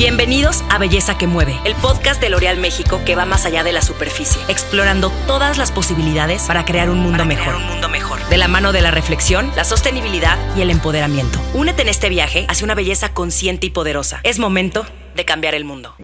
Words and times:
Bienvenidos 0.00 0.64
a 0.70 0.78
Belleza 0.78 1.18
que 1.18 1.26
Mueve, 1.26 1.60
el 1.66 1.74
podcast 1.74 2.22
de 2.22 2.30
L'Oreal 2.30 2.56
México 2.56 3.02
que 3.04 3.14
va 3.14 3.26
más 3.26 3.44
allá 3.44 3.62
de 3.64 3.70
la 3.70 3.82
superficie, 3.82 4.40
explorando 4.48 5.12
todas 5.26 5.58
las 5.58 5.72
posibilidades 5.72 6.44
para 6.44 6.64
crear 6.64 6.88
un 6.88 7.00
mundo 7.00 7.26
mejor. 7.26 7.56
un 7.56 7.66
mundo 7.66 7.90
mejor. 7.90 8.18
De 8.30 8.38
la 8.38 8.48
mano 8.48 8.72
de 8.72 8.80
la 8.80 8.90
reflexión, 8.90 9.52
la 9.56 9.64
sostenibilidad 9.64 10.38
y 10.56 10.62
el 10.62 10.70
empoderamiento. 10.70 11.38
Únete 11.52 11.82
en 11.82 11.90
este 11.90 12.08
viaje 12.08 12.46
hacia 12.48 12.64
una 12.64 12.74
belleza 12.74 13.12
consciente 13.12 13.66
y 13.66 13.70
poderosa. 13.70 14.20
Es 14.22 14.38
momento 14.38 14.86
de 15.16 15.26
cambiar 15.26 15.54
el 15.54 15.66
mundo. 15.66 15.94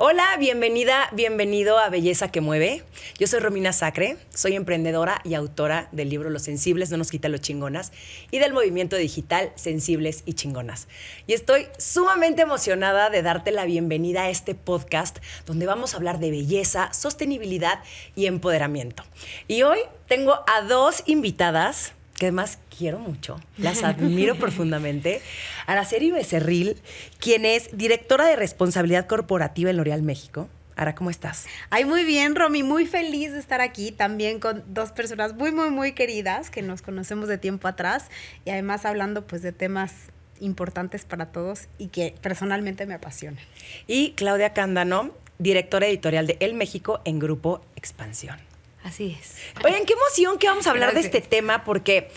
Hola, 0.00 0.36
bienvenida, 0.38 1.08
bienvenido 1.12 1.76
a 1.76 1.88
Belleza 1.88 2.30
que 2.30 2.40
Mueve. 2.40 2.84
Yo 3.18 3.26
soy 3.26 3.40
Romina 3.40 3.72
Sacre, 3.72 4.16
soy 4.32 4.54
emprendedora 4.54 5.20
y 5.24 5.34
autora 5.34 5.88
del 5.90 6.08
libro 6.08 6.30
Los 6.30 6.42
Sensibles 6.42 6.92
no 6.92 6.98
nos 6.98 7.10
quita 7.10 7.28
los 7.28 7.40
chingonas 7.40 7.90
y 8.30 8.38
del 8.38 8.52
movimiento 8.52 8.94
digital 8.94 9.50
Sensibles 9.56 10.22
y 10.24 10.34
Chingonas. 10.34 10.86
Y 11.26 11.32
estoy 11.32 11.66
sumamente 11.78 12.42
emocionada 12.42 13.10
de 13.10 13.22
darte 13.22 13.50
la 13.50 13.64
bienvenida 13.64 14.22
a 14.22 14.30
este 14.30 14.54
podcast 14.54 15.18
donde 15.46 15.66
vamos 15.66 15.94
a 15.94 15.96
hablar 15.96 16.20
de 16.20 16.30
belleza, 16.30 16.92
sostenibilidad 16.92 17.82
y 18.14 18.26
empoderamiento. 18.26 19.02
Y 19.48 19.62
hoy 19.62 19.80
tengo 20.06 20.44
a 20.46 20.62
dos 20.62 21.02
invitadas 21.06 21.94
que 22.18 22.26
además 22.26 22.58
quiero 22.76 22.98
mucho, 22.98 23.40
las 23.56 23.82
admiro 23.82 24.34
profundamente, 24.38 25.22
Araceli 25.66 26.10
Becerril, 26.10 26.76
quien 27.18 27.44
es 27.44 27.76
directora 27.76 28.26
de 28.26 28.36
responsabilidad 28.36 29.06
corporativa 29.06 29.70
en 29.70 29.76
L'Oreal 29.76 30.02
México. 30.02 30.48
Ara, 30.76 30.94
¿cómo 30.94 31.10
estás? 31.10 31.46
Ay, 31.70 31.84
muy 31.84 32.04
bien, 32.04 32.36
Romy, 32.36 32.62
muy 32.62 32.86
feliz 32.86 33.32
de 33.32 33.40
estar 33.40 33.60
aquí 33.60 33.90
también 33.90 34.38
con 34.38 34.62
dos 34.68 34.92
personas 34.92 35.34
muy, 35.34 35.50
muy, 35.50 35.70
muy 35.70 35.92
queridas 35.92 36.50
que 36.50 36.62
nos 36.62 36.82
conocemos 36.82 37.28
de 37.28 37.36
tiempo 37.36 37.66
atrás 37.66 38.06
y 38.44 38.50
además 38.50 38.84
hablando 38.84 39.26
pues 39.26 39.42
de 39.42 39.50
temas 39.50 39.92
importantes 40.40 41.04
para 41.04 41.26
todos 41.32 41.66
y 41.78 41.88
que 41.88 42.14
personalmente 42.20 42.86
me 42.86 42.94
apasionan. 42.94 43.42
Y 43.88 44.12
Claudia 44.12 44.52
Cándano, 44.52 45.10
directora 45.38 45.88
editorial 45.88 46.28
de 46.28 46.36
El 46.38 46.54
México 46.54 47.00
en 47.04 47.18
Grupo 47.18 47.60
Expansión. 47.74 48.47
Así 48.88 49.18
es. 49.20 49.36
Oigan, 49.62 49.84
qué 49.84 49.92
emoción 49.92 50.38
que 50.38 50.46
vamos 50.46 50.66
a 50.66 50.70
hablar 50.70 50.94
de 50.94 51.00
este 51.00 51.20
tema 51.20 51.62
porque 51.62 52.08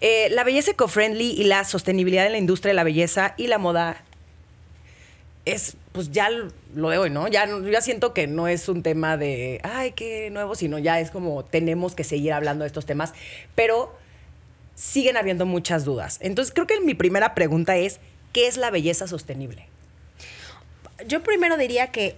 eh, 0.00 0.28
la 0.30 0.44
belleza 0.44 0.70
eco-friendly 0.70 1.32
y 1.32 1.42
la 1.42 1.64
sostenibilidad 1.64 2.24
en 2.24 2.30
la 2.30 2.38
industria 2.38 2.70
de 2.70 2.74
la 2.74 2.84
belleza 2.84 3.34
y 3.36 3.48
la 3.48 3.58
moda 3.58 4.04
es, 5.44 5.76
pues 5.90 6.12
ya 6.12 6.28
lo 6.30 6.90
de 6.90 6.98
hoy, 6.98 7.10
¿no? 7.10 7.26
Ya, 7.26 7.48
ya 7.68 7.80
siento 7.80 8.14
que 8.14 8.28
no 8.28 8.46
es 8.46 8.68
un 8.68 8.84
tema 8.84 9.16
de, 9.16 9.60
ay, 9.64 9.90
qué 9.90 10.30
nuevo, 10.30 10.54
sino 10.54 10.78
ya 10.78 11.00
es 11.00 11.10
como 11.10 11.44
tenemos 11.44 11.96
que 11.96 12.04
seguir 12.04 12.32
hablando 12.32 12.62
de 12.62 12.68
estos 12.68 12.86
temas, 12.86 13.12
pero 13.56 13.92
siguen 14.76 15.16
habiendo 15.16 15.46
muchas 15.46 15.84
dudas. 15.84 16.18
Entonces, 16.22 16.54
creo 16.54 16.68
que 16.68 16.78
mi 16.78 16.94
primera 16.94 17.34
pregunta 17.34 17.76
es, 17.76 17.98
¿qué 18.32 18.46
es 18.46 18.56
la 18.56 18.70
belleza 18.70 19.08
sostenible? 19.08 19.66
Yo 21.08 21.24
primero 21.24 21.56
diría 21.56 21.88
que 21.88 22.14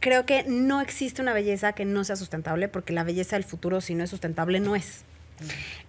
creo 0.00 0.26
que 0.26 0.44
no 0.44 0.80
existe 0.80 1.22
una 1.22 1.32
belleza 1.32 1.72
que 1.72 1.84
no 1.84 2.04
sea 2.04 2.16
sustentable, 2.16 2.68
porque 2.68 2.92
la 2.92 3.04
belleza 3.04 3.36
del 3.36 3.44
futuro, 3.44 3.80
si 3.80 3.94
no 3.94 4.04
es 4.04 4.10
sustentable, 4.10 4.60
no 4.60 4.76
es. 4.76 5.04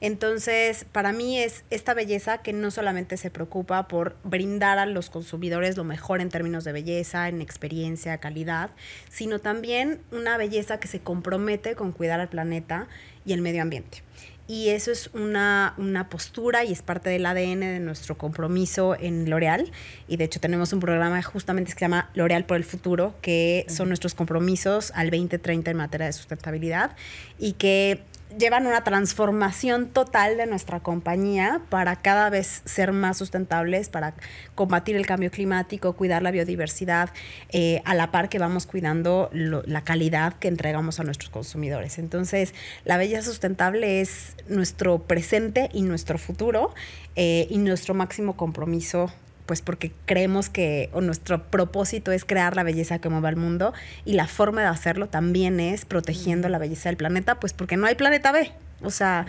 Entonces, 0.01 0.85
para 0.91 1.11
mí 1.11 1.39
es 1.39 1.63
esta 1.69 1.93
belleza 1.93 2.39
que 2.39 2.53
no 2.53 2.71
solamente 2.71 3.17
se 3.17 3.31
preocupa 3.31 3.87
por 3.87 4.15
brindar 4.23 4.77
a 4.77 4.85
los 4.85 5.09
consumidores 5.09 5.75
lo 5.75 5.83
mejor 5.83 6.21
en 6.21 6.29
términos 6.29 6.63
de 6.63 6.71
belleza, 6.71 7.27
en 7.27 7.41
experiencia, 7.41 8.19
calidad, 8.19 8.69
sino 9.09 9.39
también 9.39 10.01
una 10.11 10.37
belleza 10.37 10.79
que 10.79 10.87
se 10.87 10.99
compromete 10.99 11.75
con 11.75 11.91
cuidar 11.91 12.19
al 12.19 12.29
planeta 12.29 12.87
y 13.25 13.33
el 13.33 13.41
medio 13.41 13.61
ambiente 13.61 14.03
y 14.49 14.69
eso 14.69 14.91
es 14.91 15.11
una, 15.13 15.75
una, 15.77 16.09
postura 16.09 16.65
y 16.65 16.71
es 16.71 16.81
parte 16.81 17.11
del 17.11 17.23
ADN 17.27 17.59
de 17.59 17.79
nuestro 17.79 18.17
compromiso 18.17 18.95
en 18.99 19.29
L'Oreal. 19.29 19.71
Y 20.07 20.17
de 20.17 20.23
hecho 20.23 20.39
tenemos 20.39 20.73
un 20.73 20.79
programa 20.79 21.21
justamente 21.21 21.71
que 21.71 21.77
se 21.77 21.85
llama 21.85 22.09
L'Oreal 22.15 22.45
por 22.45 22.57
el 22.57 22.63
futuro, 22.63 23.13
que 23.21 23.67
son 23.69 23.89
nuestros 23.89 24.15
compromisos 24.15 24.91
al 24.95 25.11
2030 25.11 25.69
en 25.69 25.77
materia 25.77 26.07
de 26.07 26.13
sustentabilidad 26.13 26.95
y 27.37 27.53
que 27.53 28.01
llevan 28.37 28.67
una 28.67 28.83
transformación 28.83 29.87
total 29.87 30.37
de 30.37 30.45
nuestra 30.45 30.79
compañía 30.81 31.61
para 31.69 31.95
cada 31.95 32.29
vez 32.29 32.61
ser 32.65 32.91
más 32.91 33.17
sustentables, 33.17 33.89
para 33.89 34.13
combatir 34.55 34.95
el 34.95 35.05
cambio 35.05 35.31
climático, 35.31 35.93
cuidar 35.93 36.21
la 36.21 36.31
biodiversidad, 36.31 37.09
eh, 37.49 37.81
a 37.85 37.95
la 37.95 38.11
par 38.11 38.29
que 38.29 38.39
vamos 38.39 38.65
cuidando 38.65 39.29
la 39.33 39.83
calidad 39.83 40.33
que 40.33 40.47
entregamos 40.47 40.99
a 40.99 41.03
nuestros 41.03 41.29
consumidores. 41.29 41.97
Entonces, 41.97 42.53
la 42.85 42.97
belleza 42.97 43.23
sustentable 43.23 44.01
es 44.01 44.35
nuestro 44.47 44.99
presente 44.99 45.69
y 45.73 45.81
nuestro 45.81 46.17
futuro 46.17 46.73
eh, 47.15 47.47
y 47.49 47.57
nuestro 47.57 47.93
máximo 47.93 48.37
compromiso 48.37 49.11
pues 49.49 49.63
porque 49.63 49.91
creemos 50.05 50.47
que 50.47 50.91
o 50.93 51.01
nuestro 51.01 51.41
propósito 51.49 52.11
es 52.11 52.23
crear 52.23 52.55
la 52.55 52.61
belleza 52.61 52.99
que 52.99 53.09
mueve 53.09 53.29
al 53.29 53.35
mundo 53.35 53.73
y 54.05 54.13
la 54.13 54.27
forma 54.27 54.61
de 54.61 54.67
hacerlo 54.67 55.07
también 55.07 55.59
es 55.59 55.85
protegiendo 55.85 56.49
la 56.49 56.59
belleza 56.59 56.89
del 56.89 56.97
planeta, 56.97 57.39
pues 57.39 57.53
porque 57.53 57.75
no 57.75 57.87
hay 57.87 57.95
planeta 57.95 58.31
B. 58.31 58.51
O 58.83 58.91
sea, 58.91 59.25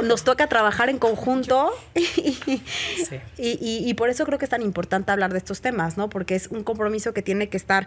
nos 0.00 0.22
toca 0.22 0.46
trabajar 0.46 0.88
en 0.88 1.00
conjunto. 1.00 1.72
Y, 3.36 3.88
y, 3.88 3.94
por 3.94 4.10
eso 4.10 4.24
creo 4.24 4.38
que 4.38 4.44
es 4.44 4.50
tan 4.50 4.62
importante 4.62 5.10
hablar 5.10 5.32
de 5.32 5.38
estos 5.38 5.60
temas, 5.62 5.96
¿no? 5.96 6.08
Porque 6.10 6.34
es 6.34 6.48
un 6.48 6.62
compromiso 6.62 7.12
que 7.12 7.22
tiene 7.22 7.48
que 7.48 7.56
estar 7.56 7.86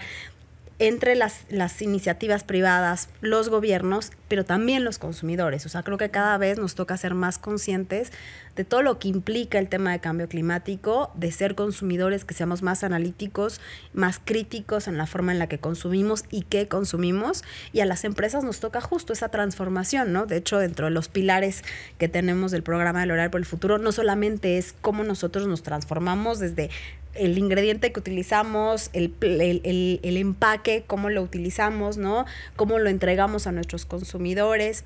entre 0.88 1.16
las, 1.16 1.46
las, 1.50 1.82
iniciativas 1.82 2.44
privadas, 2.44 3.08
los 3.22 3.48
gobiernos, 3.48 4.12
pero 4.28 4.44
también 4.44 4.84
los 4.84 5.00
consumidores. 5.00 5.66
O 5.66 5.70
sea, 5.70 5.84
creo 5.84 5.98
que 5.98 6.10
cada 6.10 6.38
vez 6.38 6.58
nos 6.58 6.76
toca 6.76 6.98
ser 6.98 7.14
más 7.14 7.38
conscientes 7.38 8.12
de 8.58 8.66
todo 8.66 8.82
lo 8.82 9.00
que 9.00 9.08
implica 9.08 9.60
el 9.60 9.70
tema 9.70 9.94
de 9.94 10.00
cambio 10.00 10.28
climático, 10.28 11.10
de 11.16 11.32
ser 11.32 11.56
consumidores, 11.56 12.26
que 12.26 12.34
seamos 12.34 12.62
más 12.62 12.84
analíticos, 12.84 13.62
más 13.94 14.20
críticos 14.24 14.88
en 14.88 14.98
la 14.98 15.08
forma 15.08 15.32
en 15.32 15.40
la 15.40 15.48
que 15.48 15.58
consumimos 15.58 16.26
y 16.30 16.42
qué 16.44 16.68
consumimos. 16.68 17.44
Y 17.72 17.80
a 17.80 17.86
las 17.86 18.04
empresas 18.04 18.44
nos 18.44 18.60
toca 18.60 18.82
justo 18.82 19.14
esa 19.14 19.30
transformación, 19.30 20.12
¿no? 20.12 20.26
De 20.26 20.38
hecho, 20.38 20.60
dentro 20.60 20.88
de 20.88 20.92
los 20.92 21.08
pilares 21.08 21.64
que 21.98 22.10
tenemos 22.10 22.52
del 22.52 22.64
programa 22.64 23.00
de 23.00 23.06
L'Oreal 23.08 23.32
por 23.32 23.40
el 23.40 23.46
Futuro, 23.46 23.78
no 23.78 23.92
solamente 23.94 24.58
es 24.58 24.76
cómo 24.82 25.04
nosotros 25.04 25.48
nos 25.48 25.64
transformamos 25.64 26.40
desde 26.40 26.70
el 27.16 27.38
ingrediente 27.38 27.92
que 27.92 28.00
utilizamos, 28.00 28.90
el, 28.94 29.14
el, 29.22 30.18
empaque, 30.18 30.84
cómo 30.86 31.10
lo 31.10 31.22
utilizamos, 31.22 31.98
¿no? 31.98 32.26
Cómo 32.56 32.80
lo 32.80 32.90
entregamos 32.90 33.48
a 33.48 33.52
nuestros 33.52 33.86
consumidores 33.86 34.84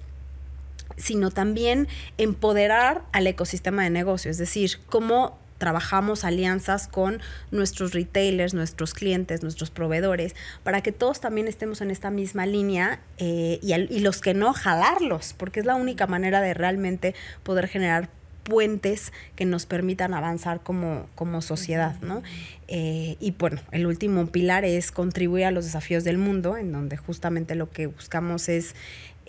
sino 0.95 1.29
también 1.29 1.87
empoderar 2.17 3.03
al 3.11 3.27
ecosistema 3.27 3.83
de 3.83 3.91
negocio, 3.91 4.31
es 4.31 4.39
decir, 4.39 4.79
cómo 4.87 5.37
trabajamos 5.57 6.23
alianzas 6.23 6.87
con 6.87 7.19
nuestros 7.51 7.93
retailers, 7.93 8.53
nuestros 8.53 8.93
clientes, 8.93 9.43
nuestros 9.43 9.69
proveedores, 9.69 10.35
para 10.63 10.81
que 10.81 10.91
todos 10.91 11.19
también 11.19 11.47
estemos 11.47 11.81
en 11.81 11.91
esta 11.91 12.09
misma 12.09 12.45
línea 12.45 13.01
eh, 13.17 13.59
y, 13.61 13.73
y, 13.73 13.99
los 13.99 14.21
que 14.21 14.33
no, 14.33 14.53
jalarlos, 14.53 15.33
porque 15.37 15.59
es 15.59 15.65
la 15.65 15.75
única 15.75 16.07
manera 16.07 16.41
de 16.41 16.53
realmente 16.53 17.15
poder 17.43 17.67
generar 17.67 18.09
puentes 18.47 19.11
que 19.35 19.43
nos 19.43 19.65
permitan 19.65 20.13
avanzar 20.13 20.61
como, 20.61 21.07
como 21.15 21.41
sociedad, 21.41 21.99
¿no? 22.01 22.23
Eh, 22.69 23.17
y 23.19 23.31
bueno, 23.31 23.59
el 23.71 23.85
último 23.85 24.25
pilar 24.27 24.63
es 24.63 24.91
contribuir 24.91 25.45
a 25.45 25.51
los 25.51 25.65
desafíos 25.65 26.05
del 26.05 26.17
mundo, 26.17 26.55
en 26.55 26.71
donde 26.71 26.95
justamente 26.95 27.55
lo 27.55 27.69
que 27.69 27.87
buscamos 27.87 28.47
es 28.47 28.73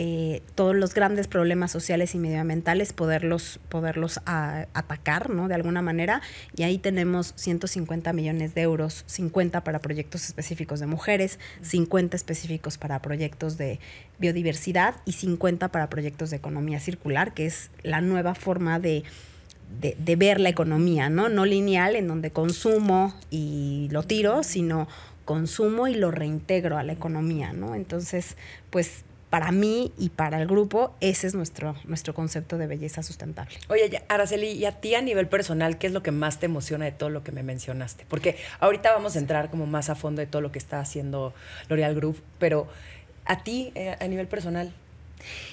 eh, 0.01 0.43
todos 0.55 0.77
los 0.77 0.95
grandes 0.95 1.27
problemas 1.27 1.73
sociales 1.73 2.15
y 2.15 2.19
medioambientales 2.19 2.93
poderlos, 2.93 3.59
poderlos 3.69 4.21
atacar, 4.25 5.29
¿no? 5.29 5.49
De 5.49 5.57
alguna 5.57 5.83
manera. 5.83 6.23
Y 6.57 6.63
ahí 6.63 6.79
tenemos 6.79 7.33
150 7.35 8.13
millones 8.13 8.55
de 8.55 8.63
euros, 8.63 9.03
50 9.07 9.65
para 9.65 9.81
proyectos 9.81 10.27
específicos 10.27 10.79
de 10.79 10.87
mujeres, 10.87 11.41
50 11.63 12.17
específicos 12.17 12.79
para 12.79 13.03
proyectos 13.03 13.59
de 13.59 13.81
biodiversidad 14.21 14.95
y 15.05 15.13
50 15.13 15.73
para 15.73 15.91
proyectos 15.91 16.31
de 16.31 16.37
economía 16.37 16.79
circular, 16.79 17.35
que 17.35 17.47
es 17.47 17.73
la 17.83 18.01
nueva 18.01 18.37
forma 18.37 18.79
de, 18.79 19.03
de, 19.81 20.17
ver 20.17 20.39
la 20.39 20.49
economía, 20.49 21.11
¿no? 21.11 21.29
No 21.29 21.45
lineal, 21.45 21.97
en 21.97 22.07
donde 22.07 22.31
consumo 22.31 23.15
y 23.31 23.89
lo 23.91 24.05
tiro, 24.05 24.45
sino 24.45 24.87
consumo 25.25 25.89
y 25.89 25.95
lo 25.95 26.13
reintegro 26.13 26.79
a 26.79 26.85
la 26.85 26.93
economía, 26.93 27.53
¿no? 27.53 27.75
Entonces, 27.75 28.37
pues 28.71 29.03
para 29.31 29.53
mí 29.53 29.93
y 29.99 30.09
para 30.09 30.41
el 30.41 30.47
grupo, 30.47 30.95
ese 31.01 31.27
es 31.27 31.35
nuestro, 31.35 31.77
nuestro 31.85 32.15
concepto 32.15 32.57
de 32.57 32.67
belleza 32.67 33.03
sustentable. 33.03 33.57
Oye, 33.69 34.03
Araceli, 34.09 34.53
y 34.53 34.65
a 34.65 34.81
ti 34.81 34.95
a 34.95 35.03
nivel 35.03 35.29
personal, 35.29 35.79
¿qué 35.79 35.87
es 35.87 35.93
lo 35.93 36.03
que 36.03 36.13
más 36.13 36.39
te 36.39 36.47
emociona 36.47 36.87
de 36.87 36.93
todo 36.93 37.11
lo 37.11 37.23
que 37.23 37.33
me 37.33 37.43
mencionaste? 37.43 38.07
Porque 38.09 38.37
ahorita 38.61 38.93
vamos 38.93 39.17
a 39.17 39.19
entrar 39.19 39.51
como 39.51 39.67
más 39.67 39.91
a 39.91 39.95
fondo 39.95 40.21
de 40.21 40.27
todo 40.27 40.41
lo 40.41 40.51
que 40.51 40.59
está 40.59 40.81
haciendo 40.81 41.35
L'Oreal 41.69 41.95
Group, 41.95 42.23
pero 42.39 42.69
a 43.27 43.43
ti, 43.43 43.73
eh, 43.75 43.97
a 44.01 44.07
nivel 44.07 44.29
personal, 44.29 44.73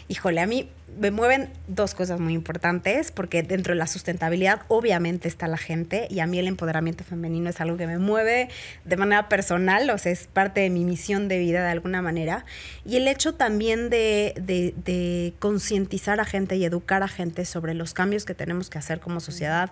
Híjole, 0.07 0.41
a 0.41 0.47
mí 0.47 0.69
me 0.99 1.11
mueven 1.11 1.49
dos 1.67 1.93
cosas 1.93 2.19
muy 2.19 2.33
importantes, 2.33 3.11
porque 3.11 3.43
dentro 3.43 3.73
de 3.73 3.79
la 3.79 3.87
sustentabilidad 3.87 4.61
obviamente 4.67 5.27
está 5.27 5.47
la 5.47 5.57
gente 5.57 6.07
y 6.09 6.19
a 6.19 6.27
mí 6.27 6.39
el 6.39 6.47
empoderamiento 6.47 7.03
femenino 7.03 7.49
es 7.49 7.59
algo 7.59 7.75
que 7.77 7.87
me 7.87 7.97
mueve 7.97 8.49
de 8.85 8.97
manera 8.97 9.27
personal, 9.27 9.89
o 9.89 9.97
sea, 9.97 10.11
es 10.11 10.27
parte 10.27 10.61
de 10.61 10.69
mi 10.69 10.85
misión 10.85 11.27
de 11.27 11.39
vida 11.39 11.63
de 11.63 11.69
alguna 11.69 12.01
manera. 12.01 12.45
Y 12.85 12.97
el 12.97 13.07
hecho 13.07 13.33
también 13.33 13.89
de, 13.89 14.33
de 14.37 15.33
concientizar 15.39 16.19
a 16.19 16.25
gente 16.25 16.55
y 16.55 16.65
educar 16.65 17.03
a 17.03 17.07
gente 17.07 17.45
sobre 17.45 17.73
los 17.73 17.93
cambios 17.93 18.25
que 18.25 18.33
tenemos 18.33 18.69
que 18.69 18.77
hacer 18.77 18.99
como 18.99 19.19
sociedad 19.19 19.71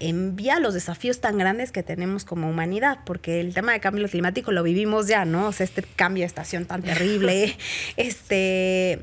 en 0.00 0.36
vía 0.36 0.56
a 0.56 0.60
los 0.60 0.74
desafíos 0.74 1.20
tan 1.20 1.38
grandes 1.38 1.72
que 1.72 1.82
tenemos 1.82 2.24
como 2.24 2.50
humanidad, 2.50 2.98
porque 3.06 3.40
el 3.40 3.54
tema 3.54 3.72
de 3.72 3.80
cambio 3.80 4.06
climático 4.08 4.52
lo 4.52 4.62
vivimos 4.62 5.06
ya, 5.06 5.24
¿no? 5.24 5.48
O 5.48 5.52
sea, 5.52 5.64
este 5.64 5.82
cambio 5.82 6.22
de 6.22 6.26
estación 6.26 6.66
tan 6.66 6.82
terrible, 6.82 7.56
este 7.96 9.02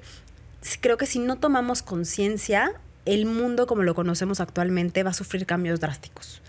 creo 0.79 0.97
que 0.97 1.05
si 1.05 1.19
no 1.19 1.37
tomamos 1.37 1.81
conciencia, 1.81 2.73
el 3.05 3.25
mundo 3.25 3.67
como 3.67 3.83
lo 3.83 3.95
conocemos 3.95 4.39
actualmente 4.39 5.03
va 5.03 5.11
a 5.11 5.13
sufrir 5.13 5.45
cambios 5.45 5.79
drásticos. 5.79 6.41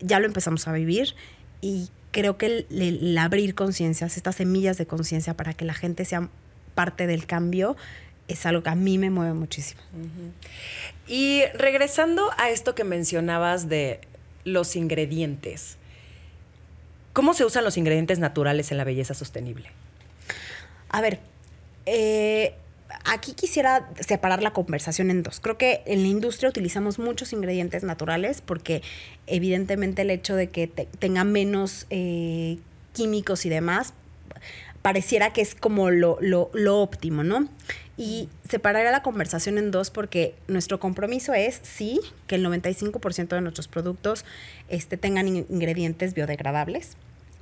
Ya 0.00 0.20
lo 0.20 0.26
empezamos 0.26 0.66
a 0.68 0.72
vivir 0.72 1.14
y 1.60 1.90
creo 2.10 2.38
que 2.38 2.66
el, 2.70 3.18
abrir 3.18 3.54
conciencias, 3.54 4.16
estas 4.16 4.36
semillas 4.36 4.78
de 4.78 4.86
conciencia 4.86 5.34
para 5.34 5.54
que 5.54 5.64
la 5.64 5.74
gente 5.74 6.04
sea 6.04 6.28
parte 6.74 7.06
del 7.06 7.26
cambio, 7.26 7.76
es 8.28 8.46
algo 8.46 8.62
que 8.62 8.70
a 8.70 8.74
mí 8.74 8.98
me 8.98 9.10
mueve 9.10 9.34
muchísimo. 9.34 9.80
Y 11.06 11.42
regresando 11.54 12.30
a 12.38 12.50
esto 12.50 12.74
que 12.74 12.84
mencionabas 12.84 13.68
de 13.68 14.00
los 14.44 14.76
ingredientes, 14.76 15.76
¿cómo 17.12 17.34
se 17.34 17.44
usan 17.44 17.64
los 17.64 17.76
ingredientes 17.76 18.18
naturales 18.18 18.70
en 18.70 18.78
la 18.78 18.84
belleza 18.84 19.14
sostenible? 19.14 19.70
A 20.90 21.00
ver, 21.00 21.20
eh, 21.86 22.54
aquí 23.08 23.32
quisiera 23.32 23.88
separar 24.00 24.42
la 24.42 24.52
conversación 24.52 25.10
en 25.10 25.22
dos. 25.22 25.40
Creo 25.40 25.58
que 25.58 25.82
en 25.86 26.02
la 26.02 26.08
industria 26.08 26.48
utilizamos 26.48 26.98
muchos 26.98 27.32
ingredientes 27.32 27.82
naturales 27.82 28.40
porque 28.40 28.82
evidentemente 29.26 30.02
el 30.02 30.10
hecho 30.10 30.34
de 30.34 30.48
que 30.48 30.66
tenga 30.66 31.24
menos 31.24 31.86
eh, 31.90 32.58
químicos 32.92 33.46
y 33.46 33.48
demás 33.48 33.94
pareciera 34.82 35.32
que 35.32 35.40
es 35.40 35.54
como 35.54 35.90
lo, 35.90 36.18
óptimo, 36.66 37.24
¿no? 37.24 37.48
Y 37.96 38.28
separaría 38.48 38.92
la 38.92 39.02
conversación 39.02 39.58
en 39.58 39.70
dos 39.70 39.90
porque 39.90 40.34
nuestro 40.46 40.78
compromiso 40.78 41.34
es, 41.34 41.60
sí, 41.62 42.00
que 42.26 42.36
el 42.36 42.46
95% 42.46 43.28
de 43.28 43.40
nuestros 43.40 43.66
productos 43.66 44.24
este, 44.68 44.96
tengan 44.96 45.26
ingredientes 45.26 46.14
biodegradables, 46.14 46.96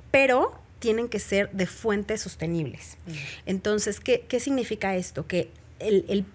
pero 0.09 0.59
tienen 0.79 1.09
que 1.09 1.19
ser 1.19 1.51
de 1.51 1.65
fuentes 1.65 2.21
sostenibles. 2.21 2.97
Entonces, 3.45 3.99
¿qué, 3.99 4.39
significa 4.39 4.95
esto? 4.95 5.27
Que 5.27 5.49
el, 5.79 6.25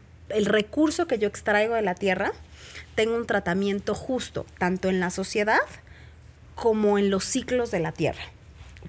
recurso 0.46 1.06
que 1.06 1.18
yo 1.18 1.28
extraigo 1.28 1.74
de 1.74 1.82
la 1.82 1.94
tierra 1.94 2.32
tenga 2.94 3.16
un 3.16 3.26
tratamiento 3.26 3.94
justo, 3.94 4.46
tanto 4.58 4.88
en 4.88 5.00
la 5.00 5.10
sociedad 5.10 5.60
como 6.54 6.98
en 6.98 7.10
los 7.10 7.24
ciclos 7.24 7.70
de 7.70 7.80
la 7.80 7.92
tierra, 7.92 8.22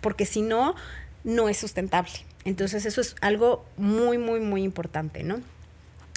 porque 0.02 0.26
si 0.26 0.42
no, 0.42 0.76
no 1.24 1.50
es 1.50 1.58
sustentable. 1.58 2.12
Entonces, 2.46 2.86
eso 2.86 3.00
es 3.00 3.16
algo 3.22 3.66
muy, 3.78 4.18
muy, 4.18 4.40
muy 4.42 4.64
importante, 4.64 5.24
¿no? 5.24 5.42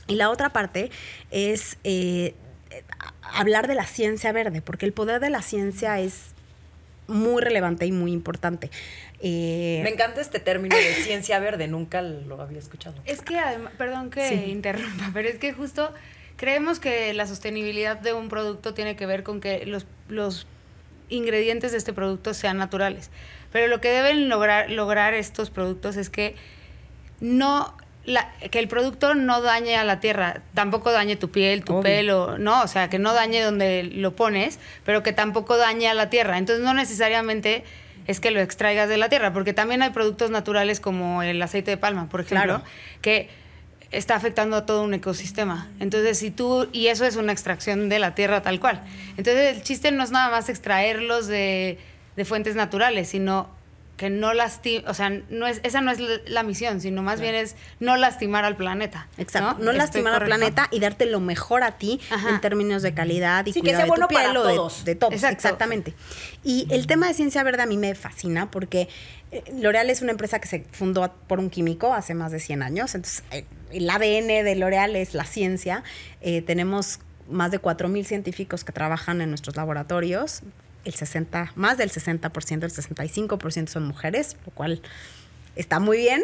Y 0.08 0.16
la 0.16 0.30
otra 0.30 0.50
parte 0.50 0.90
es 1.30 1.78
eh, 1.84 2.34
hablar 3.22 3.68
de 3.68 3.74
la 3.74 3.86
ciencia 3.86 4.32
verde, 4.32 4.62
porque 4.62 4.86
el 4.86 4.92
poder 4.92 5.20
de 5.20 5.30
la 5.30 5.42
ciencia 5.42 6.00
es 6.00 6.35
muy 7.08 7.42
relevante 7.42 7.86
y 7.86 7.92
muy 7.92 8.12
importante. 8.12 8.70
Eh, 9.20 9.80
Me 9.82 9.90
encanta 9.90 10.20
este 10.20 10.40
término 10.40 10.76
de 10.76 10.94
ciencia 11.04 11.38
verde, 11.38 11.68
nunca 11.68 12.02
lo 12.02 12.40
había 12.40 12.58
escuchado. 12.58 12.96
Es 13.04 13.22
que, 13.22 13.38
además, 13.38 13.72
perdón 13.78 14.10
que 14.10 14.48
interrumpa, 14.48 15.10
pero 15.14 15.28
es 15.28 15.38
que 15.38 15.52
justo 15.52 15.92
creemos 16.36 16.80
que 16.80 17.12
la 17.14 17.26
sostenibilidad 17.26 17.98
de 17.98 18.12
un 18.12 18.28
producto 18.28 18.74
tiene 18.74 18.96
que 18.96 19.06
ver 19.06 19.22
con 19.22 19.40
que 19.40 19.64
los, 19.66 19.86
los 20.08 20.46
ingredientes 21.08 21.72
de 21.72 21.78
este 21.78 21.92
producto 21.92 22.34
sean 22.34 22.58
naturales. 22.58 23.10
Pero 23.52 23.68
lo 23.68 23.80
que 23.80 23.88
deben 23.88 24.28
lograr, 24.28 24.70
lograr 24.70 25.14
estos 25.14 25.50
productos 25.50 25.96
es 25.96 26.10
que 26.10 26.34
no 27.20 27.76
que 28.50 28.58
el 28.58 28.68
producto 28.68 29.14
no 29.14 29.42
dañe 29.42 29.76
a 29.76 29.84
la 29.84 30.00
tierra, 30.00 30.42
tampoco 30.54 30.92
dañe 30.92 31.16
tu 31.16 31.30
piel, 31.30 31.64
tu 31.64 31.80
pelo, 31.80 32.38
no, 32.38 32.62
o 32.62 32.68
sea, 32.68 32.88
que 32.88 32.98
no 32.98 33.12
dañe 33.12 33.42
donde 33.42 33.82
lo 33.82 34.14
pones, 34.14 34.58
pero 34.84 35.02
que 35.02 35.12
tampoco 35.12 35.56
dañe 35.56 35.88
a 35.88 35.94
la 35.94 36.08
tierra. 36.08 36.38
Entonces 36.38 36.64
no 36.64 36.72
necesariamente 36.74 37.64
es 38.06 38.20
que 38.20 38.30
lo 38.30 38.40
extraigas 38.40 38.88
de 38.88 38.96
la 38.96 39.08
tierra, 39.08 39.32
porque 39.32 39.52
también 39.52 39.82
hay 39.82 39.90
productos 39.90 40.30
naturales 40.30 40.80
como 40.80 41.22
el 41.22 41.42
aceite 41.42 41.72
de 41.72 41.76
palma, 41.76 42.08
por 42.08 42.20
ejemplo, 42.20 42.62
que 43.02 43.28
está 43.90 44.14
afectando 44.14 44.56
a 44.56 44.66
todo 44.66 44.82
un 44.82 44.94
ecosistema. 44.94 45.68
Entonces, 45.80 46.18
si 46.18 46.30
tú, 46.30 46.68
y 46.72 46.86
eso 46.88 47.04
es 47.04 47.16
una 47.16 47.32
extracción 47.32 47.88
de 47.88 47.98
la 47.98 48.14
tierra 48.14 48.42
tal 48.42 48.60
cual. 48.60 48.82
Entonces, 49.16 49.56
el 49.56 49.62
chiste 49.62 49.90
no 49.90 50.04
es 50.04 50.10
nada 50.10 50.30
más 50.30 50.48
extraerlos 50.48 51.26
de, 51.26 51.78
de 52.14 52.24
fuentes 52.24 52.54
naturales, 52.54 53.08
sino 53.08 53.55
que 53.96 54.10
no 54.10 54.34
lastime, 54.34 54.84
o 54.86 54.94
sea, 54.94 55.10
no 55.10 55.46
es, 55.46 55.60
esa 55.62 55.80
no 55.80 55.90
es 55.90 55.98
la 56.26 56.42
misión, 56.42 56.80
sino 56.80 57.02
más 57.02 57.20
bien 57.20 57.34
es 57.34 57.56
no 57.80 57.96
lastimar 57.96 58.44
al 58.44 58.56
planeta. 58.56 59.08
Exacto, 59.16 59.62
no, 59.62 59.72
lastimar 59.72 60.14
al 60.14 60.26
planeta 60.26 60.68
y 60.70 60.80
darte 60.80 61.06
lo 61.06 61.20
mejor 61.20 61.62
a 61.62 61.78
ti 61.78 62.00
en 62.28 62.40
términos 62.40 62.82
de 62.82 62.94
calidad 62.94 63.46
y 63.46 63.52
sí, 63.52 63.60
cuidado 63.60 63.78
que 63.78 63.84
sea 63.84 63.86
bueno 63.86 64.08
para 64.08 64.32
todos. 64.32 64.84
De, 64.84 64.94
todos, 64.94 65.22
exactamente. 65.22 65.94
Y 66.44 66.66
el 66.70 66.86
tema 66.86 67.08
de 67.08 67.14
ciencia 67.14 67.42
verde 67.42 67.62
a 67.62 67.66
mí 67.66 67.76
me 67.78 67.94
fascina 67.94 68.50
porque 68.50 68.88
eh, 69.32 69.42
L'Oreal 69.58 69.90
es 69.90 70.02
una 70.02 70.12
empresa 70.12 70.38
que 70.40 70.48
se 70.48 70.64
fundó 70.70 71.12
por 71.26 71.38
un 71.38 71.50
químico 71.50 71.92
hace 71.92 72.14
más 72.14 72.32
de 72.32 72.40
100 72.40 72.62
años, 72.62 72.94
entonces 72.94 73.24
eh, 73.30 73.44
el 73.72 73.88
ADN 73.88 74.44
de 74.44 74.54
L'Oreal 74.56 74.94
es 74.94 75.14
la 75.14 75.24
ciencia, 75.24 75.82
eh, 76.20 76.42
tenemos 76.42 77.00
más 77.28 77.50
de 77.50 77.60
4.000 77.60 78.04
científicos 78.04 78.62
que 78.62 78.72
trabajan 78.72 79.20
en 79.20 79.30
nuestros 79.30 79.56
laboratorios, 79.56 80.42
el 80.86 80.94
60, 80.94 81.52
más 81.56 81.76
del 81.76 81.90
60%, 81.90 82.62
el 82.62 82.70
65% 82.70 83.68
son 83.68 83.86
mujeres, 83.86 84.36
lo 84.46 84.52
cual 84.52 84.80
está 85.56 85.80
muy 85.80 85.98
bien. 85.98 86.22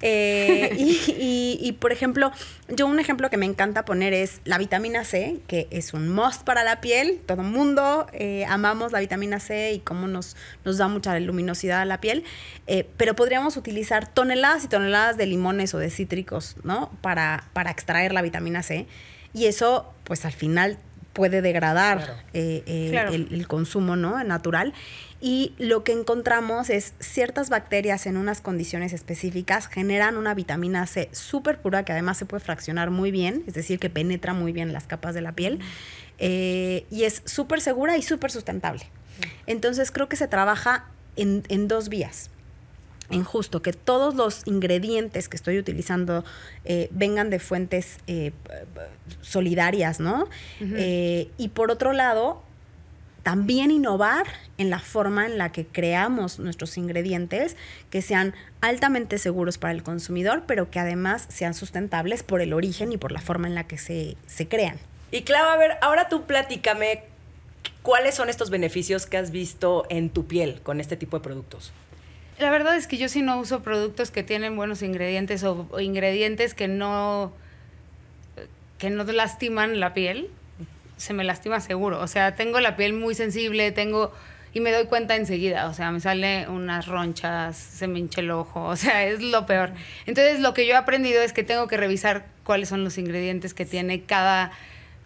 Eh, 0.00 0.74
y, 0.76 1.72
por 1.78 1.92
ejemplo, 1.92 2.32
yo 2.68 2.86
un 2.86 2.98
ejemplo 2.98 3.30
que 3.30 3.36
me 3.36 3.46
encanta 3.46 3.84
poner 3.84 4.12
es 4.12 4.40
la 4.44 4.58
vitamina 4.58 5.04
C, 5.04 5.36
que 5.46 5.68
es 5.70 5.94
un 5.94 6.08
must 6.08 6.42
para 6.42 6.64
la 6.64 6.80
piel. 6.80 7.20
Todo 7.24 7.42
el 7.42 7.48
mundo 7.48 8.06
eh, 8.12 8.44
amamos 8.46 8.90
la 8.90 9.00
vitamina 9.00 9.38
C 9.38 9.72
y 9.72 9.78
cómo 9.78 10.08
nos, 10.08 10.36
nos 10.64 10.78
da 10.78 10.88
mucha 10.88 11.18
luminosidad 11.20 11.82
a 11.82 11.84
la 11.84 12.00
piel. 12.00 12.24
Eh, 12.66 12.86
pero 12.96 13.14
podríamos 13.14 13.56
utilizar 13.56 14.12
toneladas 14.12 14.64
y 14.64 14.68
toneladas 14.68 15.16
de 15.16 15.26
limones 15.26 15.74
o 15.74 15.78
de 15.78 15.90
cítricos, 15.90 16.56
¿no? 16.64 16.90
Para, 17.02 17.44
para 17.52 17.70
extraer 17.70 18.12
la 18.12 18.22
vitamina 18.22 18.62
C. 18.62 18.86
Y 19.32 19.46
eso, 19.46 19.92
pues 20.04 20.24
al 20.24 20.32
final 20.32 20.78
puede 21.12 21.42
degradar 21.42 22.24
eh, 22.32 22.62
eh, 22.66 23.26
El, 23.30 23.46
consumo 23.48 23.96
¿no? 23.96 24.22
natural. 24.24 24.72
Y 25.20 25.52
lo 25.58 25.84
que 25.84 25.92
encontramos 25.92 26.70
es 26.70 26.94
ciertas 26.98 27.50
bacterias 27.50 28.06
en 28.06 28.16
unas 28.16 28.40
condiciones 28.40 28.92
específicas 28.92 29.66
generan 29.66 30.16
una 30.16 30.34
vitamina 30.34 30.86
C 30.86 31.10
súper 31.12 31.58
pura 31.58 31.84
que 31.84 31.92
además 31.92 32.16
se 32.16 32.24
puede 32.24 32.42
fraccionar 32.42 32.90
muy 32.90 33.10
bien, 33.10 33.44
es 33.46 33.54
decir, 33.54 33.78
que 33.78 33.90
penetra 33.90 34.32
muy 34.32 34.52
bien 34.52 34.72
las 34.72 34.86
capas 34.86 35.14
de 35.14 35.20
la 35.20 35.32
piel 35.32 35.60
eh, 36.18 36.86
y 36.90 37.04
es 37.04 37.22
súper 37.26 37.60
segura 37.60 37.98
y 37.98 38.02
súper 38.02 38.30
sustentable. 38.30 38.86
Entonces 39.46 39.90
creo 39.90 40.08
que 40.08 40.16
se 40.16 40.26
trabaja 40.26 40.86
en, 41.16 41.42
en 41.48 41.68
dos 41.68 41.90
vías 41.90 42.30
en 43.10 43.24
justo 43.24 43.62
que 43.62 43.72
todos 43.72 44.14
los 44.14 44.42
ingredientes 44.46 45.28
que 45.28 45.36
estoy 45.36 45.58
utilizando 45.58 46.24
eh, 46.64 46.88
vengan 46.92 47.30
de 47.30 47.38
fuentes 47.38 47.98
eh, 48.06 48.32
solidarias, 49.20 50.00
¿no? 50.00 50.28
Eh, 50.60 51.30
y 51.36 51.48
por 51.48 51.70
otro 51.70 51.92
lado, 51.92 52.42
también 53.22 53.70
innovar 53.70 54.26
en 54.58 54.70
la 54.70 54.78
forma 54.78 55.26
en 55.26 55.38
la 55.38 55.52
que 55.52 55.66
creamos 55.66 56.38
nuestros 56.38 56.78
ingredientes, 56.78 57.56
que 57.90 58.02
sean 58.02 58.34
altamente 58.60 59.18
seguros 59.18 59.58
para 59.58 59.72
el 59.72 59.82
consumidor, 59.82 60.44
pero 60.46 60.70
que 60.70 60.78
además 60.78 61.26
sean 61.28 61.54
sustentables 61.54 62.22
por 62.22 62.40
el 62.40 62.52
origen 62.52 62.92
y 62.92 62.96
por 62.96 63.12
la 63.12 63.20
forma 63.20 63.48
en 63.48 63.54
la 63.54 63.64
que 63.64 63.78
se, 63.78 64.16
se 64.26 64.48
crean. 64.48 64.78
Y 65.10 65.22
Clau, 65.22 65.48
a 65.48 65.56
ver, 65.56 65.72
ahora 65.82 66.08
tú 66.08 66.24
platícame, 66.24 67.02
¿cuáles 67.82 68.14
son 68.14 68.28
estos 68.28 68.48
beneficios 68.48 69.06
que 69.06 69.16
has 69.16 69.32
visto 69.32 69.86
en 69.90 70.10
tu 70.10 70.26
piel 70.26 70.60
con 70.62 70.80
este 70.80 70.96
tipo 70.96 71.18
de 71.18 71.24
productos? 71.24 71.72
La 72.40 72.50
verdad 72.50 72.76
es 72.76 72.86
que 72.86 72.96
yo 72.96 73.08
sí 73.08 73.22
no 73.22 73.38
uso 73.38 73.62
productos 73.62 74.10
que 74.10 74.22
tienen 74.22 74.56
buenos 74.56 74.82
ingredientes 74.82 75.44
o, 75.44 75.68
ingredientes 75.80 76.54
que 76.54 76.68
no 76.68 77.32
que 78.78 78.88
no 78.88 79.04
lastiman 79.04 79.78
la 79.78 79.92
piel. 79.92 80.30
Se 80.96 81.12
me 81.12 81.22
lastima 81.22 81.60
seguro. 81.60 82.00
O 82.00 82.06
sea, 82.06 82.34
tengo 82.34 82.60
la 82.60 82.76
piel 82.76 82.94
muy 82.94 83.14
sensible, 83.14 83.72
tengo 83.72 84.12
y 84.52 84.60
me 84.60 84.72
doy 84.72 84.86
cuenta 84.86 85.14
enseguida, 85.14 85.68
o 85.68 85.74
sea, 85.74 85.92
me 85.92 86.00
sale 86.00 86.48
unas 86.48 86.86
ronchas, 86.86 87.56
se 87.56 87.86
me 87.86 88.00
hincha 88.00 88.20
el 88.20 88.32
ojo, 88.32 88.64
o 88.64 88.74
sea, 88.74 89.04
es 89.04 89.22
lo 89.22 89.46
peor. 89.46 89.70
Entonces, 90.06 90.40
lo 90.40 90.54
que 90.54 90.66
yo 90.66 90.72
he 90.72 90.76
aprendido 90.76 91.22
es 91.22 91.32
que 91.32 91.44
tengo 91.44 91.68
que 91.68 91.76
revisar 91.76 92.26
cuáles 92.42 92.68
son 92.68 92.82
los 92.82 92.98
ingredientes 92.98 93.54
que 93.54 93.64
tiene 93.64 94.02
cada, 94.02 94.50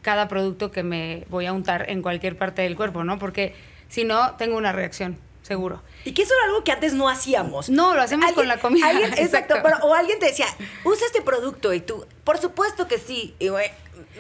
cada 0.00 0.28
producto 0.28 0.70
que 0.70 0.82
me 0.82 1.24
voy 1.28 1.44
a 1.44 1.52
untar 1.52 1.90
en 1.90 2.00
cualquier 2.00 2.38
parte 2.38 2.62
del 2.62 2.74
cuerpo, 2.74 3.04
¿no? 3.04 3.18
Porque 3.18 3.54
si 3.88 4.04
no, 4.04 4.34
tengo 4.36 4.56
una 4.56 4.72
reacción 4.72 5.18
seguro. 5.44 5.80
Y 6.04 6.12
que 6.12 6.22
eso 6.22 6.32
era 6.34 6.46
algo 6.50 6.64
que 6.64 6.72
antes 6.72 6.92
no 6.94 7.08
hacíamos. 7.08 7.68
No, 7.70 7.94
lo 7.94 8.02
hacemos 8.02 8.32
con 8.32 8.48
la 8.48 8.58
comida. 8.58 8.88
alguien- 8.88 9.12
exacto, 9.16 9.54
pero- 9.62 9.76
o 9.82 9.94
alguien 9.94 10.18
te 10.18 10.26
decía, 10.26 10.46
usa 10.84 11.06
este 11.06 11.22
producto 11.22 11.72
y 11.72 11.80
tú, 11.80 12.04
por 12.24 12.38
supuesto 12.38 12.88
que 12.88 12.98
sí. 12.98 13.36
Y, 13.38 13.48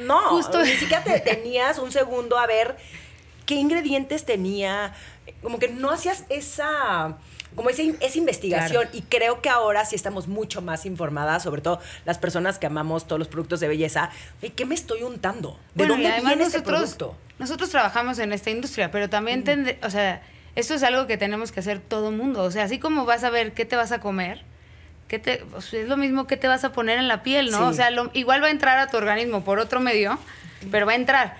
no, 0.02 0.20
Justo. 0.28 0.62
ni 0.62 0.72
siquiera 0.76 1.02
te 1.02 1.18
tenías 1.20 1.78
un 1.78 1.90
segundo 1.90 2.38
a 2.38 2.46
ver 2.46 2.76
qué 3.46 3.54
ingredientes 3.56 4.24
tenía. 4.24 4.94
Como 5.42 5.58
que 5.58 5.68
no 5.68 5.90
hacías 5.90 6.24
esa 6.28 7.16
como 7.56 7.70
esa, 7.70 7.82
esa 8.00 8.18
investigación 8.18 8.88
y 8.92 9.02
creo 9.02 9.40
que 9.40 9.48
ahora 9.48 9.84
sí 9.84 9.94
estamos 9.94 10.26
mucho 10.26 10.60
más 10.60 10.84
informadas, 10.86 11.44
sobre 11.44 11.62
todo 11.62 11.78
las 12.04 12.18
personas 12.18 12.58
que 12.58 12.66
amamos 12.66 13.06
todos 13.06 13.20
los 13.20 13.28
productos 13.28 13.60
de 13.60 13.68
belleza. 13.68 14.10
¿Qué 14.56 14.64
me 14.66 14.74
estoy 14.74 15.04
untando? 15.04 15.50
¿De 15.74 15.86
Bueno, 15.86 15.92
dónde 15.94 16.08
viene 16.20 16.42
este 16.44 16.58
nosotros, 16.58 16.80
producto? 16.80 17.16
Nosotros 17.38 17.70
trabajamos 17.70 18.18
en 18.18 18.32
esta 18.32 18.50
industria, 18.50 18.90
pero 18.90 19.08
también, 19.08 19.44
tende- 19.44 19.78
o 19.86 19.90
sea, 19.90 20.20
esto 20.56 20.74
es 20.74 20.82
algo 20.82 21.06
que 21.06 21.16
tenemos 21.16 21.52
que 21.52 21.60
hacer 21.60 21.80
todo 21.80 22.10
mundo. 22.10 22.42
O 22.42 22.50
sea, 22.50 22.64
así 22.64 22.78
como 22.78 23.04
vas 23.04 23.24
a 23.24 23.30
ver 23.30 23.52
qué 23.52 23.64
te 23.64 23.76
vas 23.76 23.92
a 23.92 24.00
comer, 24.00 24.42
qué 25.08 25.18
te, 25.18 25.42
sea, 25.60 25.80
es 25.80 25.88
lo 25.88 25.96
mismo 25.96 26.26
que 26.26 26.36
te 26.36 26.48
vas 26.48 26.64
a 26.64 26.72
poner 26.72 26.98
en 26.98 27.08
la 27.08 27.22
piel, 27.22 27.50
¿no? 27.50 27.58
Sí. 27.58 27.64
O 27.64 27.72
sea, 27.72 27.90
lo- 27.90 28.10
igual 28.14 28.42
va 28.42 28.46
a 28.48 28.50
entrar 28.50 28.78
a 28.78 28.88
tu 28.88 28.96
organismo 28.96 29.44
por 29.44 29.58
otro 29.58 29.80
medio, 29.80 30.18
pero 30.70 30.86
va 30.86 30.92
a 30.92 30.96
entrar. 30.96 31.36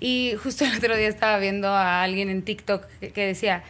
Y 0.00 0.34
justo 0.42 0.64
el 0.64 0.76
otro 0.76 0.96
día 0.96 1.08
estaba 1.08 1.38
viendo 1.38 1.68
a 1.68 2.02
alguien 2.02 2.28
en 2.30 2.42
TikTok 2.42 2.84
que, 3.00 3.10
que 3.12 3.26
decía, 3.26 3.62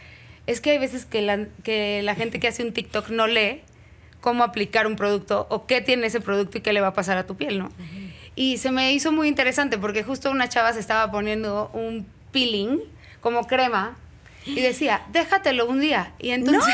es 0.47 0.61
que 0.61 0.71
hay 0.71 0.77
veces 0.77 1.05
que 1.05 1.21
la, 1.21 1.45
que 1.63 2.01
la 2.03 2.15
gente 2.15 2.39
que 2.39 2.47
hace 2.47 2.63
un 2.63 2.73
TikTok 2.73 3.09
no 3.09 3.27
lee 3.27 3.61
cómo 4.21 4.43
aplicar 4.43 4.87
un 4.87 4.95
producto 4.95 5.45
o 5.49 5.65
qué 5.67 5.79
tiene 5.81 6.07
ese 6.07 6.19
producto 6.21 6.57
y 6.57 6.61
qué 6.61 6.73
le 6.73 6.81
va 6.81 6.87
a 6.87 6.93
pasar 6.93 7.17
a 7.17 7.25
tu 7.27 7.35
piel, 7.37 7.59
¿no? 7.59 7.69
Y 8.35 8.57
se 8.57 8.71
me 8.71 8.91
hizo 8.93 9.11
muy 9.11 9.27
interesante 9.27 9.77
porque 9.77 10.03
justo 10.03 10.29
una 10.31 10.49
chava 10.49 10.73
se 10.73 10.79
estaba 10.79 11.09
poniendo 11.11 11.69
un 11.73 12.05
peeling 12.31 12.79
como 13.21 13.47
crema 13.47 13.97
y 14.47 14.61
decía, 14.61 15.03
déjatelo 15.11 15.67
un 15.67 15.79
día. 15.81 16.13
Y 16.19 16.31
entonces, 16.31 16.73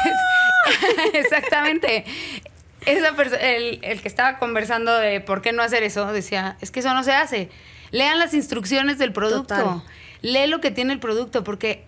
exactamente, 1.13 2.06
esa 2.86 3.10
el, 3.42 3.80
el 3.84 4.01
que 4.01 4.08
estaba 4.08 4.38
conversando 4.39 4.96
de 4.98 5.22
por 5.22 5.42
qué 5.42 5.51
no 5.51 5.62
hacer 5.63 5.84
eso, 5.84 6.12
decía, 6.12 6.58
es 6.62 6.72
que 6.72 6.80
eso 6.82 6.94
no 6.94 7.03
se 7.03 7.13
hace. 7.13 7.50
Lean 7.92 8.20
las 8.20 8.34
instrucciones 8.34 8.98
del 8.98 9.13
producto. 9.13 9.56
Total. 9.56 9.84
Lee 10.22 10.48
lo 10.48 10.62
que 10.62 10.72
tiene 10.72 10.94
el 10.94 11.00
producto 11.00 11.44
porque 11.44 11.84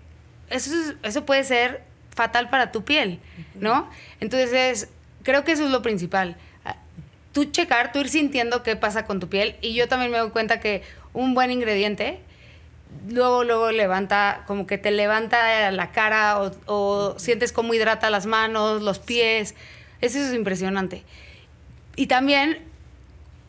eso, 0.49 0.71
es- 0.73 0.95
eso 1.03 1.25
puede 1.25 1.43
ser 1.43 1.83
fatal 2.13 2.49
para 2.49 2.71
tu 2.71 2.83
piel, 2.85 3.19
¿no? 3.55 3.89
Entonces, 4.19 4.89
creo 5.23 5.43
que 5.43 5.51
eso 5.53 5.65
es 5.65 5.71
lo 5.71 5.81
principal. 5.81 6.37
Ah, 6.63 6.75
Tú 7.33 7.45
checar, 7.45 7.91
tú 7.91 7.99
ir 7.99 8.09
sintiendo 8.09 8.63
qué 8.63 8.75
pasa 8.75 9.05
con 9.05 9.19
tu 9.19 9.27
piel. 9.29 9.55
Y 9.61 9.73
yo 9.73 9.87
también 9.87 10.11
me 10.11 10.17
doy 10.17 10.29
cuenta 10.29 10.59
que 10.59 10.83
un 11.13 11.33
buen 11.33 11.51
ingrediente 11.51 12.19
luego, 13.09 13.43
luego 13.43 13.71
levanta, 13.71 14.43
como 14.47 14.67
que 14.67 14.77
te 14.77 14.91
levanta 14.91 15.71
la 15.71 15.91
cara 15.91 16.41
o, 16.41 16.51
o 16.65 17.19
sientes 17.19 17.51
cómo 17.51 17.73
hidrata 17.73 18.09
las 18.09 18.25
manos, 18.25 18.81
los 18.81 18.99
pies. 18.99 19.55
Eso 20.01 20.19
es 20.19 20.33
impresionante. 20.33 21.03
Y 21.95 22.07
también, 22.07 22.59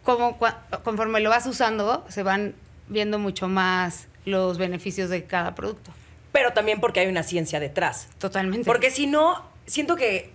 como 0.04 0.38
conforme 0.84 1.20
lo 1.20 1.30
vas 1.30 1.46
usando, 1.46 2.04
se 2.08 2.22
van 2.22 2.54
viendo 2.88 3.18
mucho 3.18 3.48
más 3.48 4.06
los 4.24 4.58
beneficios 4.58 5.10
de 5.10 5.24
cada 5.24 5.54
producto. 5.54 5.92
Pero 6.32 6.52
también 6.52 6.80
porque 6.80 7.00
hay 7.00 7.08
una 7.08 7.22
ciencia 7.22 7.60
detrás. 7.60 8.08
Totalmente. 8.18 8.66
Porque 8.66 8.90
si 8.90 9.06
no, 9.06 9.42
siento 9.66 9.96
que 9.96 10.30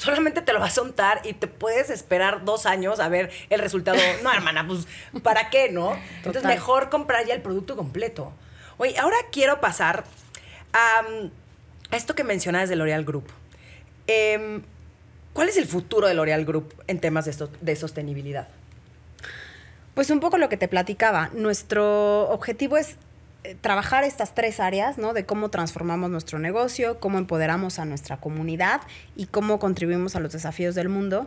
solamente 0.00 0.42
te 0.42 0.52
lo 0.52 0.60
vas 0.60 0.76
a 0.78 0.82
untar 0.82 1.20
y 1.24 1.34
te 1.34 1.46
puedes 1.46 1.90
esperar 1.90 2.44
dos 2.44 2.66
años 2.66 3.00
a 3.00 3.08
ver 3.08 3.30
el 3.50 3.60
resultado. 3.60 3.98
No, 4.22 4.32
hermana, 4.34 4.66
pues, 4.66 4.86
¿para 5.22 5.50
qué, 5.50 5.70
no? 5.70 5.92
Entonces, 6.16 6.42
Total. 6.42 6.54
mejor 6.54 6.88
comprar 6.90 7.26
ya 7.26 7.34
el 7.34 7.42
producto 7.42 7.76
completo. 7.76 8.32
Oye, 8.78 8.98
ahora 8.98 9.16
quiero 9.30 9.60
pasar 9.60 10.04
a, 10.72 11.02
mm, 11.02 11.30
a 11.92 11.96
esto 11.96 12.14
que 12.14 12.24
mencionabas 12.24 12.68
de 12.68 12.76
L'Oreal 12.76 13.04
Group. 13.04 13.28
Em, 14.06 14.62
¿Cuál 15.32 15.48
es 15.48 15.56
el 15.58 15.66
futuro 15.66 16.08
de 16.08 16.14
L'Oreal 16.14 16.44
Group 16.44 16.74
en 16.88 16.98
temas 16.98 17.24
de, 17.26 17.30
esto- 17.30 17.50
de 17.60 17.76
sostenibilidad? 17.76 18.48
Pues 19.94 20.10
un 20.10 20.18
poco 20.20 20.38
lo 20.38 20.48
que 20.48 20.56
te 20.56 20.66
platicaba. 20.66 21.30
Nuestro 21.34 22.28
objetivo 22.30 22.76
es 22.76 22.96
trabajar 23.60 24.04
estas 24.04 24.34
tres 24.34 24.60
áreas, 24.60 24.98
¿no? 24.98 25.12
De 25.14 25.24
cómo 25.24 25.48
transformamos 25.50 26.10
nuestro 26.10 26.38
negocio, 26.38 27.00
cómo 27.00 27.18
empoderamos 27.18 27.78
a 27.78 27.84
nuestra 27.84 28.18
comunidad 28.18 28.82
y 29.16 29.26
cómo 29.26 29.58
contribuimos 29.58 30.16
a 30.16 30.20
los 30.20 30.32
desafíos 30.32 30.74
del 30.74 30.88
mundo. 30.88 31.26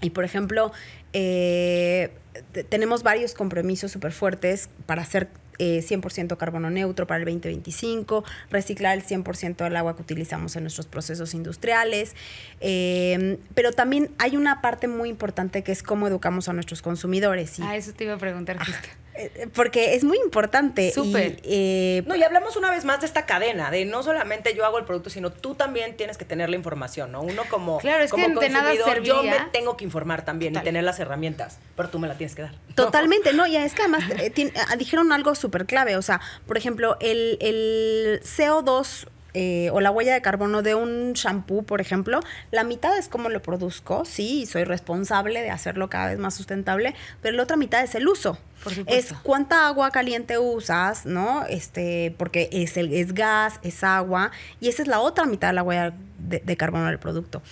Y 0.00 0.10
por 0.10 0.24
ejemplo, 0.24 0.70
eh, 1.12 2.10
te- 2.52 2.62
tenemos 2.64 3.02
varios 3.02 3.34
compromisos 3.34 3.90
súper 3.90 4.12
fuertes 4.12 4.68
para 4.86 5.02
hacer 5.02 5.28
eh, 5.60 5.82
100% 5.82 6.36
carbono 6.36 6.70
neutro 6.70 7.08
para 7.08 7.18
el 7.18 7.24
2025, 7.24 8.22
reciclar 8.48 8.96
el 8.96 9.02
100% 9.04 9.56
del 9.64 9.74
agua 9.74 9.96
que 9.96 10.02
utilizamos 10.02 10.54
en 10.54 10.62
nuestros 10.62 10.86
procesos 10.86 11.34
industriales. 11.34 12.14
eh, 12.60 13.38
pero 13.54 13.72
también 13.72 14.10
hay 14.18 14.36
una 14.36 14.60
parte 14.60 14.86
muy 14.86 15.08
importante 15.08 15.64
que 15.64 15.72
es 15.72 15.82
cómo 15.82 16.06
educamos 16.06 16.48
a 16.48 16.52
nuestros 16.52 16.80
consumidores. 16.80 17.58
y- 17.58 17.62
Ah, 17.62 17.76
eso 17.76 17.92
te 17.92 18.04
iba 18.04 18.14
a 18.14 18.18
preguntar 18.18 18.56
justo. 18.58 18.72
eh, 18.72 19.07
porque 19.54 19.94
es 19.94 20.04
muy 20.04 20.18
importante. 20.18 20.88
y, 20.88 20.92
Súper. 20.92 21.40
eh, 21.42 22.02
No, 22.06 22.14
y 22.16 22.22
hablamos 22.22 22.56
una 22.56 22.70
vez 22.70 22.84
más 22.84 23.00
de 23.00 23.06
esta 23.06 23.26
cadena, 23.26 23.70
de 23.70 23.84
no 23.84 24.02
solamente 24.02 24.54
yo 24.54 24.64
hago 24.64 24.78
el 24.78 24.84
producto, 24.84 25.10
sino 25.10 25.30
tú 25.30 25.54
también 25.54 25.96
tienes 25.96 26.16
que 26.18 26.24
tener 26.24 26.48
la 26.50 26.56
información, 26.56 27.12
¿no? 27.12 27.22
Uno 27.22 27.42
como, 27.50 27.78
Claro, 27.78 28.02
es 28.04 28.12
que 28.12 28.22
como 28.22 28.40
de 28.40 28.48
nada 28.48 28.70
consumidor, 28.70 29.02
yo 29.02 29.22
me 29.22 29.38
tengo 29.52 29.76
que 29.76 29.84
informar 29.84 30.24
también 30.24 30.52
Total. 30.52 30.64
y 30.64 30.68
tener 30.68 30.84
las 30.84 30.98
herramientas, 31.00 31.58
pero 31.76 31.88
tú 31.88 31.98
me 31.98 32.08
la 32.08 32.16
tienes 32.16 32.34
que 32.34 32.42
dar. 32.42 32.52
Totalmente, 32.74 33.32
no, 33.32 33.46
y 33.46 33.56
es 33.56 33.74
que 33.74 33.82
además 33.82 34.04
eh, 34.18 34.52
ah, 34.68 34.76
dijeron 34.76 35.12
algo 35.12 35.34
súper 35.34 35.66
clave, 35.66 35.96
o 35.96 36.02
sea, 36.02 36.20
por 36.46 36.56
ejemplo, 36.56 36.96
el, 37.00 37.38
el 37.40 38.20
CO2 38.22 39.06
eh, 39.34 39.70
o 39.72 39.80
la 39.80 39.90
huella 39.90 40.14
de 40.14 40.22
carbono 40.22 40.62
de 40.62 40.74
un 40.74 41.12
shampoo, 41.12 41.62
por 41.62 41.80
ejemplo, 41.80 42.20
la 42.50 42.64
mitad 42.64 42.96
es 42.96 43.08
cómo 43.08 43.28
lo 43.28 43.42
produzco, 43.42 44.04
sí, 44.04 44.42
y 44.42 44.46
soy 44.46 44.64
responsable 44.64 45.42
de 45.42 45.50
hacerlo 45.50 45.90
cada 45.90 46.08
vez 46.08 46.18
más 46.18 46.34
sustentable, 46.34 46.94
pero 47.20 47.36
la 47.36 47.42
otra 47.42 47.56
mitad 47.56 47.82
es 47.82 47.94
el 47.94 48.08
uso. 48.08 48.38
Por 48.64 48.72
Es 48.86 49.12
cuánta 49.22 49.66
agua 49.66 49.90
caliente 49.90 50.38
usas, 50.38 51.06
¿no? 51.06 51.44
Este, 51.46 52.14
porque 52.18 52.48
es 52.52 52.76
el 52.76 52.92
es 52.92 53.14
gas, 53.14 53.60
es 53.62 53.84
agua, 53.84 54.30
y 54.60 54.68
esa 54.68 54.82
es 54.82 54.88
la 54.88 55.00
otra 55.00 55.26
mitad 55.26 55.48
de 55.48 55.54
la 55.54 55.62
huella 55.62 55.92
de, 56.18 56.40
de 56.40 56.56
carbono 56.56 56.86
del 56.86 56.98
producto. 56.98 57.42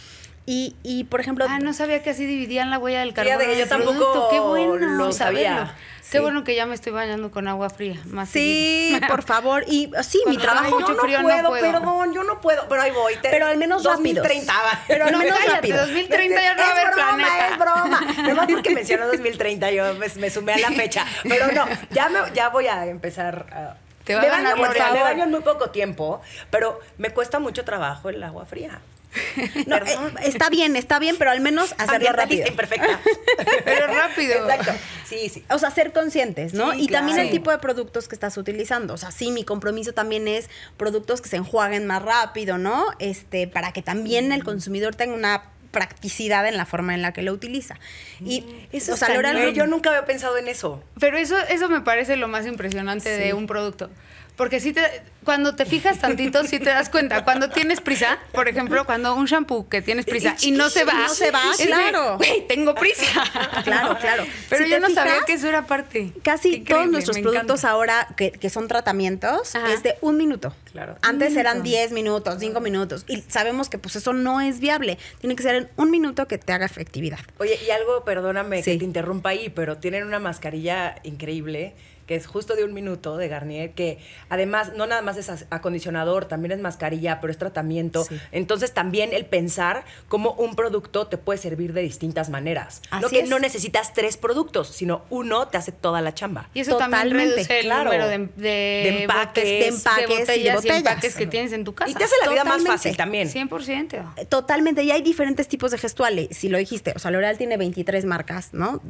Y, 0.48 0.76
y, 0.84 1.04
por 1.04 1.20
ejemplo, 1.20 1.44
Ah, 1.48 1.58
no 1.58 1.72
sabía 1.72 2.02
que 2.04 2.10
así 2.10 2.24
dividían 2.24 2.70
la 2.70 2.78
huella 2.78 3.00
del 3.00 3.12
carbono. 3.12 3.38
que 3.40 3.58
yo 3.58 3.66
tampoco 3.66 3.94
producto. 3.98 4.28
Qué 4.30 4.38
bueno 4.40 4.76
lo 4.86 5.10
sabía. 5.12 5.74
Sí. 6.00 6.12
Qué 6.12 6.20
bueno 6.20 6.44
que 6.44 6.54
ya 6.54 6.66
me 6.66 6.74
estoy 6.76 6.92
bañando 6.92 7.32
con 7.32 7.48
agua 7.48 7.68
fría. 7.68 7.96
Más 8.04 8.28
Sí, 8.28 8.90
seguido. 8.92 9.08
por 9.08 9.22
favor. 9.24 9.64
Y 9.66 9.90
sí, 10.04 10.22
mi 10.28 10.36
trabajo. 10.36 10.68
yo 10.70 10.78
mucho 10.78 10.92
no 10.92 11.00
frío, 11.02 11.18
no 11.20 11.24
puedo, 11.24 11.48
puedo. 11.48 11.72
perdón, 11.72 12.14
yo 12.14 12.22
no 12.22 12.40
puedo, 12.40 12.68
pero 12.68 12.80
ahí 12.80 12.92
voy. 12.92 13.14
te- 13.16 13.28
Pero 13.28 13.48
al 13.48 13.56
menos 13.56 13.82
2030. 13.82 14.52
Pero 14.86 15.06
al 15.06 15.10
No, 15.12 15.18
menos 15.18 15.36
cállate, 15.36 15.56
rápido. 15.56 15.78
2030 15.84 16.40
ya 16.40 16.54
no 16.54 16.62
va 16.62 16.68
a 16.68 16.70
es 16.70 16.78
haber 16.78 16.94
broma, 16.94 17.16
planeta. 17.16 17.48
es 17.48 17.58
broma. 17.58 18.00
Nomás 18.28 18.46
porque 18.52 18.70
mencionó 18.70 19.06
2030, 19.08 19.70
yo 19.72 19.94
me, 19.94 20.06
me 20.08 20.30
sumé 20.30 20.52
a 20.52 20.58
la 20.58 20.70
fecha. 20.70 21.04
Pero 21.24 21.48
no, 21.50 21.64
ya, 21.90 22.08
me, 22.08 22.18
ya 22.34 22.50
voy 22.50 22.68
a 22.68 22.86
empezar 22.86 23.46
a... 23.52 23.76
Te 24.04 24.14
va 24.14 24.20
me 24.20 24.28
a 24.28 24.30
ganar 24.30 24.44
baño, 24.52 24.56
por 24.58 24.66
L'Oreal. 24.68 24.86
favor, 24.86 24.98
me 24.98 25.02
baño 25.10 25.24
en 25.24 25.30
muy 25.32 25.40
poco 25.40 25.70
tiempo, 25.70 26.20
pero 26.50 26.78
me 26.98 27.10
cuesta 27.10 27.40
mucho 27.40 27.64
trabajo 27.64 28.10
el 28.10 28.22
agua 28.22 28.46
fría. 28.46 28.78
No, 29.66 29.76
eh, 29.76 29.82
está 30.22 30.48
bien, 30.50 30.76
está 30.76 30.98
bien, 30.98 31.16
pero 31.18 31.30
al 31.30 31.40
menos 31.40 31.74
hacerlo 31.78 32.12
rápido. 32.12 32.46
Imperfecta. 32.46 33.00
Pero 33.64 33.86
rápido. 33.88 34.34
Exacto. 34.48 34.72
Sí, 35.06 35.28
sí. 35.28 35.44
O 35.50 35.58
sea, 35.58 35.70
ser 35.70 35.92
conscientes, 35.92 36.54
¿no? 36.54 36.72
Sí, 36.72 36.82
y 36.84 36.88
también 36.88 37.18
el 37.18 37.30
tipo 37.30 37.50
de 37.50 37.58
productos 37.58 38.08
que 38.08 38.14
estás 38.14 38.36
utilizando. 38.36 38.94
O 38.94 38.96
sea, 38.96 39.10
sí, 39.10 39.30
mi 39.30 39.44
compromiso 39.44 39.92
también 39.92 40.26
es 40.28 40.48
productos 40.76 41.20
que 41.20 41.28
se 41.28 41.36
enjuaguen 41.36 41.86
más 41.86 42.02
rápido, 42.02 42.58
¿no? 42.58 42.86
Este, 42.98 43.46
para 43.46 43.72
que 43.72 43.82
también 43.82 44.32
el 44.32 44.42
consumidor 44.44 44.94
tenga 44.94 45.14
una 45.14 45.42
practicidad 45.70 46.46
en 46.48 46.56
la 46.56 46.64
forma 46.64 46.94
en 46.94 47.02
la 47.02 47.12
que 47.12 47.22
lo 47.22 47.32
utiliza. 47.32 47.76
Y 48.24 48.44
Eso 48.72 48.94
o 48.94 48.96
sea. 48.96 49.08
Group- 49.08 49.52
Yo 49.52 49.66
nunca 49.66 49.90
había 49.90 50.06
pensado 50.06 50.38
en 50.38 50.48
eso. 50.48 50.82
Pero 50.98 51.18
eso, 51.18 51.36
eso 51.50 51.68
me 51.68 51.82
parece 51.82 52.16
lo 52.16 52.28
más 52.28 52.46
impresionante 52.46 53.10
de 53.10 53.34
un 53.34 53.46
producto. 53.46 53.90
Porque 54.36 54.60
si 54.60 54.72
te, 54.74 54.82
cuando 55.24 55.54
te 55.54 55.64
fijas 55.64 55.98
tantito, 55.98 56.44
si 56.44 56.58
te 56.58 56.66
das 56.66 56.90
cuenta, 56.90 57.24
cuando 57.24 57.48
tienes 57.48 57.80
prisa, 57.80 58.18
por 58.32 58.48
ejemplo, 58.48 58.84
cuando 58.84 59.14
un 59.14 59.24
shampoo 59.24 59.66
que 59.68 59.80
tienes 59.80 60.04
prisa 60.04 60.36
y 60.42 60.50
no 60.50 60.68
se 60.68 60.84
va, 60.84 60.92
no 60.92 61.08
se 61.08 61.30
va, 61.30 61.40
es 61.52 61.58
de, 61.58 61.66
claro. 61.66 62.18
"Güey, 62.18 62.46
tengo 62.46 62.74
prisa. 62.74 63.06
Claro, 63.64 63.96
claro. 63.98 64.24
Pero 64.48 64.64
Si 64.64 64.70
yo 64.70 64.78
no 64.78 64.88
sabía 64.90 65.12
fijas, 65.14 65.24
que 65.26 65.32
eso 65.32 65.48
era 65.48 65.66
parte. 65.66 66.12
Casi 66.22 66.60
Qué 66.60 66.74
todos 66.74 66.86
nuestros 66.88 67.18
productos 67.18 67.60
encanta. 67.60 67.70
ahora 67.70 68.08
que, 68.16 68.30
que 68.30 68.50
son 68.50 68.68
tratamientos 68.68 69.54
Ajá. 69.56 69.72
es 69.72 69.82
de 69.82 69.96
un 70.02 70.16
minuto. 70.18 70.54
Claro. 70.72 70.96
Antes 71.02 71.34
eran 71.36 71.62
10 71.62 71.92
minutos, 71.92 72.36
5 72.38 72.60
minutos. 72.60 73.04
Y 73.08 73.22
sabemos 73.28 73.68
que 73.70 73.78
pues 73.78 73.96
eso 73.96 74.12
no 74.12 74.40
es 74.40 74.60
viable. 74.60 74.98
Tiene 75.20 75.34
que 75.34 75.42
ser 75.42 75.54
en 75.56 75.68
un 75.76 75.90
minuto 75.90 76.28
que 76.28 76.38
te 76.38 76.52
haga 76.52 76.66
efectividad. 76.66 77.18
Oye, 77.38 77.58
y 77.66 77.70
algo, 77.70 78.04
perdóname 78.04 78.62
que 78.62 78.76
te 78.76 78.84
interrumpa 78.84 79.30
ahí, 79.30 79.48
pero 79.48 79.78
tienen 79.78 80.04
una 80.04 80.18
mascarilla 80.18 80.96
increíble 81.02 81.74
que 82.06 82.14
es 82.14 82.26
justo 82.26 82.54
de 82.54 82.64
un 82.64 82.72
minuto 82.72 83.16
de 83.16 83.28
Garnier, 83.28 83.72
que 83.72 83.98
además 84.28 84.72
no 84.76 84.86
nada 84.86 85.02
más 85.02 85.16
es 85.16 85.46
acondicionador, 85.50 86.26
también 86.26 86.52
es 86.52 86.60
mascarilla, 86.60 87.20
pero 87.20 87.30
es 87.30 87.38
tratamiento. 87.38 88.04
Sí. 88.04 88.18
Entonces 88.32 88.72
también 88.72 89.12
el 89.12 89.26
pensar 89.26 89.84
cómo 90.08 90.32
un 90.32 90.54
producto 90.54 91.06
te 91.08 91.18
puede 91.18 91.38
servir 91.38 91.72
de 91.72 91.82
distintas 91.82 92.30
maneras. 92.30 92.80
no 92.90 92.98
Así 92.98 93.16
que 93.16 93.22
es. 93.22 93.28
no 93.28 93.38
necesitas 93.38 93.92
tres 93.92 94.16
productos, 94.16 94.68
sino 94.68 95.02
uno 95.10 95.48
te 95.48 95.58
hace 95.58 95.72
toda 95.72 96.00
la 96.00 96.14
chamba. 96.14 96.48
Y 96.54 96.60
eso 96.60 96.76
también 96.76 97.02
Totalmente, 97.02 97.34
reduce 97.36 97.58
el 97.58 97.64
claro. 97.66 97.84
número 97.84 98.08
de, 98.08 98.18
de, 98.18 98.30
De 98.36 99.02
empaques, 99.02 99.44
de 99.44 99.66
empaques 99.68 100.08
de 100.08 100.16
botellas 100.18 100.38
y 100.38 100.56
botellas. 100.56 100.78
empaques 100.78 101.14
que 101.16 101.26
tienes 101.26 101.52
en 101.52 101.64
tu 101.64 101.74
casa. 101.74 101.90
Y 101.90 101.94
te 101.94 102.04
hace 102.04 102.14
la 102.24 102.30
vida 102.30 102.44
más 102.44 102.62
fácil 102.64 102.96
también. 102.96 103.28
100%. 103.28 104.28
Totalmente, 104.28 104.82
y 104.82 104.90
hay 104.90 105.02
diferentes 105.02 105.48
tipos 105.48 105.70
de 105.70 105.78
gestuales, 105.78 106.28
si 106.30 106.48
lo 106.48 106.58
dijiste, 106.58 106.92
o 106.94 106.98
sea, 106.98 107.10
L'Oreal 107.10 107.36
tiene 107.38 107.56
23 107.56 108.04
marcas, 108.04 108.50
¿no? 108.52 108.80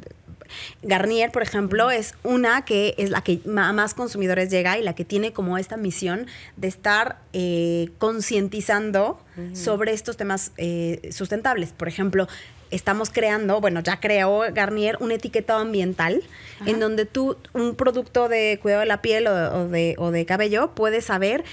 Garnier, 0.82 1.30
por 1.32 1.42
ejemplo, 1.42 1.90
es 1.90 2.14
una 2.22 2.64
que 2.64 2.94
es 2.98 3.10
la 3.10 3.22
que 3.22 3.40
a 3.46 3.72
más 3.72 3.94
consumidores 3.94 4.50
llega 4.50 4.78
y 4.78 4.82
la 4.82 4.94
que 4.94 5.04
tiene 5.04 5.32
como 5.32 5.58
esta 5.58 5.76
misión 5.76 6.26
de 6.56 6.68
estar 6.68 7.18
eh, 7.32 7.90
concientizando 7.98 9.20
sobre 9.52 9.92
estos 9.92 10.16
temas 10.16 10.52
eh, 10.56 11.10
sustentables. 11.12 11.72
Por 11.72 11.88
ejemplo, 11.88 12.26
estamos 12.70 13.10
creando, 13.10 13.60
bueno, 13.60 13.80
ya 13.80 14.00
creó 14.00 14.44
Garnier 14.52 14.96
un 15.00 15.12
etiquetado 15.12 15.60
ambiental 15.60 16.22
en 16.64 16.80
donde 16.80 17.04
tú, 17.04 17.36
un 17.52 17.74
producto 17.74 18.28
de 18.28 18.58
cuidado 18.60 18.80
de 18.80 18.86
la 18.86 19.02
piel 19.02 19.26
o, 19.26 19.60
o 19.60 19.68
de, 19.68 19.94
o 19.98 20.10
de 20.10 20.24
cabello, 20.24 20.74
puedes 20.74 21.04
saber 21.04 21.44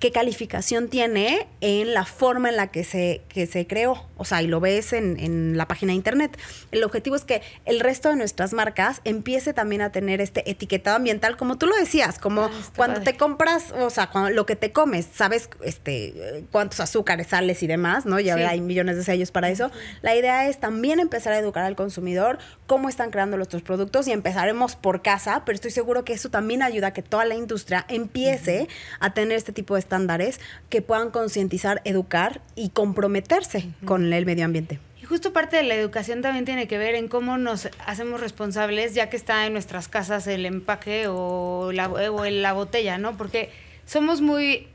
qué 0.00 0.12
calificación 0.12 0.88
tiene 0.88 1.46
en 1.60 1.94
la 1.94 2.04
forma 2.04 2.50
en 2.50 2.56
la 2.56 2.66
que 2.68 2.84
se, 2.84 3.22
que 3.28 3.46
se 3.46 3.66
creó. 3.66 4.04
O 4.16 4.24
sea, 4.24 4.42
y 4.42 4.46
lo 4.46 4.60
ves 4.60 4.92
en, 4.92 5.18
en 5.18 5.56
la 5.56 5.66
página 5.66 5.92
de 5.92 5.96
internet. 5.96 6.36
El 6.72 6.84
objetivo 6.84 7.16
es 7.16 7.24
que 7.24 7.40
el 7.64 7.80
resto 7.80 8.08
de 8.10 8.16
nuestras 8.16 8.52
marcas 8.52 9.00
empiece 9.04 9.52
también 9.54 9.80
a 9.80 9.90
tener 9.92 10.20
este 10.20 10.48
etiquetado 10.50 10.96
ambiental, 10.96 11.36
como 11.36 11.56
tú 11.56 11.66
lo 11.66 11.76
decías, 11.76 12.18
como 12.18 12.42
Ah, 12.44 12.50
cuando 12.76 12.96
padre. 13.00 13.12
te 13.12 13.18
compras, 13.18 13.72
o 13.72 13.90
sea, 13.90 14.08
cuando, 14.10 14.30
lo 14.30 14.44
que 14.44 14.56
te 14.56 14.72
comes, 14.72 15.06
sabes 15.14 15.48
este 15.62 16.44
cuántos 16.52 16.80
azúcares, 16.80 17.28
sales 17.28 17.62
y 17.62 17.66
demás, 17.66 18.06
¿no? 18.06 18.18
Ya 18.20 18.34
Sí. 18.36 18.42
hay 18.42 18.60
millones 18.60 18.96
de 18.96 19.04
sellos 19.04 19.30
para 19.30 19.48
eso. 19.50 19.70
La 20.02 20.14
idea 20.16 20.48
es 20.48 20.58
también 20.60 21.00
empezar 21.00 21.32
a 21.32 21.38
educar 21.38 21.64
al 21.64 21.76
consumidor 21.76 22.38
cómo 22.66 22.88
están 22.88 23.10
creando 23.10 23.36
nuestros 23.36 23.62
productos 23.62 24.06
y 24.08 24.12
empezaremos 24.12 24.76
por 24.76 25.00
casa, 25.02 25.42
pero 25.46 25.54
estoy 25.54 25.70
seguro 25.70 26.04
que 26.04 26.12
eso 26.12 26.28
también 26.28 26.62
ayuda 26.62 26.88
a 26.88 26.92
que 26.92 27.02
toda 27.02 27.24
la 27.24 27.34
industria 27.36 27.86
empiece 27.88 28.68
a 29.00 29.14
tener 29.14 29.36
este 29.38 29.52
tipo 29.52 29.74
de 29.74 29.77
estándares 29.78 30.40
que 30.68 30.82
puedan 30.82 31.10
concientizar, 31.10 31.80
educar 31.84 32.40
y 32.54 32.68
comprometerse 32.70 33.68
con 33.84 34.12
el 34.12 34.26
medio 34.26 34.44
ambiente. 34.44 34.78
Y 35.00 35.04
justo 35.06 35.32
parte 35.32 35.56
de 35.56 35.62
la 35.62 35.74
educación 35.74 36.20
también 36.20 36.44
tiene 36.44 36.68
que 36.68 36.76
ver 36.76 36.94
en 36.94 37.08
cómo 37.08 37.38
nos 37.38 37.68
hacemos 37.86 38.20
responsables, 38.20 38.94
ya 38.94 39.08
que 39.08 39.16
está 39.16 39.46
en 39.46 39.52
nuestras 39.52 39.88
casas 39.88 40.26
el 40.26 40.44
empaque 40.44 41.06
o 41.08 41.70
la, 41.72 41.88
o 41.88 42.24
la 42.26 42.52
botella, 42.52 42.98
¿no? 42.98 43.16
Porque 43.16 43.50
somos 43.86 44.20
muy, 44.20 44.66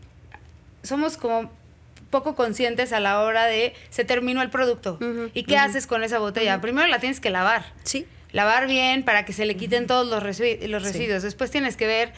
somos 0.81 1.17
como 1.17 1.51
poco 2.09 2.35
conscientes 2.35 2.93
a 2.93 2.99
la 2.99 3.21
hora 3.21 3.45
de 3.45 3.73
se 3.89 4.05
terminó 4.05 4.41
el 4.41 4.49
producto. 4.49 4.99
¿Y 5.33 5.43
qué 5.43 5.57
haces 5.57 5.87
con 5.87 6.03
esa 6.03 6.19
botella? 6.19 6.61
Primero 6.61 6.87
la 6.87 6.99
tienes 6.99 7.19
que 7.19 7.29
lavar. 7.29 7.65
Sí. 7.83 8.05
Lavar 8.31 8.67
bien 8.67 9.03
para 9.03 9.25
que 9.25 9.33
se 9.33 9.45
le 9.45 9.55
quiten 9.55 9.87
todos 9.87 10.07
los, 10.07 10.21
resi- 10.23 10.59
los 10.67 10.83
Sí. 10.83 10.89
residuos. 10.91 11.23
Después 11.23 11.49
tienes 11.51 11.75
que 11.75 11.85
ver 11.87 12.13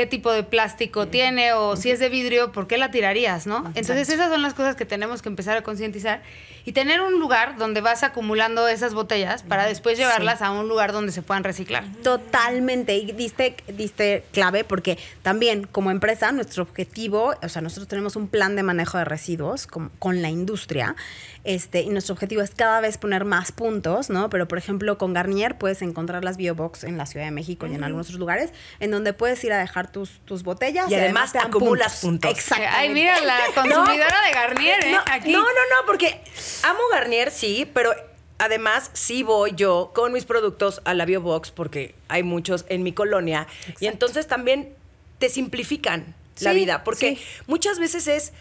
qué 0.00 0.06
tipo 0.06 0.32
de 0.32 0.42
plástico 0.42 1.08
tiene 1.08 1.52
o 1.52 1.76
si 1.76 1.90
es 1.90 1.98
de 1.98 2.08
vidrio, 2.08 2.52
¿por 2.52 2.66
qué 2.66 2.78
la 2.78 2.90
tirarías, 2.90 3.46
no? 3.46 3.70
Entonces 3.74 4.08
esas 4.08 4.30
son 4.30 4.40
las 4.40 4.54
cosas 4.54 4.74
que 4.74 4.86
tenemos 4.86 5.20
que 5.20 5.28
empezar 5.28 5.58
a 5.58 5.62
concientizar 5.62 6.22
y 6.64 6.72
tener 6.72 7.02
un 7.02 7.20
lugar 7.20 7.58
donde 7.58 7.82
vas 7.82 8.02
acumulando 8.02 8.66
esas 8.66 8.94
botellas 8.94 9.42
para 9.42 9.66
después 9.66 9.98
llevarlas 9.98 10.40
a 10.40 10.52
un 10.52 10.68
lugar 10.68 10.92
donde 10.92 11.12
se 11.12 11.20
puedan 11.20 11.44
reciclar. 11.44 11.84
Totalmente, 12.02 12.96
y 12.96 13.12
diste, 13.12 13.56
diste 13.68 14.24
clave 14.32 14.64
porque 14.64 14.96
también 15.20 15.66
como 15.66 15.90
empresa 15.90 16.32
nuestro 16.32 16.62
objetivo, 16.62 17.34
o 17.42 17.48
sea, 17.50 17.60
nosotros 17.60 17.86
tenemos 17.86 18.16
un 18.16 18.28
plan 18.28 18.56
de 18.56 18.62
manejo 18.62 18.96
de 18.96 19.04
residuos 19.04 19.66
con, 19.66 19.90
con 19.98 20.22
la 20.22 20.30
industria, 20.30 20.96
este, 21.44 21.82
y 21.82 21.88
nuestro 21.88 22.14
objetivo 22.14 22.42
es 22.42 22.50
cada 22.54 22.80
vez 22.80 22.98
poner 22.98 23.24
más 23.24 23.52
puntos, 23.52 24.10
¿no? 24.10 24.28
Pero 24.30 24.46
por 24.46 24.58
ejemplo 24.58 24.98
con 24.98 25.14
Garnier 25.14 25.56
puedes 25.56 25.80
encontrar 25.82 26.24
las 26.24 26.36
Biobox 26.36 26.84
en 26.84 26.98
la 26.98 27.06
Ciudad 27.06 27.24
de 27.24 27.30
México 27.30 27.66
y 27.66 27.74
en 27.74 27.82
algunos 27.84 28.06
otros 28.06 28.20
lugares, 28.20 28.52
en 28.78 28.90
donde 28.90 29.12
puedes 29.12 29.42
ir 29.44 29.52
a 29.52 29.58
dejar 29.58 29.89
tus, 29.92 30.20
tus 30.24 30.42
botellas 30.42 30.90
Y 30.90 30.94
además 30.94 31.32
te 31.32 31.38
acumulas 31.38 32.00
puntos. 32.00 32.30
Exactamente. 32.30 32.76
Ay, 32.76 32.88
mira 32.90 33.20
la 33.20 33.38
consumidora 33.54 34.22
de 34.26 34.32
Garnier, 34.32 34.84
¿eh? 34.84 34.92
No, 34.92 35.00
Aquí. 35.10 35.32
no, 35.32 35.40
no, 35.40 35.46
no, 35.46 35.86
porque 35.86 36.20
amo 36.62 36.80
Garnier, 36.92 37.30
sí, 37.30 37.70
pero 37.72 37.92
además 38.38 38.90
sí 38.94 39.22
voy 39.22 39.52
yo 39.54 39.92
con 39.94 40.12
mis 40.12 40.24
productos 40.24 40.80
a 40.84 40.94
la 40.94 41.04
Biobox 41.04 41.50
porque 41.50 41.94
hay 42.08 42.22
muchos 42.22 42.64
en 42.68 42.82
mi 42.82 42.92
colonia 42.92 43.46
y 43.80 43.86
entonces 43.86 44.26
también 44.26 44.74
te 45.18 45.28
simplifican 45.28 46.14
la 46.40 46.52
vida, 46.54 46.84
porque 46.84 47.16
sí. 47.16 47.22
muchas 47.46 47.78
veces 47.78 48.08
es 48.08 48.32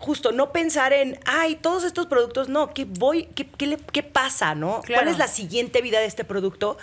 justo 0.00 0.32
no 0.32 0.50
pensar 0.50 0.92
en, 0.94 1.20
ay, 1.26 1.54
todos 1.56 1.84
estos 1.84 2.06
productos, 2.06 2.48
no, 2.48 2.72
¿qué 2.74 2.86
voy, 2.88 3.26
qué, 3.36 3.46
qué 3.46 3.66
le- 3.66 3.76
qué 3.76 4.02
pasa, 4.02 4.54
no? 4.54 4.80
Claro. 4.82 5.02
¿Cuál 5.02 5.12
es 5.12 5.18
la 5.18 5.28
siguiente 5.28 5.82
vida 5.82 6.00
de 6.00 6.06
este 6.06 6.24
producto? 6.24 6.78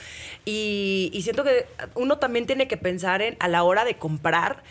Y, 0.45 1.09
y 1.13 1.23
siento 1.23 1.43
que 1.43 1.65
uno 1.95 2.19
también 2.19 2.45
tiene 2.45 2.67
que 2.67 2.77
pensar 2.77 3.21
en, 3.21 3.35
a 3.39 3.47
la 3.47 3.63
hora 3.63 3.85
de 3.85 3.97
comprar, 3.97 4.61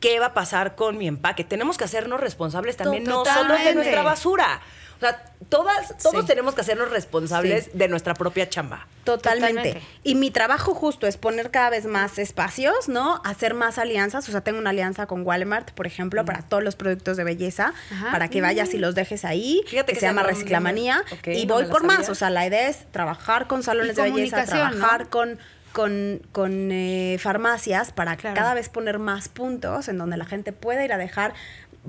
¿qué 0.00 0.20
va 0.20 0.26
a 0.26 0.34
pasar 0.34 0.76
con 0.76 0.98
mi 0.98 1.08
empaque? 1.08 1.44
Tenemos 1.44 1.78
que 1.78 1.84
hacernos 1.84 2.20
responsables 2.20 2.76
también 2.76 3.04
nosotros 3.04 3.34
de 3.34 3.42
Totalmente. 3.42 3.74
nuestra 3.74 4.02
basura. 4.02 4.60
O 4.96 5.00
sea, 5.00 5.22
todas, 5.48 5.96
todos 5.98 6.22
Sí. 6.22 6.26
tenemos 6.26 6.54
que 6.54 6.60
hacernos 6.62 6.90
responsables 6.90 7.64
Sí. 7.64 7.70
de 7.74 7.88
nuestra 7.88 8.14
propia 8.14 8.48
chamba. 8.48 8.86
Totalmente. 9.04 9.56
Totalmente. 9.56 9.86
Y 10.02 10.14
mi 10.14 10.30
trabajo 10.30 10.74
justo 10.74 11.06
es 11.06 11.16
poner 11.18 11.50
cada 11.50 11.70
vez 11.70 11.84
más 11.86 12.18
espacios, 12.18 12.88
¿no? 12.88 13.20
Hacer 13.24 13.52
más 13.54 13.78
alianzas. 13.78 14.26
O 14.28 14.32
sea, 14.32 14.40
tengo 14.40 14.58
una 14.58 14.70
alianza 14.70 15.06
con 15.06 15.26
Walmart, 15.26 15.72
por 15.72 15.86
ejemplo, 15.86 16.24
para 16.24 16.42
todos 16.42 16.62
los 16.62 16.76
productos 16.76 17.16
de 17.16 17.24
belleza, 17.24 17.74
Ajá. 17.92 18.10
para 18.12 18.28
que 18.28 18.40
vayas 18.40 18.72
y 18.72 18.78
los 18.78 18.94
dejes 18.94 19.24
ahí, 19.24 19.62
Fíjate 19.68 19.92
que 19.92 19.94
que 19.94 20.00
se 20.00 20.06
llama 20.06 20.22
Reciclamanía. 20.22 21.04
y 21.26 21.44
voy 21.46 21.66
por 21.66 21.84
más. 21.84 22.08
O 22.08 22.14
sea, 22.14 22.30
la 22.30 22.46
idea 22.46 22.68
es 22.68 22.90
trabajar 22.92 23.46
con 23.46 23.62
salones 23.62 23.98
Y 23.98 24.02
de 24.02 24.10
belleza, 24.10 24.44
trabajar 24.44 25.02
¿no? 25.04 25.10
con 25.10 25.38
con, 25.74 26.22
con, 26.30 26.70
eh, 26.70 27.18
farmacias 27.20 27.90
para 27.90 28.16
Claro. 28.16 28.36
cada 28.36 28.54
vez 28.54 28.68
poner 28.68 29.00
más 29.00 29.28
puntos 29.28 29.88
en 29.88 29.98
donde 29.98 30.16
la 30.16 30.24
gente 30.24 30.52
pueda 30.52 30.84
ir 30.84 30.92
a 30.92 30.98
dejar 30.98 31.34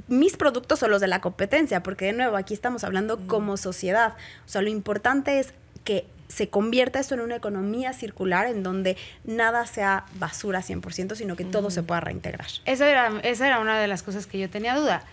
mis 0.08 0.38
productos 0.38 0.82
o 0.84 0.88
los 0.88 1.02
de 1.02 1.08
la 1.08 1.22
competencia, 1.22 1.82
porque 1.84 2.06
de 2.06 2.14
nuevo 2.14 2.38
aquí 2.38 2.54
estamos 2.54 2.84
hablando 2.84 3.18
como 3.28 3.58
sociedad. 3.58 4.14
O 4.46 4.50
sea, 4.50 4.62
lo 4.62 4.70
importante 4.70 5.40
es 5.40 5.54
que 5.84 6.06
se 6.28 6.50
convierta 6.50 7.00
esto 7.00 7.14
en 7.14 7.22
una 7.22 7.36
economía 7.36 7.94
circular 7.94 8.48
en 8.48 8.64
donde 8.64 8.98
nada 9.24 9.66
sea 9.68 10.06
basura 10.16 10.62
100%, 10.62 11.16
sino 11.16 11.36
que 11.36 11.46
todo 11.46 11.70
se 11.70 11.84
pueda 11.84 12.02
reintegrar. 12.02 12.48
Esa 12.66 12.90
era, 12.90 13.12
esa 13.24 13.46
era 13.48 13.60
una 13.60 13.80
de 13.80 13.88
las 13.88 14.02
cosas 14.04 14.26
que 14.26 14.40
yo 14.40 14.50
tenía 14.50 14.76
duda. 14.76 15.04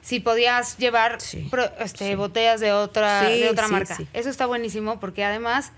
Si 0.00 0.18
podías 0.18 0.78
llevar 0.78 1.20
Sí, 1.20 1.46
pro- 1.50 1.70
este, 1.78 2.16
botellas 2.16 2.58
de 2.60 2.72
otra, 2.72 3.28
Sí, 3.28 3.40
de 3.42 3.50
otra 3.50 3.66
sí, 3.66 3.72
marca. 3.72 3.94
sí. 3.96 4.08
Eso 4.14 4.30
está 4.30 4.46
buenísimo 4.46 4.98
porque 4.98 5.24
además 5.24 5.70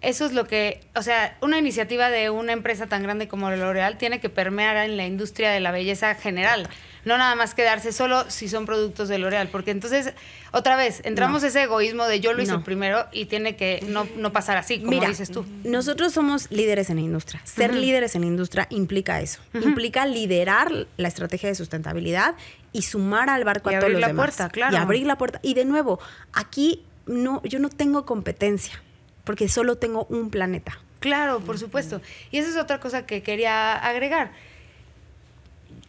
eso 0.00 0.26
es 0.26 0.32
lo 0.32 0.46
que, 0.46 0.80
o 0.94 1.02
sea, 1.02 1.36
una 1.40 1.58
iniciativa 1.58 2.08
de 2.10 2.30
una 2.30 2.52
empresa 2.52 2.86
tan 2.86 3.02
grande 3.02 3.26
como 3.26 3.50
L'Oreal 3.50 3.98
tiene 3.98 4.20
que 4.20 4.28
permear 4.28 4.76
en 4.76 4.96
la 4.96 5.06
industria 5.06 5.50
de 5.50 5.58
la 5.60 5.72
belleza 5.72 6.14
general. 6.14 6.68
No 7.04 7.16
nada 7.16 7.34
más 7.36 7.54
quedarse 7.54 7.90
solo 7.92 8.28
si 8.30 8.48
son 8.48 8.66
productos 8.66 9.08
de 9.08 9.18
L'Oreal, 9.18 9.48
porque 9.48 9.70
entonces, 9.70 10.12
otra 10.52 10.76
vez, 10.76 11.00
entramos 11.04 11.42
ese 11.42 11.62
egoísmo 11.62 12.04
de 12.06 12.20
yo 12.20 12.32
lo 12.32 12.42
hice 12.42 12.52
No. 12.52 12.62
primero 12.64 13.06
y 13.12 13.24
tiene 13.26 13.56
que 13.56 13.82
no, 13.88 14.06
no 14.16 14.30
pasar 14.32 14.56
así, 14.56 14.78
como 14.78 14.90
Mira, 14.90 15.08
dices 15.08 15.30
tú. 15.30 15.46
nosotros 15.64 16.12
somos 16.12 16.50
líderes 16.50 16.90
en 16.90 16.96
la 16.96 17.02
industria. 17.02 17.40
Ser 17.44 17.74
líderes 17.74 18.14
en 18.14 18.20
la 18.22 18.26
industria 18.28 18.66
implica 18.70 19.20
eso. 19.20 19.40
Implica 19.54 20.06
liderar 20.06 20.86
la 20.96 21.08
estrategia 21.08 21.48
de 21.48 21.54
sustentabilidad 21.54 22.34
y 22.72 22.82
sumar 22.82 23.30
al 23.30 23.42
barco 23.44 23.70
Y 23.70 23.74
a 23.74 23.78
todos 23.78 23.84
abrir 23.84 23.94
los 23.94 24.00
la 24.02 24.06
demás. 24.08 24.26
puerta, 24.26 24.48
claro. 24.50 24.74
Y 24.74 24.76
abrir 24.78 25.06
la 25.06 25.16
puerta. 25.18 25.40
Y 25.42 25.54
de 25.54 25.64
nuevo, 25.64 25.98
aquí 26.34 26.84
no, 27.06 27.42
yo 27.44 27.58
no 27.58 27.70
tengo 27.70 28.04
competencia, 28.04 28.82
porque 29.28 29.46
solo 29.46 29.76
tengo 29.76 30.06
un 30.08 30.30
planeta. 30.30 30.78
Claro, 31.00 31.40
por 31.40 31.58
supuesto. 31.58 32.00
Y 32.30 32.38
esa 32.38 32.48
es 32.48 32.56
otra 32.56 32.80
cosa 32.80 33.04
que 33.04 33.22
quería 33.22 33.74
agregar. 33.74 34.32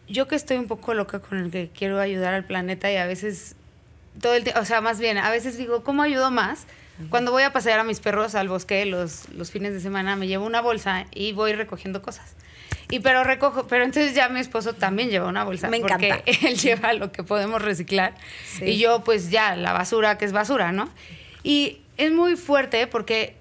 Yo 0.09 0.27
que 0.27 0.35
estoy 0.35 0.57
un 0.57 0.67
poco 0.67 0.93
loca 0.93 1.19
con 1.19 1.37
el 1.37 1.49
que 1.49 1.69
quiero 1.73 2.01
ayudar 2.01 2.33
al 2.33 2.43
planeta 2.43 2.91
y 2.91 2.97
a 2.97 3.05
veces 3.05 3.55
todo 4.19 4.33
el 4.33 4.43
o 4.57 4.65
sea, 4.65 4.81
más 4.81 4.99
bien, 4.99 5.17
a 5.17 5.31
veces 5.31 5.57
digo, 5.57 5.85
¿cómo 5.85 6.03
ayudo 6.03 6.31
más? 6.31 6.67
Cuando 7.09 7.31
voy 7.31 7.43
a 7.43 7.53
pasear 7.53 7.79
a 7.79 7.85
mis 7.85 8.01
perros 8.01 8.35
al 8.35 8.49
bosque 8.49 8.85
los, 8.85 9.29
los 9.29 9.51
fines 9.51 9.71
de 9.71 9.79
semana, 9.79 10.17
me 10.17 10.27
llevo 10.27 10.45
una 10.45 10.59
bolsa 10.59 11.05
y 11.15 11.31
voy 11.31 11.53
recogiendo 11.53 12.01
cosas. 12.01 12.35
Y 12.89 12.99
pero 12.99 13.23
recojo, 13.23 13.67
pero 13.67 13.85
entonces 13.85 14.15
ya 14.15 14.27
mi 14.27 14.41
esposo 14.41 14.73
también 14.73 15.11
lleva 15.11 15.29
una 15.29 15.45
bolsa. 15.45 15.69
Me 15.69 15.79
porque 15.79 16.07
encanta. 16.07 16.23
él 16.45 16.57
lleva 16.57 16.91
lo 16.91 17.13
que 17.13 17.23
podemos 17.23 17.61
reciclar. 17.61 18.15
Sí. 18.45 18.65
Y 18.65 18.79
yo, 18.79 19.01
pues 19.05 19.29
ya, 19.31 19.55
la 19.55 19.71
basura 19.71 20.17
que 20.17 20.25
es 20.25 20.33
basura, 20.33 20.73
¿no? 20.73 20.89
Y 21.41 21.77
es 21.99 22.11
muy 22.11 22.35
fuerte 22.35 22.87
porque 22.87 23.35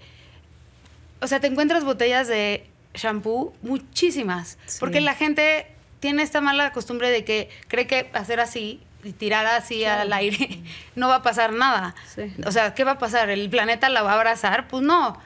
o 1.21 1.27
sea, 1.27 1.41
te 1.41 1.47
encuentras 1.49 1.85
botellas 1.85 2.29
de 2.29 2.65
shampoo 2.95 3.53
muchísimas. 3.63 4.57
Sí. 4.67 4.77
Porque 4.81 5.01
la 5.01 5.15
gente 5.15 5.67
tiene 6.01 6.23
esta 6.23 6.41
mala 6.41 6.71
costumbre 6.73 7.11
de 7.11 7.25
que 7.25 7.49
cree 7.67 7.87
que 7.87 8.09
hacer 8.13 8.39
así 8.41 8.81
y 9.03 9.13
tirar 9.13 9.45
así 9.47 9.85
al 9.85 10.13
aire 10.13 10.61
no 10.95 11.09
va 11.09 11.17
a 11.17 11.23
pasar 11.23 11.53
nada. 11.53 11.95
Sí. 12.15 12.33
O 12.47 12.53
sea, 12.53 12.75
¿qué 12.75 12.85
va 12.85 12.93
a 12.93 12.99
pasar? 12.99 13.31
¿El 13.31 13.49
planeta 13.51 13.89
la 13.89 14.03
va 14.03 14.13
a 14.13 14.15
abrazar? 14.15 14.69
Pues 14.69 14.83
no. 14.85 15.19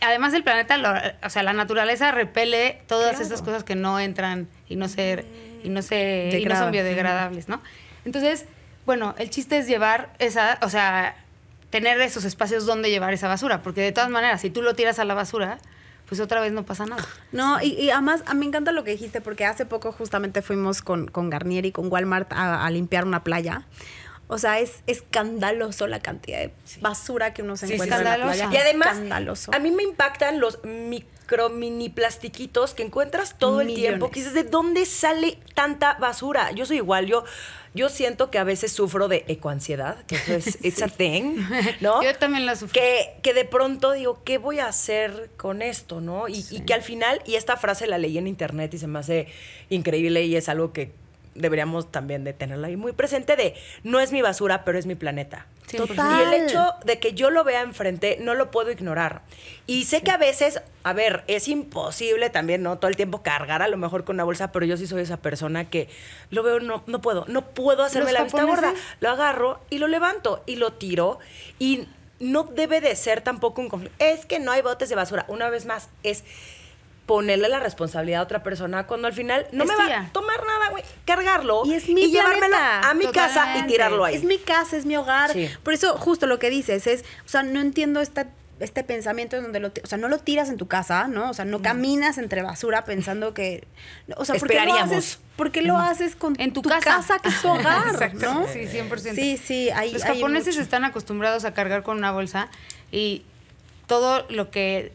además 0.00 0.34
el 0.34 0.44
planeta, 0.44 0.76
lo- 0.76 0.92
o 1.24 1.30
sea, 1.30 1.42
la 1.42 1.52
naturaleza 1.54 2.10
repele 2.12 2.82
todas 2.86 3.18
estas 3.20 3.40
cosas 3.42 3.64
que 3.64 3.74
no 3.74 3.98
entran 3.98 4.48
y 4.68 4.76
no 4.76 4.88
se 4.88 5.24
y 5.64 5.68
no 5.70 5.80
se 5.82 6.38
y 6.40 6.44
no 6.44 6.56
son 6.56 6.70
biodegradables, 6.72 7.48
¿no? 7.48 7.60
Entonces, 8.04 8.44
bueno, 8.84 9.14
el 9.18 9.30
chiste 9.30 9.56
es 9.58 9.66
llevar 9.66 10.10
esa, 10.18 10.58
o 10.62 10.68
sea, 10.68 11.16
tener 11.70 12.00
esos 12.00 12.24
espacios 12.24 12.66
donde 12.66 12.90
llevar 12.90 13.12
esa 13.12 13.28
basura, 13.28 13.62
porque 13.62 13.80
de 13.80 13.92
todas 13.92 14.10
maneras, 14.10 14.40
si 14.40 14.50
tú 14.50 14.62
lo 14.62 14.74
tiras 14.74 14.98
a 14.98 15.04
la 15.04 15.14
basura, 15.14 15.58
pues 16.08 16.20
otra 16.20 16.40
vez 16.40 16.52
no 16.52 16.64
pasa 16.64 16.86
nada. 16.86 17.04
No, 17.32 17.60
y, 17.60 17.72
y 17.72 17.90
además 17.90 18.22
a 18.26 18.34
mí 18.34 18.40
me 18.40 18.46
encanta 18.46 18.70
lo 18.72 18.84
que 18.84 18.92
dijiste, 18.92 19.20
porque 19.20 19.44
hace 19.44 19.66
poco 19.66 19.90
justamente 19.92 20.40
fuimos 20.42 20.80
con, 20.82 21.08
con 21.08 21.30
Garnier 21.30 21.66
y 21.66 21.72
con 21.72 21.90
Walmart 21.90 22.32
a, 22.32 22.64
a 22.64 22.70
limpiar 22.70 23.04
una 23.04 23.24
playa. 23.24 23.66
O 24.28 24.38
sea, 24.38 24.58
es 24.58 24.82
escandaloso 24.88 25.86
la 25.86 26.00
cantidad 26.00 26.38
de 26.38 26.52
basura 26.80 27.32
que 27.32 27.42
uno 27.42 27.56
se 27.56 27.66
Sí, 27.66 27.72
sí, 27.72 27.74
encuentra 27.74 27.98
en 27.98 28.20
la 28.20 28.26
playa. 28.26 28.48
Y 28.52 28.56
además, 28.56 28.88
Escandaloso. 28.94 29.54
a 29.54 29.58
mí 29.58 29.70
me 29.70 29.82
impactan 29.84 30.40
los 30.40 30.62
micro 30.64 31.08
mini 31.50 31.88
plastiquitos 31.88 32.74
que 32.74 32.82
encuentras 32.82 33.38
todo 33.38 33.60
el 33.60 33.74
tiempo. 33.74 34.10
Que 34.10 34.20
dices, 34.20 34.34
¿de 34.34 34.44
dónde 34.44 34.86
sale 34.86 35.38
tanta 35.54 35.94
basura? 35.94 36.52
Yo 36.52 36.66
soy 36.66 36.78
igual, 36.78 37.06
yo, 37.06 37.24
yo 37.74 37.88
siento 37.88 38.30
que 38.30 38.38
a 38.38 38.44
veces 38.44 38.72
sufro 38.72 39.08
de 39.08 39.24
ecoansiedad, 39.28 40.04
que 40.06 40.16
eso 40.16 40.34
es 40.34 40.58
it's 40.64 40.82
a 40.82 40.88
thing, 40.88 41.38
¿no? 41.80 42.02
Yo 42.02 42.14
también 42.16 42.46
la 42.46 42.56
sufrí. 42.56 42.80
que, 42.80 43.14
que 43.22 43.34
de 43.34 43.44
pronto 43.44 43.92
digo, 43.92 44.22
¿qué 44.24 44.38
voy 44.38 44.60
a 44.60 44.66
hacer 44.66 45.30
con 45.36 45.62
esto? 45.62 46.00
¿no? 46.00 46.28
Y, 46.28 46.44
y 46.50 46.60
que 46.60 46.74
al 46.74 46.82
final, 46.82 47.20
y 47.26 47.34
esta 47.34 47.56
frase 47.56 47.86
la 47.86 47.98
leí 47.98 48.18
en 48.18 48.26
internet 48.26 48.74
y 48.74 48.78
se 48.78 48.86
me 48.86 48.98
hace 48.98 49.28
increíble 49.68 50.24
y 50.24 50.36
es 50.36 50.48
algo 50.48 50.72
que 50.72 50.92
deberíamos 51.36 51.90
también 51.90 52.24
de 52.24 52.32
tenerla 52.32 52.68
ahí 52.68 52.76
muy 52.76 52.92
presente 52.92 53.36
de, 53.36 53.54
no 53.82 54.00
es 54.00 54.12
mi 54.12 54.22
basura, 54.22 54.64
pero 54.64 54.78
es 54.78 54.86
mi 54.86 54.94
planeta. 54.94 55.46
Sí, 55.66 55.78
Total. 55.78 56.20
Y 56.20 56.34
el 56.34 56.42
hecho 56.42 56.74
de 56.84 56.98
que 56.98 57.12
yo 57.12 57.30
lo 57.30 57.42
vea 57.42 57.62
enfrente, 57.62 58.18
no 58.20 58.34
lo 58.34 58.50
puedo 58.50 58.70
ignorar. 58.70 59.22
Y 59.66 59.84
sé 59.84 60.02
que 60.02 60.12
a 60.12 60.16
veces, 60.16 60.62
a 60.84 60.92
ver, 60.92 61.24
es 61.26 61.48
imposible 61.48 62.30
también, 62.30 62.62
¿no? 62.62 62.78
Todo 62.78 62.88
el 62.88 62.96
tiempo 62.96 63.22
cargar 63.22 63.62
a 63.62 63.68
lo 63.68 63.76
mejor 63.76 64.04
con 64.04 64.16
una 64.16 64.24
bolsa, 64.24 64.52
pero 64.52 64.64
yo 64.64 64.76
sí 64.76 64.86
soy 64.86 65.02
esa 65.02 65.16
persona 65.16 65.68
que 65.68 65.88
lo 66.30 66.42
veo, 66.42 66.60
no, 66.60 66.84
no 66.86 67.00
puedo, 67.00 67.24
no 67.26 67.46
puedo 67.46 67.82
hacerme 67.82 68.12
Los 68.12 68.18
la 68.20 68.24
vista 68.24 68.44
gorda. 68.44 68.74
Lo 69.00 69.10
agarro 69.10 69.60
y 69.68 69.78
lo 69.78 69.88
levanto 69.88 70.42
y 70.46 70.56
lo 70.56 70.74
tiro. 70.74 71.18
Y 71.58 71.88
no 72.20 72.44
debe 72.44 72.80
de 72.80 72.94
ser 72.96 73.20
tampoco 73.20 73.60
un 73.60 73.68
conflicto. 73.68 73.96
Es 74.04 74.24
que 74.24 74.38
no 74.38 74.52
hay 74.52 74.62
botes 74.62 74.88
de 74.88 74.94
basura. 74.94 75.24
Una 75.28 75.50
vez 75.50 75.66
más, 75.66 75.88
es 76.02 76.24
ponerle 77.06 77.48
la 77.48 77.60
responsabilidad 77.60 78.20
a 78.20 78.24
otra 78.24 78.42
persona 78.42 78.86
cuando 78.88 79.06
al 79.06 79.14
final 79.14 79.46
no 79.52 79.62
Es 79.64 79.70
me 79.70 79.76
va 79.76 80.00
a 80.00 80.12
tomar 80.12 80.44
nada, 80.44 80.70
güey. 80.70 80.82
Cargarlo 81.04 81.62
Y 81.64 81.74
es 81.74 81.88
mi 81.88 82.08
llevármelo 82.10 82.48
planeta. 82.48 82.90
a 82.90 82.94
mi 82.94 83.06
casa 83.06 83.58
y 83.58 83.62
tirarlo 83.68 84.04
ahí. 84.04 84.16
Es 84.16 84.24
mi 84.24 84.38
casa, 84.38 84.76
es 84.76 84.86
mi 84.86 84.96
hogar. 84.96 85.32
Sí. 85.32 85.48
Por 85.62 85.72
eso, 85.72 85.96
justo 85.98 86.26
lo 86.26 86.38
que 86.40 86.50
dices 86.50 86.86
es, 86.88 87.04
o 87.24 87.28
sea, 87.28 87.44
no 87.44 87.60
entiendo 87.60 88.00
esta, 88.00 88.26
este 88.58 88.82
pensamiento 88.82 89.36
en 89.36 89.44
donde 89.44 89.60
lo, 89.60 89.68
o 89.68 89.86
sea, 89.86 89.98
no 89.98 90.08
lo 90.08 90.18
tiras 90.18 90.48
en 90.48 90.56
tu 90.56 90.66
casa, 90.66 91.06
¿no? 91.06 91.30
O 91.30 91.34
sea, 91.34 91.44
no 91.44 91.62
caminas 91.62 92.18
entre 92.18 92.42
basura 92.42 92.84
pensando 92.84 93.34
que, 93.34 93.68
o 94.16 94.24
sea, 94.24 94.34
¿por 94.34 94.48
qué 94.48 94.64
lo 94.64 94.74
haces, 94.74 95.20
por 95.36 95.52
qué 95.52 95.62
lo 95.62 95.76
haces 95.78 96.16
con 96.16 96.34
En 96.40 96.52
tu 96.52 96.62
tu 96.62 96.68
casa. 96.70 96.84
casa, 96.96 97.18
que 97.20 97.28
es 97.28 97.40
tu 97.40 97.48
hogar, 97.48 97.86
Exacto. 97.92 98.34
¿no? 98.34 98.46
Sí, 98.52 98.60
100%. 98.66 99.14
Sí, 99.14 99.36
sí, 99.36 99.70
hay, 99.70 99.92
Los 99.92 100.02
hay 100.04 100.16
japoneses 100.16 100.54
mucho. 100.56 100.62
están 100.62 100.84
acostumbrados 100.84 101.44
a 101.44 101.54
cargar 101.54 101.84
con 101.84 101.98
una 101.98 102.10
bolsa 102.10 102.48
y 102.90 103.22
todo 103.86 104.26
lo 104.28 104.50
que 104.50 104.92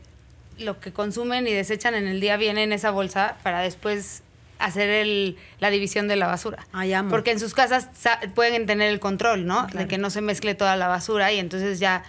lo 0.62 0.80
que 0.80 0.91
consumen 0.93 1.47
y 1.47 1.52
desechan 1.52 1.93
en 1.95 2.08
el 2.08 2.19
día 2.21 2.38
viene 2.38 2.63
en 2.63 2.71
esa 2.74 2.91
bolsa 2.91 3.38
para 3.43 3.62
después 3.62 4.24
hacer 4.60 4.89
el, 4.89 5.38
la 5.60 5.69
división 5.71 6.08
de 6.08 6.15
la 6.15 6.28
basura. 6.28 6.65
Ay, 6.71 6.93
amo. 6.93 7.10
Porque 7.10 7.32
en 7.32 7.39
sus 7.39 7.54
casas 7.54 7.89
sa- 7.97 8.19
pueden 8.36 8.65
tener 8.67 8.89
el 8.91 9.00
control, 9.00 9.45
¿no? 9.45 9.65
Claro. 9.67 9.80
De 9.80 9.88
que 9.88 9.97
no 9.97 10.10
se 10.12 10.21
mezcle 10.21 10.54
toda 10.56 10.76
la 10.76 10.88
basura 10.88 11.32
y 11.32 11.39
entonces 11.39 11.80
ya 11.80 12.04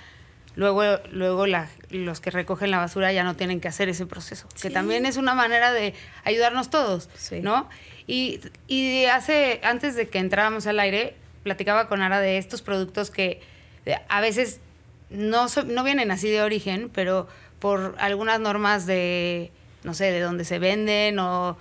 luego 0.55 0.83
luego 1.12 1.47
la- 1.47 1.69
los 1.88 2.21
que 2.21 2.31
recogen 2.31 2.71
la 2.71 2.77
basura 2.79 3.11
ya 3.12 3.25
no 3.25 3.37
tienen 3.37 3.61
que 3.61 3.69
hacer 3.69 3.88
ese 3.88 4.05
proceso. 4.05 4.47
Que 4.61 4.69
también 4.69 5.07
es 5.07 5.17
una 5.17 5.35
manera 5.35 5.73
de 5.73 5.95
ayudarnos 6.25 6.69
todos, 6.69 7.09
Sí. 7.17 7.41
¿no? 7.41 7.71
Y, 8.07 8.41
y 8.69 9.07
hace, 9.07 9.61
antes 9.62 9.95
de 9.97 10.09
que 10.09 10.19
entráramos 10.19 10.67
al 10.67 10.79
aire, 10.81 11.15
platicaba 11.45 11.88
con 11.88 12.03
Ara 12.03 12.21
de 12.21 12.37
estos 12.37 12.61
productos 12.61 13.11
que 13.11 13.41
a 14.09 14.21
veces 14.21 14.61
no, 15.09 15.49
so- 15.49 15.65
no 15.65 15.85
vienen 15.85 16.11
así 16.11 16.29
de 16.31 16.43
origen, 16.43 16.91
pero 16.93 17.29
por 17.62 17.94
algunas 18.01 18.40
normas 18.40 18.87
de, 18.87 19.53
no 19.85 19.94
sé, 19.94 20.11
de 20.11 20.18
dónde 20.18 20.44
se 20.44 20.59
venden 20.59 21.20
o 21.20 21.57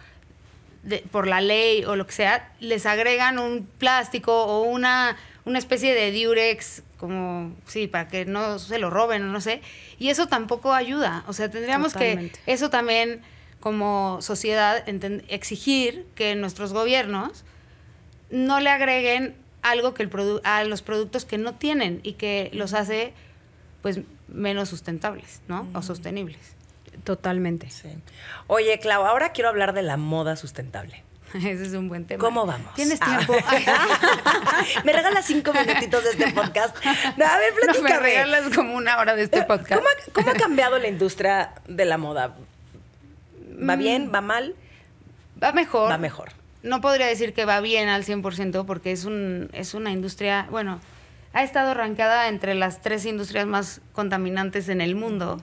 de- 0.82 1.04
por 1.12 1.28
la 1.28 1.42
ley 1.42 1.86
o 1.86 1.96
lo 1.96 2.08
que 2.08 2.14
sea, 2.14 2.52
les 2.60 2.88
agregan 2.88 3.38
un 3.38 3.68
plástico 3.78 4.46
o 4.46 4.64
una, 4.64 5.16
una 5.46 5.60
especie 5.60 5.94
de 5.94 6.10
diurex, 6.10 6.82
como, 6.98 7.56
sí, 7.68 7.86
para 7.86 8.08
que 8.08 8.26
no 8.26 8.58
se 8.58 8.80
lo 8.80 8.90
roben 8.90 9.22
o 9.22 9.28
no 9.28 9.42
sé. 9.42 9.62
Y 10.00 10.10
eso 10.10 10.28
tampoco 10.28 10.74
ayuda. 10.74 11.24
O 11.28 11.34
sea, 11.34 11.52
tendríamos 11.52 11.94
Totalmente. 11.94 12.40
que 12.46 12.52
eso 12.52 12.72
también 12.72 13.22
como 13.60 14.18
sociedad 14.24 14.84
exigir 15.30 16.08
que 16.16 16.34
nuestros 16.36 16.74
gobiernos 16.74 17.44
no 18.32 18.60
le 18.60 18.72
agreguen 18.72 19.36
algo 19.62 19.94
que 19.94 20.02
el 20.02 20.10
produ- 20.10 20.42
a 20.44 20.64
los 20.64 20.82
productos 20.82 21.26
que 21.26 21.38
no 21.38 21.54
tienen 21.54 22.00
y 22.02 22.14
que 22.14 22.50
los 22.54 22.74
hace 22.74 23.14
pues 23.84 24.00
menos 24.32 24.70
sustentables, 24.70 25.42
¿no? 25.48 25.68
O 25.74 25.82
sostenibles. 25.82 26.56
Totalmente. 27.04 27.70
Sí. 27.70 27.90
Oye, 28.48 28.80
Clau, 28.80 29.06
ahora 29.06 29.32
quiero 29.32 29.50
hablar 29.50 29.74
de 29.74 29.82
la 29.82 29.98
moda 29.98 30.36
sustentable. 30.36 31.04
Ese 31.34 31.64
es 31.66 31.74
un 31.74 31.88
buen 31.88 32.06
tema. 32.06 32.20
¿Cómo 32.22 32.46
vamos? 32.46 32.74
¿Tienes 32.76 33.00
Ah. 33.02 33.18
tiempo? 33.26 33.34
me 34.84 34.94
regalas 34.94 35.26
cinco 35.26 35.54
minutitos 35.66 36.04
de 36.04 36.10
este 36.12 36.32
podcast. 36.34 36.76
No, 37.18 37.26
a 37.26 37.38
ver, 37.38 37.54
No, 37.54 37.74
me 37.74 37.80
platícame. 37.80 38.00
regalas 38.00 38.56
como 38.56 38.76
una 38.76 38.98
hora 38.98 39.16
de 39.16 39.24
este 39.24 39.40
Eh, 39.40 39.44
podcast. 39.48 39.76
¿Cómo 39.82 39.88
ha, 39.88 40.12
cómo 40.14 40.30
ha 40.32 40.34
cambiado 40.34 40.78
la 40.80 40.88
industria 40.88 41.54
de 41.68 41.86
la 41.86 41.98
moda? 41.98 42.36
¿Va 43.68 43.76
Mm. 43.76 43.80
bien? 43.80 44.12
¿Va 44.14 44.22
mal? 44.22 44.56
Va 45.42 45.52
mejor. 45.54 45.90
Va 45.92 45.98
mejor. 45.98 46.30
No 46.64 46.82
podría 46.82 47.08
decir 47.08 47.34
que 47.34 47.46
va 47.46 47.60
bien 47.62 47.90
al 47.90 48.04
100% 48.04 48.66
porque 48.66 48.92
es, 48.92 49.06
un, 49.06 49.50
es 49.54 49.74
una 49.74 49.92
industria, 49.92 50.48
bueno, 50.52 50.80
ha 51.34 51.44
estado 51.44 51.72
arrancada 51.72 52.28
entre 52.28 52.56
las 52.56 52.82
tres 52.82 53.06
industrias 53.06 53.46
más 53.46 53.82
contaminantes 53.94 54.70
en 54.70 54.82
el 54.82 54.96
mundo. 54.96 55.42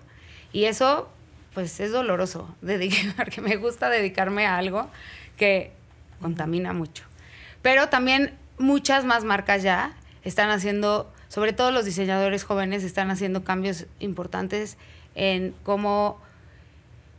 Y 0.53 0.65
eso, 0.65 1.09
pues, 1.55 1.81
es 1.81 1.93
doloroso, 1.93 2.55
porque 3.17 3.41
me 3.41 3.57
gusta 3.57 3.89
dedicarme 3.89 4.47
a 4.47 4.57
algo 4.57 4.89
que 5.37 5.73
contamina 6.21 6.73
mucho. 6.73 7.05
Pero 7.63 7.89
también 7.89 8.35
muchas 8.59 9.05
más 9.05 9.25
marcas 9.25 9.63
ya 9.63 9.95
están 10.25 10.51
haciendo, 10.51 11.13
sobre 11.29 11.53
todo 11.53 11.71
los 11.71 11.85
diseñadores 11.85 12.45
jóvenes, 12.45 12.85
están 12.85 13.11
haciendo 13.11 13.45
cambios 13.45 13.87
importantes 14.01 14.77
en 15.15 15.55
cómo 15.63 16.21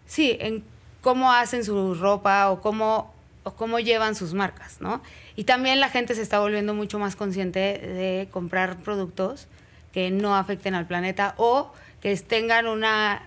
Sí, 0.10 0.36
en 0.41 0.63
cómo 1.01 1.32
hacen 1.32 1.63
su 1.63 1.93
ropa 1.93 2.49
o 2.49 2.62
cómo, 2.62 3.13
o 3.43 3.56
cómo 3.56 3.80
llevan 3.80 4.15
sus 4.15 4.34
marcas, 4.34 4.82
¿no? 4.82 5.02
Y 5.36 5.45
también 5.45 5.80
la 5.80 5.89
gente 5.89 6.15
se 6.15 6.21
está 6.21 6.39
volviendo 6.39 6.73
mucho 6.73 6.99
más 6.99 7.15
consciente 7.15 7.60
de 7.60 8.28
comprar 8.32 8.78
productos 8.78 9.47
que 9.93 10.12
no 10.12 10.36
afecten 10.36 10.75
al 10.75 10.86
planeta 10.88 11.34
o 11.38 11.73
que 12.02 12.15
tengan 12.17 12.67
una 12.67 13.23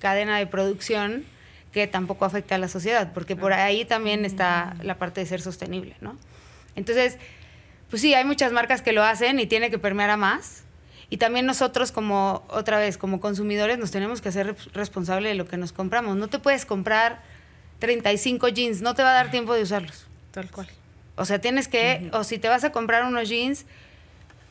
cadena 0.00 0.38
de 0.38 0.46
producción 0.46 1.24
que 1.72 1.86
tampoco 1.86 2.24
afecte 2.24 2.54
a 2.54 2.58
la 2.58 2.68
sociedad, 2.68 3.12
porque 3.12 3.36
por 3.36 3.52
ahí 3.52 3.84
también 3.84 4.24
está 4.24 4.76
la 4.82 4.96
parte 4.96 5.20
de 5.20 5.26
ser 5.26 5.42
sostenible, 5.42 5.96
¿no? 6.00 6.16
Entonces, 6.74 7.18
pues 7.90 8.02
sí, 8.02 8.14
hay 8.14 8.24
muchas 8.24 8.52
marcas 8.52 8.82
que 8.82 8.92
lo 8.92 9.02
hacen 9.04 9.38
y 9.38 9.46
tiene 9.46 9.70
que 9.70 9.78
permear 9.78 10.10
a 10.10 10.16
más. 10.16 10.62
Y 11.08 11.18
también 11.18 11.46
nosotros 11.46 11.92
como, 11.92 12.44
otra 12.48 12.78
vez, 12.78 12.98
como 12.98 13.20
consumidores, 13.20 13.78
nos 13.78 13.92
tenemos 13.92 14.20
que 14.20 14.30
hacer 14.30 14.56
rep- 14.56 14.72
responsable 14.72 15.28
de 15.28 15.36
lo 15.36 15.46
que 15.46 15.56
nos 15.56 15.72
compramos. 15.72 16.16
No 16.16 16.26
te 16.28 16.40
puedes 16.40 16.66
comprar 16.66 17.22
35 17.78 18.48
jeans, 18.48 18.80
no 18.80 18.94
te 18.94 19.02
va 19.02 19.10
a 19.10 19.14
dar 19.14 19.30
tiempo 19.30 19.54
de 19.54 19.62
usarlos. 19.62 20.06
Tal 20.30 20.50
cual. 20.50 20.68
O 21.16 21.24
sea, 21.24 21.40
tienes 21.40 21.68
que, 21.68 22.10
o 22.12 22.24
si 22.24 22.38
te 22.38 22.48
vas 22.48 22.64
a 22.64 22.72
comprar 22.72 23.04
unos 23.04 23.28
jeans 23.28 23.64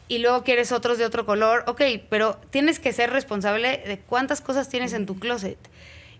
y 0.08 0.20
luego 0.20 0.44
quieres 0.44 0.72
otros 0.72 0.98
de 0.98 1.06
otro 1.06 1.26
color, 1.26 1.64
ok, 1.68 1.82
pero 2.10 2.40
tienes 2.50 2.80
que 2.80 2.92
ser 2.94 3.12
responsable 3.12 3.84
de 3.86 4.00
cuántas 4.00 4.42
cosas 4.42 4.70
tienes 4.70 4.94
en 4.94 5.06
tu 5.06 5.20
closet 5.20 5.58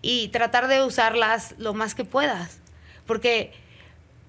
y 0.02 0.28
tratar 0.28 0.68
de 0.68 0.84
usarlas 0.84 1.54
lo 1.58 1.74
más 1.74 1.94
que 1.94 2.04
puedas. 2.04 2.58
Porque, 3.06 3.52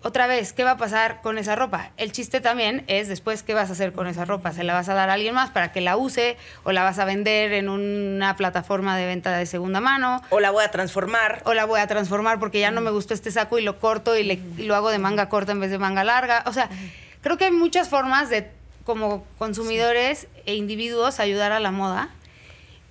otra 0.08 0.26
vez, 0.26 0.54
¿qué 0.54 0.63
va 0.63 0.72
a 0.72 0.78
pasar 0.78 1.22
con 1.22 1.38
esa 1.38 1.56
ropa? 1.56 1.91
El 1.98 2.12
chiste 2.12 2.39
también 2.41 2.84
es 2.88 3.08
después, 3.08 3.43
¿qué 3.43 3.54
vas 3.54 3.70
a 3.70 3.74
hacer 3.74 3.91
con 3.93 4.08
esa 4.08 4.24
ropa? 4.26 4.54
¿Se 4.54 4.63
la 4.63 4.74
vas 4.74 4.88
a 4.89 4.93
dar 4.93 5.10
a 5.10 5.13
alguien 5.13 5.34
más 5.36 5.50
para 5.50 5.72
que 5.72 5.82
la 5.82 5.98
use 5.98 6.38
o 6.63 6.72
la 6.72 6.84
vas 6.84 6.98
a 7.00 7.06
vender 7.06 7.52
en 7.54 7.67
una 7.70 8.36
plataforma 8.38 8.96
de 8.98 9.06
venta 9.06 9.38
de 9.38 9.46
segunda 9.46 9.82
mano? 9.82 10.22
O 10.30 10.39
la 10.39 10.52
voy 10.52 10.63
a 10.63 10.72
transformar. 10.72 11.41
o 11.46 11.54
la 11.54 11.65
voy 11.65 11.80
a 11.82 11.88
transformar 11.88 12.39
porque 12.39 12.60
ya 12.60 12.72
no 12.72 12.82
me 12.82 12.89
gustó 12.91 13.13
este 13.13 13.32
saco 13.32 13.60
y 13.60 13.63
lo 13.63 13.80
corto 13.80 14.15
y, 14.17 14.24
le- 14.24 14.39
y 14.58 14.63
lo 14.63 14.76
hago 14.76 14.89
de 14.89 14.98
manga 15.00 15.30
corta 15.30 15.52
en 15.52 15.60
vez 15.60 15.72
de 15.72 15.78
manga 15.78 16.04
larga. 16.04 16.43
O 16.46 16.54
sea, 16.54 16.70
creo 17.22 17.38
que 17.38 17.46
hay 17.46 17.52
muchas 17.52 17.89
formas 17.89 18.30
de, 18.30 18.50
como 18.86 19.26
consumidores 19.38 20.28
e 20.46 20.56
individuos, 20.56 21.20
ayudar 21.20 21.52
a 21.52 21.60
la 21.60 21.72
moda. 21.72 22.10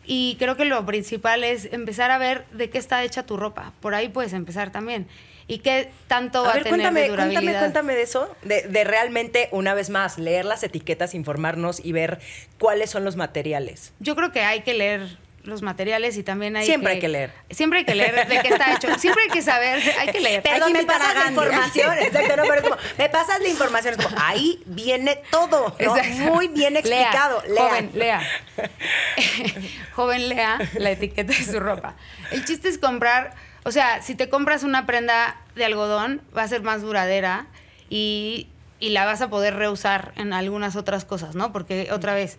Y 0.05 0.37
creo 0.39 0.57
que 0.57 0.65
lo 0.67 0.85
principal 0.87 1.43
es 1.43 1.73
empezar 1.73 2.11
a 2.11 2.19
ver 2.19 2.45
de 2.53 2.71
qué 2.71 2.79
está 2.79 3.03
hecha 3.03 3.25
tu 3.25 3.37
ropa. 3.37 3.73
Por 3.81 3.95
ahí 3.95 4.09
puedes 4.09 4.33
empezar 4.35 4.71
también. 4.71 5.09
Y 5.49 5.59
qué 5.59 5.91
tanto 6.09 6.43
va 6.43 6.49
A 6.49 6.51
a 6.51 6.55
ver, 6.55 6.65
tener 6.65 6.79
cuéntame, 6.79 7.01
de 7.03 7.07
cuéntame, 7.09 7.29
durabilidad. 7.31 7.61
cuéntame 7.61 7.95
de 7.95 8.03
eso, 8.03 8.37
de, 8.43 8.63
de 8.63 8.85
realmente, 8.85 9.49
una 9.53 9.75
vez 9.75 9.91
más, 9.91 10.19
leer 10.19 10.45
las 10.45 10.63
etiquetas, 10.65 11.15
informarnos 11.15 11.85
y 11.85 11.93
ver 11.93 12.19
cuáles 12.59 12.91
son 12.91 13.05
los 13.05 13.17
materiales. 13.17 13.93
Yo 14.01 14.17
creo 14.17 14.33
que 14.33 14.41
hay 14.41 14.63
que 14.63 14.75
leer 14.75 15.19
los 15.47 15.63
materiales 15.63 16.17
y 16.17 16.23
también 16.23 16.57
hay 16.57 16.67
Siempre 16.67 16.93
hay 16.93 16.99
que 16.99 17.09
leer. 17.09 17.33
Siempre 17.51 17.81
hay 17.81 17.85
que 17.85 17.95
leer 17.95 18.27
de 18.27 18.41
qué 18.41 18.49
está 18.49 18.75
hecho. 18.75 18.89
Siempre 18.99 19.25
hay 19.25 19.31
que 19.31 19.43
saber, 19.43 19.81
hay 19.99 20.09
que 20.09 20.21
leer. 20.21 20.43
Perdón, 20.43 20.73
me 20.73 20.81
a 20.81 20.87
pasas 20.87 21.15
la 21.15 21.31
información. 21.31 21.99
Exacto, 22.01 22.37
no, 22.37 22.43
pero 22.49 22.63
como, 22.63 22.77
me 22.99 23.09
pasas 23.09 23.41
la 23.41 23.49
información. 23.49 23.95
Es 23.99 24.05
como, 24.05 24.17
ahí 24.21 24.63
viene 24.67 25.23
todo. 25.31 25.77
¿no? 25.79 25.95
Muy 26.33 26.49
bien 26.49 26.77
explicado. 26.77 27.43
Lea. 27.49 27.69
Joven, 27.69 27.91
lea. 27.95 28.21
Joven, 29.95 30.29
lea 30.29 30.59
la 30.75 30.91
etiqueta 30.91 31.33
de 31.33 31.45
su 31.45 31.61
ropa. 31.61 31.95
El 32.33 32.45
chiste 32.45 32.69
es 32.69 32.79
comprar, 32.79 33.35
o 33.67 33.73
sea, 33.73 34.01
si 34.01 34.15
te 34.15 34.29
compras 34.29 34.63
una 34.63 34.87
prenda 34.87 35.37
de 35.57 35.65
algodón, 35.65 36.21
va 36.37 36.43
a 36.43 36.49
ser 36.49 36.63
más 36.63 36.83
duradera 36.83 37.47
y, 37.91 38.47
y 38.79 38.91
la 38.91 39.05
vas 39.05 39.21
a 39.23 39.29
poder 39.29 39.55
reusar 39.57 40.13
en 40.17 40.33
algunas 40.33 40.77
otras 40.77 41.05
cosas, 41.05 41.35
¿no? 41.35 41.53
Porque 41.53 41.89
otra 41.91 42.15
vez, 42.15 42.39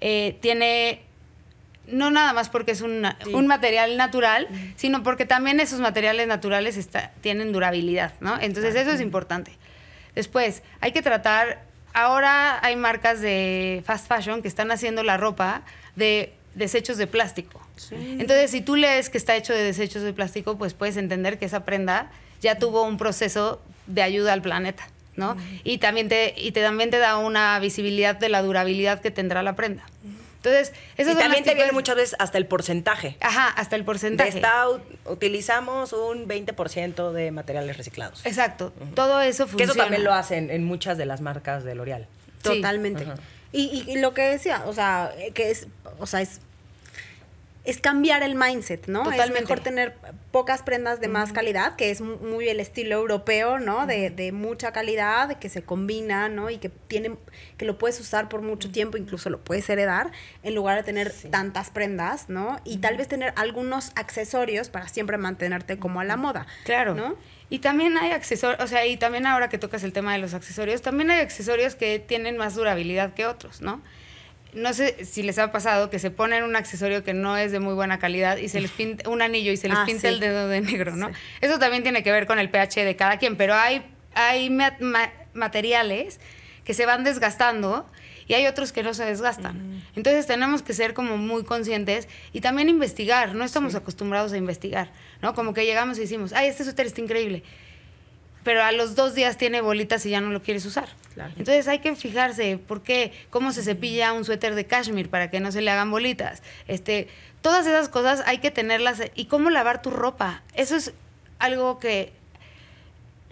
eh, 0.00 0.38
tiene 0.40 1.02
no 1.88 2.12
nada 2.12 2.32
más 2.32 2.48
porque 2.48 2.70
es 2.70 2.80
una- 2.80 3.18
un 3.32 3.48
material 3.48 3.96
natural, 3.96 4.46
sino 4.76 5.02
porque 5.02 5.26
también 5.26 5.58
esos 5.58 5.80
materiales 5.80 6.28
naturales 6.28 6.76
está- 6.76 7.10
tienen 7.22 7.50
durabilidad, 7.52 8.12
¿no? 8.20 8.38
Entonces 8.40 8.76
eso 8.76 8.92
es 8.92 9.00
importante. 9.00 9.58
Después, 10.14 10.62
hay 10.80 10.92
que 10.92 11.02
tratar, 11.02 11.62
ahora 11.92 12.64
hay 12.64 12.76
marcas 12.76 13.20
de 13.20 13.82
fast 13.84 14.06
fashion 14.06 14.42
que 14.42 14.48
están 14.48 14.70
haciendo 14.70 15.02
la 15.02 15.16
ropa 15.16 15.62
de 15.96 16.32
desechos 16.54 16.96
de 16.98 17.06
plástico. 17.06 17.60
Entonces, 17.90 18.50
si 18.50 18.60
tú 18.60 18.76
lees 18.76 19.10
que 19.10 19.18
está 19.18 19.36
hecho 19.36 19.52
de 19.52 19.62
desechos 19.62 20.02
de 20.02 20.12
plástico, 20.12 20.56
pues 20.58 20.74
puedes 20.74 20.96
entender 20.96 21.38
que 21.38 21.46
esa 21.46 21.64
prenda 21.64 22.10
ya 22.40 22.58
tuvo 22.58 22.82
un 22.84 22.98
proceso 22.98 23.60
de 23.86 24.02
ayuda 24.02 24.32
al 24.32 24.42
planeta, 24.42 24.86
¿no? 25.16 25.36
Y 25.64 25.78
también 25.78 26.08
te 26.08 26.34
y 26.36 26.52
te, 26.52 26.60
también 26.62 26.90
te 26.90 26.98
da 26.98 27.16
una 27.18 27.58
visibilidad 27.58 28.14
de 28.16 28.28
la 28.28 28.42
durabilidad 28.42 29.00
que 29.00 29.10
tendrá 29.10 29.42
la 29.42 29.54
prenda. 29.56 29.84
Entonces, 30.36 30.72
Y 30.98 31.02
esas 31.02 31.14
son 31.14 31.22
también 31.22 31.44
te 31.44 31.54
viene 31.54 31.70
muchas 31.70 31.94
veces 31.94 32.16
hasta 32.18 32.36
el 32.36 32.46
porcentaje. 32.46 33.16
Ajá, 33.20 33.46
hasta 33.48 33.76
el 33.76 33.82
De 33.82 33.86
porcentaje. 33.86 34.30
esta 34.30 34.64
utilizamos 35.06 35.92
un 35.92 36.26
20% 36.26 37.12
de 37.12 37.30
materiales 37.30 37.76
reciclados. 37.76 38.26
Exacto, 38.26 38.72
todo 38.94 39.20
eso 39.20 39.44
Que 39.44 39.50
funciona. 39.52 39.72
eso 39.72 39.80
también 39.80 40.02
lo 40.04 40.12
hacen 40.12 40.50
en 40.50 40.64
muchas 40.64 40.98
de 40.98 41.06
las 41.06 41.20
marcas 41.20 41.62
de 41.62 41.76
L'Oreal. 41.76 42.06
Sí. 42.42 42.56
Totalmente. 42.56 43.06
Y, 43.52 43.84
y- 43.86 43.98
lo 44.00 44.14
que 44.14 44.22
decía, 44.22 44.64
o 44.66 44.72
sea, 44.72 45.12
que 45.34 45.50
es, 45.50 45.66
o 45.98 46.06
sea, 46.06 46.22
es, 46.22 46.40
es 47.64 47.78
cambiar 47.80 48.24
el 48.24 48.34
mindset, 48.34 48.88
¿no? 48.88 49.04
Totalmente. 49.04 49.34
Es 49.34 49.40
mejor 49.42 49.60
tener 49.60 49.94
pocas 50.32 50.62
prendas 50.62 51.00
de 51.00 51.06
más 51.06 51.32
calidad, 51.32 51.76
que 51.76 51.90
es 51.90 52.00
mu- 52.00 52.16
muy 52.16 52.48
el 52.48 52.58
estilo 52.58 52.96
europeo, 52.96 53.60
¿no? 53.60 53.86
De, 53.86 54.10
de 54.10 54.32
mucha 54.32 54.72
calidad, 54.72 55.38
que 55.38 55.48
se 55.48 55.62
combina, 55.62 56.28
¿no? 56.28 56.50
Y 56.50 56.58
que 56.58 56.68
tienen, 56.70 57.18
que 57.58 57.64
lo 57.64 57.78
puedes 57.78 58.00
usar 58.00 58.28
por 58.28 58.42
mucho 58.42 58.70
tiempo, 58.72 58.96
incluso 58.96 59.30
lo 59.30 59.38
puedes 59.44 59.68
heredar, 59.70 60.10
en 60.42 60.54
lugar 60.56 60.76
de 60.76 60.82
tener 60.82 61.12
tantas 61.30 61.70
prendas, 61.70 62.28
¿no? 62.28 62.60
Y 62.64 62.78
tal 62.78 62.96
vez 62.96 63.06
tener 63.06 63.32
algunos 63.36 63.92
accesorios 63.94 64.68
para 64.68 64.88
siempre 64.88 65.16
mantenerte 65.16 65.78
como 65.78 66.00
a 66.00 66.04
la 66.04 66.16
moda. 66.16 66.46
Claro. 66.64 66.94
¿No? 66.94 67.14
Y 67.48 67.58
también 67.60 67.96
hay 67.98 68.12
accesorios, 68.12 68.60
o 68.64 68.66
sea, 68.66 68.86
y 68.86 68.96
también 68.96 69.26
ahora 69.26 69.48
que 69.50 69.58
tocas 69.58 69.84
el 69.84 69.92
tema 69.92 70.14
de 70.14 70.18
los 70.18 70.34
accesorios, 70.34 70.82
también 70.82 71.10
hay 71.10 71.20
accesorios 71.20 71.76
que 71.76 71.98
tienen 72.00 72.38
más 72.38 72.54
durabilidad 72.54 73.12
que 73.14 73.26
otros, 73.26 73.60
¿no? 73.60 73.82
No 74.52 74.74
sé 74.74 75.04
si 75.06 75.22
les 75.22 75.38
ha 75.38 75.50
pasado 75.50 75.88
que 75.88 75.98
se 75.98 76.10
ponen 76.10 76.44
un 76.44 76.56
accesorio 76.56 77.02
que 77.02 77.14
no 77.14 77.36
es 77.38 77.52
de 77.52 77.58
muy 77.60 77.72
buena 77.74 77.98
calidad 77.98 78.36
y 78.36 78.48
se 78.50 78.60
les 78.60 78.70
pinta 78.70 79.08
un 79.08 79.22
anillo 79.22 79.50
y 79.50 79.56
se 79.56 79.68
les 79.68 79.78
Ah, 79.78 79.84
pinta 79.86 80.02
sí. 80.02 80.06
el 80.08 80.20
dedo 80.20 80.46
de 80.48 80.60
negro, 80.60 80.94
¿no? 80.94 81.10
Eso 81.40 81.58
también 81.58 81.82
tiene 81.82 82.02
que 82.02 82.12
ver 82.12 82.26
con 82.26 82.38
el 82.38 82.50
pH 82.50 82.84
de 82.84 82.94
cada 82.94 83.16
quien, 83.16 83.36
pero 83.36 83.54
hay, 83.54 83.82
hay 84.14 84.50
ma- 84.50 84.76
ma- 84.80 85.10
materiales 85.32 86.20
que 86.64 86.74
se 86.74 86.84
van 86.84 87.02
desgastando 87.02 87.88
y 88.28 88.34
hay 88.34 88.46
otros 88.46 88.72
que 88.72 88.82
no 88.82 88.92
se 88.92 89.04
desgastan. 89.06 89.82
Entonces 89.96 90.26
tenemos 90.26 90.62
que 90.62 90.74
ser 90.74 90.92
como 90.92 91.16
muy 91.16 91.44
conscientes 91.44 92.06
y 92.34 92.40
también 92.42 92.68
investigar, 92.68 93.34
no 93.34 93.44
estamos 93.44 93.74
acostumbrados 93.74 94.32
a 94.32 94.36
investigar, 94.36 94.90
¿no? 95.22 95.34
Como 95.34 95.54
que 95.54 95.64
llegamos 95.64 95.96
y 95.96 96.02
decimos, 96.02 96.32
ay, 96.34 96.48
este 96.48 96.62
suéter 96.64 96.86
está 96.86 97.00
increíble, 97.00 97.42
pero 98.44 98.62
a 98.62 98.70
los 98.72 98.94
dos 98.96 99.14
días 99.14 99.38
tiene 99.38 99.60
bolitas 99.62 100.04
y 100.04 100.10
ya 100.10 100.20
no 100.20 100.30
lo 100.30 100.42
quieres 100.42 100.66
usar. 100.66 100.88
Claro. 101.14 101.30
Entonces 101.36 101.68
hay 101.68 101.80
que 101.80 101.94
fijarse 101.94 102.58
por 102.58 102.82
qué, 102.82 103.12
cómo 103.30 103.52
se 103.52 103.62
cepilla 103.62 104.12
un 104.12 104.24
suéter 104.24 104.54
de 104.54 104.66
cashmere 104.66 105.08
para 105.08 105.30
que 105.30 105.40
no 105.40 105.52
se 105.52 105.60
le 105.60 105.70
hagan 105.70 105.90
bolitas. 105.90 106.42
Este, 106.68 107.08
todas 107.42 107.66
esas 107.66 107.88
cosas 107.88 108.22
hay 108.26 108.38
que 108.38 108.50
tenerlas 108.50 109.00
y 109.14 109.26
cómo 109.26 109.50
lavar 109.50 109.82
tu 109.82 109.90
ropa. 109.90 110.42
Eso 110.54 110.76
es 110.76 110.92
algo 111.38 111.78
que 111.78 112.12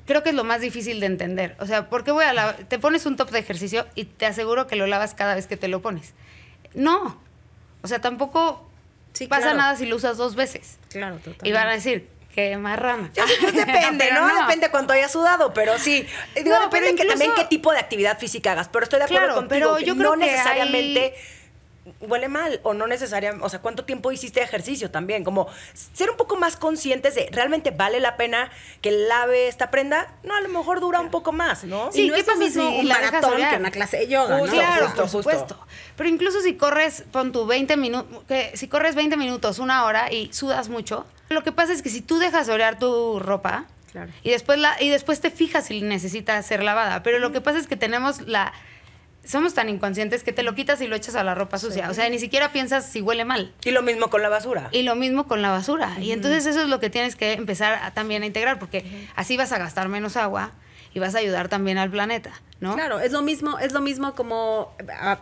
creo 0.07 0.23
que 0.23 0.31
es 0.31 0.35
lo 0.35 0.45
más 0.45 0.61
difícil 0.61 1.01
de 1.01 1.07
entender. 1.07 1.57
O 1.61 1.67
sea, 1.67 1.89
¿por 1.89 2.05
qué 2.05 2.11
voy 2.11 2.25
a 2.25 2.33
lavar? 2.33 2.57
Te 2.69 2.79
pones 2.79 3.07
un 3.07 3.17
top 3.17 3.31
de 3.31 3.39
ejercicio 3.39 3.87
y 3.95 4.05
te 4.05 4.27
aseguro 4.27 4.67
que 4.67 4.77
lo 4.77 4.87
lavas 4.87 5.15
cada 5.15 5.35
vez 5.35 5.47
que 5.47 5.57
te 5.57 5.69
lo 5.69 5.81
pones. 5.81 6.13
No. 6.75 7.21
O 7.83 7.87
sea, 7.89 8.01
tampoco 8.01 8.67
Sí, 9.13 9.27
pasa 9.27 9.43
claro. 9.43 9.57
nada 9.59 9.77
si 9.77 9.87
lo 9.87 9.97
usas 9.97 10.17
dos 10.17 10.37
veces. 10.37 10.79
Claro, 10.89 11.17
totalmente. 11.17 11.49
Y 11.49 11.53
van 11.53 11.67
a 11.69 11.73
decir, 11.73 12.09
qué 12.35 12.57
marrana. 12.57 13.11
Pues 13.15 13.55
depende, 13.55 14.11
¿no? 14.15 14.41
Depende 14.43 14.71
cuánto 14.71 14.93
hayas 14.93 15.11
sudado, 15.13 15.53
pero 15.55 15.79
sí. 15.79 16.07
Digo, 16.35 16.51
No, 16.57 16.61
depende 16.65 16.95
que 16.95 17.05
también 17.09 17.33
qué 17.37 17.45
tipo 17.45 17.73
de 17.73 17.79
actividad 17.79 18.19
física 18.19 18.53
hagas. 18.53 18.69
Pero 18.69 18.85
estoy 18.85 18.99
de 19.01 19.05
acuerdo 19.07 19.25
Claro, 19.27 19.41
contigo. 19.41 19.67
pero 19.69 19.77
que 19.77 19.85
yo 19.85 19.97
creo 19.97 20.17
no 20.17 20.25
que 20.25 20.31
necesariamente 20.31 21.15
huele 22.01 22.29
mal 22.29 22.61
o 22.63 22.75
no 22.75 22.87
necesariamente, 22.87 23.45
o 23.45 23.49
sea, 23.49 23.61
cuánto 23.61 23.85
tiempo 23.85 24.13
hiciste 24.13 24.43
ejercicio 24.43 24.91
también, 24.91 25.25
como 25.25 25.49
ser 25.95 26.11
un 26.11 26.17
poco 26.17 26.37
más 26.37 26.57
conscientes 26.57 27.15
de 27.15 27.29
realmente 27.33 27.71
vale 27.71 28.01
la 28.01 28.17
pena 28.17 28.51
que 28.83 28.91
lave 28.91 29.49
esta 29.49 29.71
prenda, 29.71 30.13
no, 30.23 30.35
a 30.37 30.41
lo 30.41 30.49
mejor 30.51 30.81
dura 30.81 31.01
un 31.01 31.11
poco 31.11 31.33
más, 31.33 31.65
¿no? 31.65 31.91
Sí, 31.91 32.03
y 32.03 32.09
no 32.09 32.15
¿qué 32.15 32.21
es 32.21 32.27
lo 32.27 32.33
pasa 32.35 32.45
mismo 32.45 32.71
si 32.71 32.79
un 32.81 32.89
la 32.89 32.99
dejas 32.99 33.13
maratón 33.23 33.51
que 33.51 33.57
una 33.57 33.71
clase 33.71 33.97
de 33.99 34.09
yoga, 34.09 34.39
¿no? 34.39 34.45
Claro, 34.45 34.87
justo, 34.87 34.97
por 34.97 35.05
justo. 35.11 35.19
supuesto. 35.19 35.67
Pero 35.97 36.09
incluso 36.09 36.41
si 36.43 36.55
corres, 36.55 37.05
pon 37.11 37.33
tu 37.33 37.47
20 37.47 37.77
minutos, 37.77 38.25
que 38.29 38.57
si 38.57 38.69
corres 38.69 38.95
20 38.95 39.17
minutos, 39.17 39.59
una 39.59 39.85
hora 39.85 40.13
y 40.13 40.33
sudas 40.33 40.69
mucho, 40.69 41.07
lo 41.31 41.43
que 41.43 41.53
pasa 41.53 41.73
es 41.73 41.81
que 41.83 41.89
si 41.89 42.03
tú 42.03 42.19
dejas 42.19 42.49
orear 42.49 42.79
tu 42.79 43.19
ropa 43.21 43.67
Claro. 43.93 44.13
y 44.23 44.31
después 44.31 44.57
la 44.57 44.81
y 44.81 44.89
después 44.89 45.21
te 45.21 45.31
fijas 45.33 45.67
si 45.67 45.81
necesita 45.83 46.41
ser 46.45 46.63
lavada, 46.63 47.03
pero 47.03 47.19
lo 47.19 47.33
que 47.33 47.41
pasa 47.41 47.59
es 47.59 47.67
que 47.67 47.75
tenemos 47.77 48.21
la 48.21 48.53
somos 49.25 49.55
tan 49.55 49.69
inconscientes 49.69 50.23
que 50.25 50.33
te 50.33 50.43
lo 50.43 50.55
quitas 50.55 50.81
y 50.81 50.87
lo 50.87 50.97
echas 50.97 51.15
a 51.15 51.23
la 51.25 51.35
ropa 51.35 51.59
sucia, 51.59 51.91
o 51.91 51.95
sea, 51.95 52.09
ni 52.09 52.19
siquiera 52.19 52.53
piensas 52.53 52.87
si 52.87 53.01
huele 53.03 53.25
mal. 53.25 53.53
Y 53.65 53.71
lo 53.71 53.83
mismo 53.83 54.09
con 54.11 54.23
la 54.23 54.29
basura. 54.29 54.69
Y 54.73 54.83
lo 54.83 54.95
mismo 54.97 55.27
con 55.29 55.43
la 55.43 55.51
basura. 55.51 55.97
Y 56.01 56.13
entonces 56.13 56.47
eso 56.47 56.63
es 56.63 56.69
lo 56.69 56.81
que 56.81 56.91
tienes 56.91 57.17
que 57.17 57.33
empezar 57.35 57.75
a- 57.83 57.93
también 57.93 58.23
a 58.23 58.27
integrar, 58.27 58.59
porque 58.59 58.85
así 59.17 59.37
vas 59.37 59.53
a 59.53 59.59
gastar 59.59 59.89
menos 59.89 60.17
agua 60.17 60.53
y 60.93 60.99
vas 60.99 61.15
a 61.15 61.19
ayudar 61.19 61.49
también 61.49 61.79
al 61.79 61.91
planeta, 61.91 62.33
¿no? 62.61 62.75
Claro, 62.75 62.99
es 62.99 63.13
lo 63.13 63.23
mismo, 63.23 63.59
es 63.61 63.73
lo 63.73 63.81
mismo 63.81 64.15
como 64.15 64.75
ah, 64.99 65.19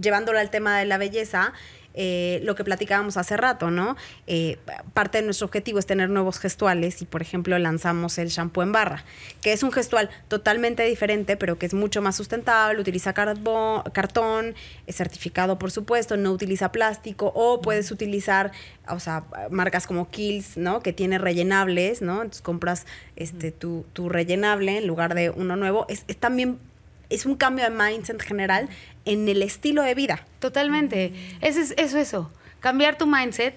llevándolo 0.00 0.38
al 0.38 0.50
tema 0.50 0.78
de 0.78 0.84
la 0.84 0.96
belleza, 0.98 1.52
eh, 2.00 2.40
lo 2.44 2.54
que 2.54 2.62
platicábamos 2.62 3.16
hace 3.16 3.36
rato, 3.36 3.72
¿no? 3.72 3.96
Eh, 4.28 4.56
parte 4.94 5.18
de 5.18 5.24
nuestro 5.24 5.46
objetivo 5.46 5.80
es 5.80 5.86
tener 5.86 6.08
nuevos 6.08 6.38
gestuales 6.38 7.02
y, 7.02 7.06
por 7.06 7.22
ejemplo, 7.22 7.58
lanzamos 7.58 8.16
el 8.18 8.28
shampoo 8.28 8.62
en 8.62 8.70
barra, 8.70 9.04
que 9.42 9.52
es 9.52 9.64
un 9.64 9.72
gestual 9.72 10.08
totalmente 10.28 10.84
diferente, 10.84 11.36
pero 11.36 11.58
que 11.58 11.66
es 11.66 11.74
mucho 11.74 12.00
más 12.00 12.14
sustentable, 12.14 12.80
utiliza 12.80 13.12
carbo- 13.14 13.82
cartón, 13.92 14.54
es 14.86 14.94
certificado, 14.94 15.58
por 15.58 15.72
supuesto, 15.72 16.16
no 16.16 16.30
utiliza 16.30 16.70
plástico 16.70 17.32
o 17.34 17.60
puedes 17.60 17.90
utilizar, 17.90 18.52
o 18.88 19.00
sea, 19.00 19.24
marcas 19.50 19.88
como 19.88 20.08
Kills, 20.08 20.56
¿no? 20.56 20.80
Que 20.80 20.92
tiene 20.92 21.18
rellenables, 21.18 22.00
¿no? 22.00 22.22
Entonces 22.22 22.42
compras 22.42 22.86
este, 23.16 23.50
tu, 23.50 23.84
tu 23.92 24.08
rellenable 24.08 24.78
en 24.78 24.86
lugar 24.86 25.16
de 25.16 25.30
uno 25.30 25.56
nuevo. 25.56 25.84
Es, 25.88 26.04
es 26.06 26.16
también 26.16 26.60
es 27.10 27.26
un 27.26 27.36
cambio 27.36 27.64
de 27.64 27.70
mindset 27.70 28.20
general 28.22 28.68
en 29.04 29.28
el 29.28 29.42
estilo 29.42 29.82
de 29.82 29.94
vida. 29.94 30.24
Totalmente. 30.40 31.12
Eso 31.40 31.60
es 31.60 31.74
eso, 31.76 31.98
eso. 31.98 32.30
Cambiar 32.60 32.98
tu 32.98 33.06
mindset. 33.06 33.54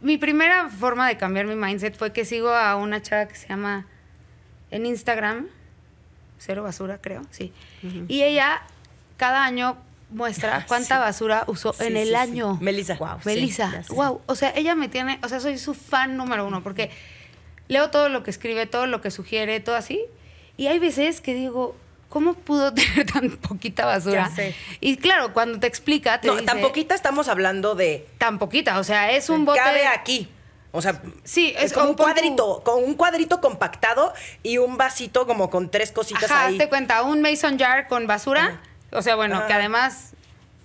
Mi 0.00 0.18
primera 0.18 0.68
forma 0.68 1.06
de 1.06 1.16
cambiar 1.16 1.46
mi 1.46 1.54
mindset 1.54 1.96
fue 1.96 2.12
que 2.12 2.24
sigo 2.24 2.50
a 2.50 2.74
una 2.76 3.00
chava 3.02 3.28
que 3.28 3.36
se 3.36 3.48
llama 3.48 3.86
en 4.70 4.86
Instagram, 4.86 5.48
Cero 6.38 6.62
Basura, 6.64 6.98
creo, 6.98 7.22
sí. 7.30 7.52
Y 8.08 8.22
ella 8.22 8.62
cada 9.16 9.44
año 9.44 9.76
muestra 10.10 10.64
cuánta 10.66 10.98
basura 10.98 11.44
usó 11.46 11.72
Sí, 11.72 11.84
en 11.84 11.96
el 11.96 12.08
sí, 12.08 12.14
año. 12.14 12.58
Melissa. 12.60 12.96
Guau. 12.96 13.18
Melissa, 13.24 13.82
wow. 13.90 14.20
O 14.26 14.34
sea, 14.34 14.52
ella 14.56 14.74
me 14.74 14.88
tiene, 14.88 15.18
o 15.22 15.28
sea, 15.28 15.40
soy 15.40 15.58
su 15.58 15.74
fan 15.74 16.16
número 16.16 16.46
uno 16.46 16.62
porque 16.62 16.90
leo 17.68 17.90
todo 17.90 18.08
lo 18.08 18.22
que 18.22 18.30
escribe, 18.30 18.66
todo 18.66 18.86
lo 18.86 19.00
que 19.00 19.10
sugiere, 19.10 19.60
todo 19.60 19.76
así. 19.76 20.02
Y 20.56 20.66
hay 20.66 20.78
veces 20.78 21.20
que 21.20 21.34
digo, 21.34 21.76
¿cómo 22.12 22.34
pudo 22.34 22.72
tener 22.74 23.10
tan 23.10 23.30
poquita 23.30 23.86
basura? 23.86 24.28
Ya 24.28 24.34
sé. 24.36 24.54
Y 24.80 24.96
claro, 24.96 25.32
cuando 25.32 25.58
te 25.58 25.66
explica, 25.66 26.20
te 26.20 26.28
No, 26.28 26.34
dice, 26.34 26.46
tan 26.46 26.60
poquita 26.60 26.94
estamos 26.94 27.28
hablando 27.28 27.74
de 27.74 28.06
Tan 28.18 28.38
poquita, 28.38 28.78
o 28.78 28.84
sea, 28.84 29.10
es 29.12 29.30
un 29.30 29.44
bote. 29.44 29.58
cabe 29.58 29.86
aquí. 29.86 30.28
O 30.74 30.80
sea, 30.80 31.02
Sí, 31.24 31.52
es, 31.56 31.64
es 31.64 31.72
como 31.74 31.90
un 31.90 31.96
tu- 31.96 32.02
cuadrito, 32.02 32.62
con 32.64 32.82
un 32.82 32.94
cuadrito 32.94 33.40
compactado 33.40 34.12
y 34.42 34.58
un 34.58 34.76
vasito 34.78 35.26
como 35.26 35.50
con 35.50 35.70
tres 35.70 35.92
cositas 35.92 36.30
Ajá, 36.30 36.46
ahí. 36.46 36.54
hazte 36.54 36.68
cuenta, 36.68 37.02
un 37.02 37.20
mason 37.20 37.58
jar 37.58 37.88
con 37.88 38.06
basura, 38.06 38.60
o 38.90 39.02
sea, 39.02 39.14
bueno, 39.16 39.46
que 39.46 39.52
además 39.52 40.12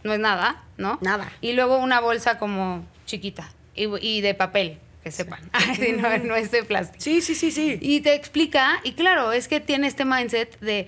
no 0.03 0.13
es 0.13 0.19
nada, 0.19 0.63
¿no? 0.77 0.97
Nada. 1.01 1.29
Y 1.41 1.53
luego 1.53 1.77
una 1.77 1.99
bolsa 1.99 2.37
como 2.39 2.85
chiquita 3.05 3.49
y, 3.75 3.87
y 4.05 4.21
de 4.21 4.33
papel, 4.33 4.79
que 5.03 5.11
sepan. 5.11 5.41
Sí, 5.75 5.91
no, 5.91 6.17
no 6.23 6.35
es 6.37 6.51
de 6.51 6.63
plástico. 6.63 7.03
Sí, 7.03 7.21
sí, 7.21 7.35
sí, 7.35 7.51
sí. 7.51 7.77
Y 7.81 7.99
te 7.99 8.13
explica, 8.13 8.79
y 8.83 8.93
claro, 8.93 9.33
es 9.33 9.49
que 9.49 9.59
tiene 9.59 9.87
este 9.87 10.05
mindset 10.05 10.57
de, 10.61 10.87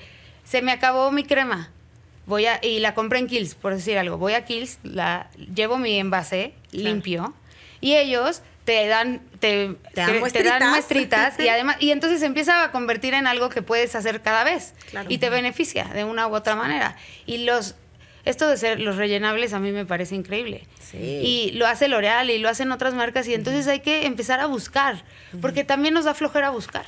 se 0.49 0.61
me 0.61 0.71
acabó 0.71 1.11
mi 1.11 1.23
crema, 1.23 1.69
voy 2.25 2.45
a, 2.47 2.59
y 2.63 2.79
la 2.79 2.93
compré 2.93 3.19
en 3.19 3.27
Kills, 3.27 3.55
por 3.55 3.75
decir 3.75 3.97
algo, 3.97 4.17
voy 4.17 4.33
a 4.33 4.45
Kills, 4.45 4.79
la, 4.83 5.29
llevo 5.53 5.77
mi 5.77 5.97
envase 5.99 6.53
limpio, 6.71 7.33
Y 7.81 7.95
ellos 7.95 8.41
te 8.65 8.87
dan 8.87 9.21
te, 9.39 9.75
Te 9.93 10.01
dan 10.01 10.13
te 10.13 10.19
muestritas. 10.19 10.59
dan 10.59 10.69
muestritas 10.71 11.39
y 11.39 11.47
además 11.47 11.77
y 11.79 11.91
entonces 11.91 12.19
se 12.19 12.25
empieza 12.27 12.63
a 12.63 12.71
convertir 12.71 13.13
en 13.13 13.25
algo 13.25 13.49
que 13.49 13.61
puedes 13.61 13.95
hacer 13.95 14.21
cada 14.21 14.43
vez 14.43 14.73
Claro. 14.91 15.07
y 15.09 15.17
te 15.17 15.29
beneficia 15.29 15.85
de 15.85 16.03
una 16.03 16.27
u 16.27 16.35
otra 16.35 16.55
manera. 16.55 16.95
Y 17.25 17.45
los 17.45 17.75
esto 18.25 18.47
de 18.47 18.57
ser 18.57 18.79
los 18.79 18.97
rellenables 18.97 19.53
a 19.53 19.59
mí 19.59 19.71
me 19.71 19.85
parece 19.85 20.13
increíble. 20.13 20.67
Sí. 20.81 20.97
Y 20.97 21.51
lo 21.53 21.65
hace 21.65 21.87
L'Oreal 21.87 22.29
y 22.29 22.37
lo 22.37 22.49
hacen 22.49 22.71
otras 22.71 22.93
marcas 22.93 23.27
y 23.27 23.33
entonces 23.33 23.65
hay 23.67 23.79
que 23.79 24.05
empezar 24.05 24.39
a 24.39 24.45
buscar, 24.45 25.03
porque 25.41 25.63
también 25.63 25.93
nos 25.95 26.05
da 26.05 26.13
flojera 26.13 26.49
buscar. 26.49 26.85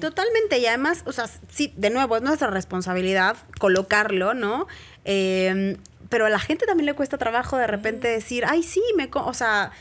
Totalmente, 0.00 0.58
y 0.58 0.66
además, 0.66 1.02
o 1.06 1.12
sea, 1.12 1.28
sí, 1.50 1.72
de 1.76 1.90
nuevo, 1.90 2.16
es 2.16 2.22
nuestra 2.22 2.48
responsabilidad 2.48 3.36
colocarlo, 3.58 4.34
¿no? 4.34 4.66
Eh, 5.04 5.76
pero 6.08 6.26
a 6.26 6.30
la 6.30 6.38
gente 6.38 6.66
también 6.66 6.86
le 6.86 6.94
cuesta 6.94 7.18
trabajo 7.18 7.56
de 7.56 7.66
repente 7.66 8.08
decir, 8.08 8.44
ay, 8.46 8.62
sí, 8.62 8.82
me, 8.96 9.10
co-", 9.10 9.24
o 9.24 9.34
sea, 9.34 9.72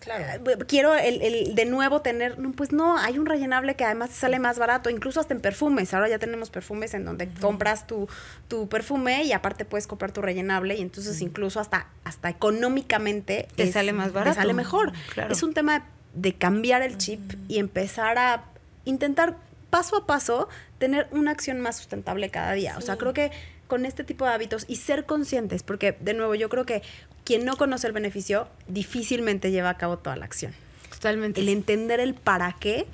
Claro. 0.00 0.24
eh, 0.50 0.58
quiero 0.66 0.94
el, 0.94 1.20
el 1.20 1.54
de 1.54 1.64
nuevo 1.66 2.00
tener, 2.00 2.38
no, 2.38 2.52
pues 2.52 2.72
no, 2.72 2.96
hay 2.96 3.18
un 3.18 3.26
rellenable 3.26 3.74
que 3.74 3.84
además 3.84 4.10
sale 4.10 4.38
más 4.38 4.58
barato, 4.58 4.88
incluso 4.88 5.20
hasta 5.20 5.34
en 5.34 5.40
perfumes, 5.40 5.92
ahora 5.92 6.08
ya 6.08 6.18
tenemos 6.18 6.48
perfumes 6.48 6.94
en 6.94 7.04
donde 7.04 7.28
compras 7.40 7.86
tu, 7.86 8.08
tu 8.48 8.68
perfume 8.68 9.24
y 9.24 9.32
aparte 9.32 9.64
puedes 9.66 9.86
comprar 9.86 10.12
tu 10.12 10.22
rellenable 10.22 10.76
y 10.76 10.80
entonces 10.80 11.20
incluso 11.20 11.60
hasta, 11.60 11.88
hasta 12.04 12.30
económicamente 12.30 13.46
Te 13.56 13.70
sale 13.70 13.92
más 13.92 14.12
barato. 14.12 14.34
Te 14.34 14.40
sale 14.40 14.54
mejor. 14.54 14.92
Claro. 15.12 15.32
Es 15.32 15.42
un 15.42 15.52
tema 15.52 15.84
de 16.14 16.34
cambiar 16.34 16.82
el 16.82 16.96
chip 16.96 17.20
y 17.48 17.58
empezar 17.58 18.18
a 18.18 18.44
intentar 18.90 19.36
paso 19.70 19.96
a 19.96 20.06
paso 20.06 20.48
tener 20.78 21.08
una 21.12 21.30
acción 21.30 21.60
más 21.60 21.76
sustentable 21.76 22.28
cada 22.30 22.52
día. 22.52 22.76
O 22.76 22.80
sea, 22.80 22.96
creo 22.96 23.14
que 23.14 23.30
con 23.66 23.86
este 23.86 24.04
tipo 24.04 24.26
de 24.26 24.32
hábitos 24.32 24.64
y 24.68 24.76
ser 24.76 25.06
conscientes, 25.06 25.62
porque 25.62 25.96
de 26.00 26.12
nuevo 26.12 26.34
yo 26.34 26.48
creo 26.48 26.66
que 26.66 26.82
quien 27.24 27.44
no 27.44 27.56
conoce 27.56 27.86
el 27.86 27.92
beneficio 27.92 28.48
difícilmente 28.66 29.50
lleva 29.50 29.70
a 29.70 29.76
cabo 29.78 29.98
toda 29.98 30.16
la 30.16 30.24
acción. 30.24 30.52
Totalmente. 30.90 31.40
El 31.40 31.48
entender 31.48 32.00
el 32.00 32.14
para 32.14 32.52
qué 32.58 32.86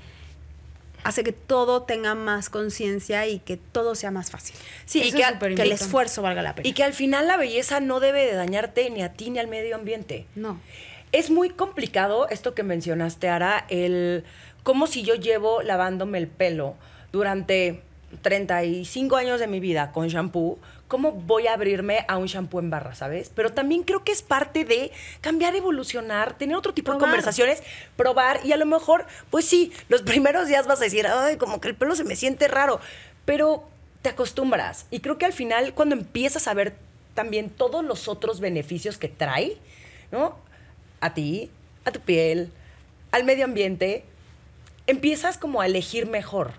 hace 1.02 1.22
que 1.24 1.32
todo 1.32 1.82
tenga 1.84 2.14
más 2.14 2.50
conciencia 2.50 3.26
y 3.26 3.38
que 3.38 3.56
todo 3.56 3.94
sea 3.94 4.10
más 4.10 4.30
fácil. 4.30 4.56
Sí, 4.84 5.02
y 5.02 5.12
que, 5.12 5.22
es 5.22 5.54
Que 5.54 5.62
el 5.62 5.72
esfuerzo 5.72 6.20
valga 6.20 6.42
la 6.42 6.54
pena. 6.54 6.68
y 6.68 6.72
que 6.72 6.82
al 6.82 6.92
final 6.92 7.26
la 7.28 7.36
belleza 7.36 7.80
no 7.80 8.00
debe 8.00 8.26
de 8.26 8.34
dañarte 8.34 8.90
ni 8.90 9.02
a 9.02 9.12
ti 9.12 9.30
ni 9.30 9.38
al 9.38 9.46
medio 9.46 9.76
ambiente. 9.76 10.26
No. 10.34 10.60
Es 11.12 11.30
muy 11.30 11.50
complicado 11.50 12.28
esto 12.28 12.54
que 12.54 12.64
mencionaste, 12.64 13.28
Ara, 13.28 13.64
el 13.68 14.24
como 14.66 14.88
si 14.88 15.04
yo 15.04 15.14
llevo 15.14 15.62
lavándome 15.62 16.18
el 16.18 16.26
pelo 16.26 16.74
durante 17.12 17.82
35 18.22 19.14
años 19.14 19.38
de 19.38 19.46
mi 19.46 19.60
vida 19.60 19.92
con 19.92 20.08
shampoo, 20.08 20.58
¿cómo 20.88 21.12
voy 21.12 21.46
a 21.46 21.54
abrirme 21.54 22.04
a 22.08 22.16
un 22.16 22.26
shampoo 22.26 22.58
en 22.58 22.68
barra, 22.68 22.96
sabes? 22.96 23.30
Pero 23.32 23.52
también 23.52 23.84
creo 23.84 24.02
que 24.02 24.10
es 24.10 24.22
parte 24.22 24.64
de 24.64 24.90
cambiar, 25.20 25.54
evolucionar, 25.54 26.36
tener 26.36 26.56
otro 26.56 26.74
tipo 26.74 26.92
de 26.92 26.98
conversaciones, 26.98 27.62
probar 27.94 28.40
y 28.42 28.50
a 28.50 28.56
lo 28.56 28.66
mejor, 28.66 29.06
pues 29.30 29.44
sí, 29.44 29.72
los 29.88 30.02
primeros 30.12 30.48
días 30.48 30.66
vas 30.66 30.80
a 30.80 30.84
decir, 30.84 31.06
ay, 31.06 31.36
como 31.36 31.60
que 31.60 31.68
el 31.68 31.76
pelo 31.76 31.94
se 31.94 32.02
me 32.02 32.16
siente 32.16 32.48
raro, 32.48 32.80
pero 33.24 33.68
te 34.02 34.08
acostumbras. 34.08 34.86
Y 34.90 34.98
creo 34.98 35.16
que 35.16 35.26
al 35.26 35.32
final, 35.32 35.74
cuando 35.74 35.94
empiezas 35.94 36.48
a 36.48 36.54
ver 36.54 36.74
también 37.14 37.50
todos 37.50 37.84
los 37.84 38.08
otros 38.08 38.40
beneficios 38.40 38.98
que 38.98 39.06
trae, 39.06 39.58
¿no? 40.10 40.36
A 41.00 41.14
ti, 41.14 41.52
a 41.84 41.92
tu 41.92 42.00
piel, 42.00 42.50
al 43.12 43.22
medio 43.22 43.44
ambiente, 43.44 44.02
empiezas 44.86 45.38
como 45.38 45.60
a 45.60 45.66
elegir 45.66 46.06
mejor. 46.06 46.52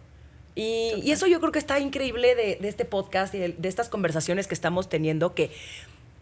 Y, 0.56 0.94
y 1.04 1.12
eso 1.12 1.28
yo 1.28 1.40
creo 1.40 1.52
que 1.52 1.60
está 1.60 1.80
increíble 1.80 2.34
de, 2.36 2.58
de 2.60 2.68
este 2.68 2.84
podcast 2.86 3.34
y 3.36 3.38
de, 3.38 3.50
de 3.50 3.70
estas 3.70 3.90
conversaciones 3.90 4.48
que 4.48 4.56
estamos 4.56 4.90
teniendo, 4.90 5.36
que 5.36 5.52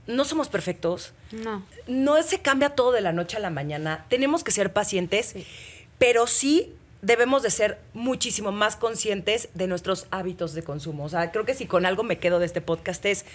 no 0.08 0.26
somos 0.26 0.50
perfectos, 0.50 1.13
No. 1.32 1.65
no 1.88 2.22
se 2.22 2.39
cambia 2.41 2.70
todo 2.72 2.91
de 2.91 3.02
la 3.02 3.12
noche 3.13 3.38
a 3.38 3.39
la 3.39 3.50
mañana, 3.50 4.06
tenemos 4.10 4.44
que 4.44 4.52
ser 4.52 4.72
pacientes, 4.74 5.36
pero 5.98 6.28
sí 6.28 6.74
debemos 7.02 7.44
de 7.44 7.50
ser 7.50 7.80
muchísimo 7.94 8.52
más 8.52 8.76
conscientes 8.76 9.50
de 9.54 9.68
nuestros 9.68 10.06
hábitos 10.12 10.54
de 10.54 10.63
consumo. 10.63 11.06
O 11.06 11.10
sea, 11.10 11.32
creo 11.32 11.46
que 11.46 11.54
si 11.54 11.65
con 11.65 11.86
algo 11.86 12.04
me 12.04 12.18
quedo 12.20 12.39
de 12.39 12.46
este 12.46 12.62
podcast 12.62 13.06
es, 13.06 13.26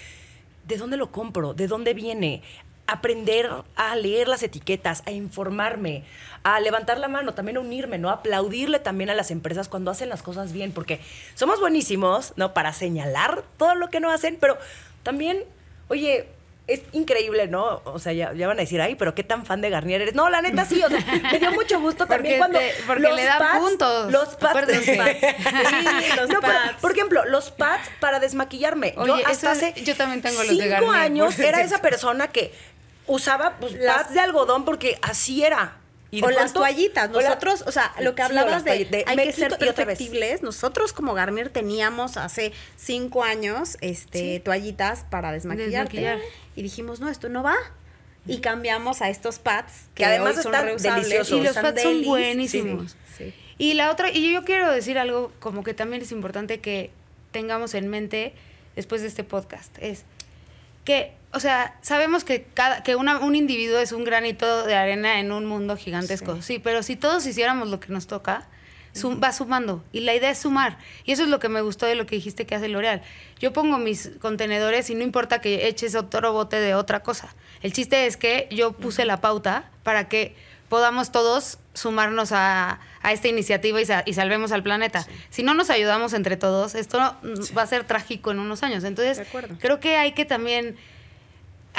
¿de 0.67 0.77
dónde 0.77 0.97
lo 0.97 1.11
compro? 1.11 1.55
¿De 1.55 1.67
dónde 1.67 1.95
viene? 1.95 2.43
Aprender 2.91 3.49
a 3.77 3.97
leer 3.97 4.29
las 4.29 4.43
etiquetas, 4.43 5.03
a 5.07 5.11
informarme, 5.11 6.05
a 6.43 6.59
levantar 6.61 6.99
la 6.99 7.09
mano, 7.09 7.35
también 7.35 7.57
a 7.57 7.61
unirme, 7.61 7.99
¿no? 7.99 8.11
Aplaudirle 8.11 8.79
también 8.79 9.11
a 9.11 9.15
las 9.15 9.31
empresas 9.31 9.69
cuando 9.69 9.91
hacen 9.91 10.09
las 10.09 10.23
cosas 10.23 10.53
bien, 10.53 10.73
porque 10.73 11.01
somos 11.35 11.61
buenísimos, 11.61 12.33
¿no? 12.37 12.53
Para 12.55 12.73
señalar 12.73 13.43
todo 13.59 13.75
lo 13.75 13.89
que 13.91 14.01
no 14.01 14.11
hacen, 14.11 14.39
pero 14.41 14.59
también, 15.03 15.45
oye, 15.89 16.27
es 16.67 16.83
increíble, 16.93 17.49
¿no? 17.49 17.83
O 17.85 17.99
sea, 17.99 18.13
ya, 18.13 18.33
ya 18.33 18.47
van 18.47 18.57
a 18.59 18.61
decir, 18.61 18.81
ay, 18.81 18.95
pero 18.95 19.13
qué 19.13 19.25
tan 19.25 19.45
fan 19.45 19.61
de 19.61 19.71
Garnier 19.71 20.03
eres. 20.03 20.15
No, 20.15 20.31
la 20.31 20.41
neta 20.41 20.65
sí, 20.65 20.81
o 20.85 20.89
sea, 20.89 21.01
me 21.33 21.39
dio 21.41 21.51
mucho 21.51 21.81
gusto 21.81 22.07
también 22.07 22.39
Porque 22.39 22.53
cuando. 22.53 22.59
te- 22.61 22.75
porque 22.87 23.03
los 23.03 23.17
le 23.17 23.25
da 23.25 23.39
pads- 23.41 23.59
puntos. 23.59 24.13
Los 24.13 24.29
pads. 24.37 24.85
Sí, 24.85 24.97
los 26.17 26.29
No, 26.29 26.41
pero, 26.41 26.53
pads. 26.53 26.81
por 26.81 26.93
ejemplo, 26.93 27.25
los 27.25 27.51
pads 27.51 27.89
para 27.99 28.21
desmaquillarme. 28.21 28.95
yo 28.95 29.15
Oye, 29.15 29.25
hasta 29.27 29.53
eso 29.53 29.67
hace 29.69 29.83
yo 29.83 29.97
también 29.97 30.23
tengo 30.23 30.43
los 30.45 30.57
de 30.57 30.71
cinco 30.77 30.93
años 30.93 31.37
era 31.41 31.61
esa 31.63 31.81
persona 31.83 32.29
que 32.29 32.53
usaba 33.13 33.57
pues, 33.59 33.73
Las- 33.75 34.05
pads 34.05 34.15
de 34.15 34.21
algodón 34.21 34.65
porque 34.65 34.99
así 35.03 35.45
era. 35.45 35.77
Y 36.13 36.25
o 36.25 36.31
las 36.31 36.53
toallitas. 36.53 37.09
Nosotros, 37.11 37.63
o 37.67 37.71
sea, 37.73 37.95
lo 38.01 38.17
que 38.17 38.23
Sí, 38.23 38.27
hablabas 38.27 38.53
las 38.53 38.65
de, 38.65 38.85
de 38.85 39.05
hay 39.07 39.17
que 39.17 39.33
ser 39.33 39.57
perfectibles. 39.57 40.43
Nosotros 40.43 40.93
como 40.93 41.15
Garnier 41.15 41.51
teníamos 41.51 42.17
hace 42.17 42.53
cinco 42.77 43.23
años 43.23 43.77
este, 43.81 44.19
Sí. 44.37 44.41
toallitas 44.41 45.05
para 45.09 45.31
desmaquillarte. 45.31 45.99
Desmaquillar. 45.99 46.19
Y 46.57 46.63
dijimos, 46.63 46.99
no, 46.99 47.09
esto 47.09 47.29
no 47.29 47.45
va. 47.45 47.55
Y 48.27 48.39
cambiamos 48.39 49.03
a 49.03 49.09
estos 49.09 49.39
pads 49.39 49.73
que, 49.95 50.03
Que 50.03 50.05
además 50.07 50.37
hoy 50.39 50.43
son 50.43 50.53
están 50.53 50.67
reusables 50.67 51.05
deliciosos. 51.09 51.39
Y 51.39 51.43
los 51.43 51.49
están 51.57 51.63
pads 51.65 51.83
son 51.83 51.93
delis. 51.93 52.07
buenísimos. 52.09 52.97
Sí. 53.17 53.33
Y 53.59 53.75
la 53.75 53.91
otra, 53.93 54.11
y 54.11 54.33
yo 54.33 54.45
quiero 54.45 54.71
decir 54.73 54.99
algo 54.99 55.31
como 55.39 55.63
que 55.63 55.75
también 55.75 56.03
es 56.03 56.11
importante 56.11 56.59
que 56.61 56.91
tengamos 57.31 57.75
en 57.75 57.87
mente 57.89 58.35
después 58.75 59.01
de 59.03 59.07
este 59.09 59.23
podcast, 59.23 59.77
es 59.79 60.03
que, 60.85 61.13
o 61.33 61.41
sea, 61.41 61.77
sabemos 61.83 62.25
que 62.25 62.45
cada, 62.55 62.83
que 62.83 62.97
una- 62.97 63.19
un 63.21 63.35
individuo 63.37 63.79
es 63.79 63.93
un 63.93 64.05
granito 64.05 64.65
de 64.65 64.75
arena 64.75 65.21
en 65.21 65.33
un 65.33 65.47
mundo 65.47 65.77
gigantesco, 65.77 66.43
sí, 66.43 66.59
pero 66.59 66.83
si 66.83 66.97
todos 66.97 67.25
hiciéramos 67.27 67.69
lo 67.69 67.79
que 67.81 67.93
nos 67.93 68.07
toca, 68.07 68.49
sum- 68.93 69.21
va 69.23 69.33
sumando. 69.33 69.85
Y 69.93 70.01
la 70.01 70.15
idea 70.15 70.31
es 70.31 70.39
sumar. 70.39 70.79
Y 71.05 71.13
eso 71.13 71.23
es 71.23 71.29
lo 71.29 71.39
que 71.39 71.49
me 71.49 71.61
gustó 71.61 71.87
de 71.87 71.95
lo 71.95 72.07
que 72.07 72.17
dijiste 72.17 72.47
que 72.47 72.57
hace 72.57 72.69
L'Oreal. 72.69 73.03
Yo 73.39 73.53
pongo 73.53 73.79
mis 73.79 74.11
contenedores 74.21 74.91
y 74.91 74.95
no 74.97 75.03
importa 75.05 75.41
que 75.41 75.69
eches 75.69 75.95
otro 75.95 76.33
bote 76.33 76.57
de 76.57 76.75
otra 76.75 77.01
cosa. 77.05 77.33
El 77.63 77.73
chiste 77.73 78.07
es 78.07 78.17
que 78.17 78.49
yo 78.51 78.73
puse 78.73 79.05
la 79.05 79.21
pauta 79.21 79.71
para 79.85 80.09
que 80.09 80.35
podamos 80.69 81.13
todos 81.13 81.59
sumarnos 81.75 82.33
a, 82.33 82.81
a 83.03 83.13
esta 83.13 83.29
iniciativa 83.29 83.81
y, 83.81 83.85
sa- 83.87 84.03
y 84.07 84.15
salvemos 84.15 84.51
al 84.51 84.63
planeta. 84.65 85.07
Si 85.31 85.43
no 85.45 85.55
nos 85.55 85.71
ayudamos 85.71 86.13
entre 86.13 86.37
todos, 86.37 86.75
esto 86.75 86.99
va 87.57 87.63
a 87.63 87.67
ser 87.67 87.85
trágico 87.85 88.33
en 88.33 88.41
unos 88.41 88.63
años. 88.65 88.83
Entonces, 88.83 89.19
creo 89.61 89.79
que 89.79 89.97
hay 89.97 90.13
que 90.13 90.25
también... 90.25 90.77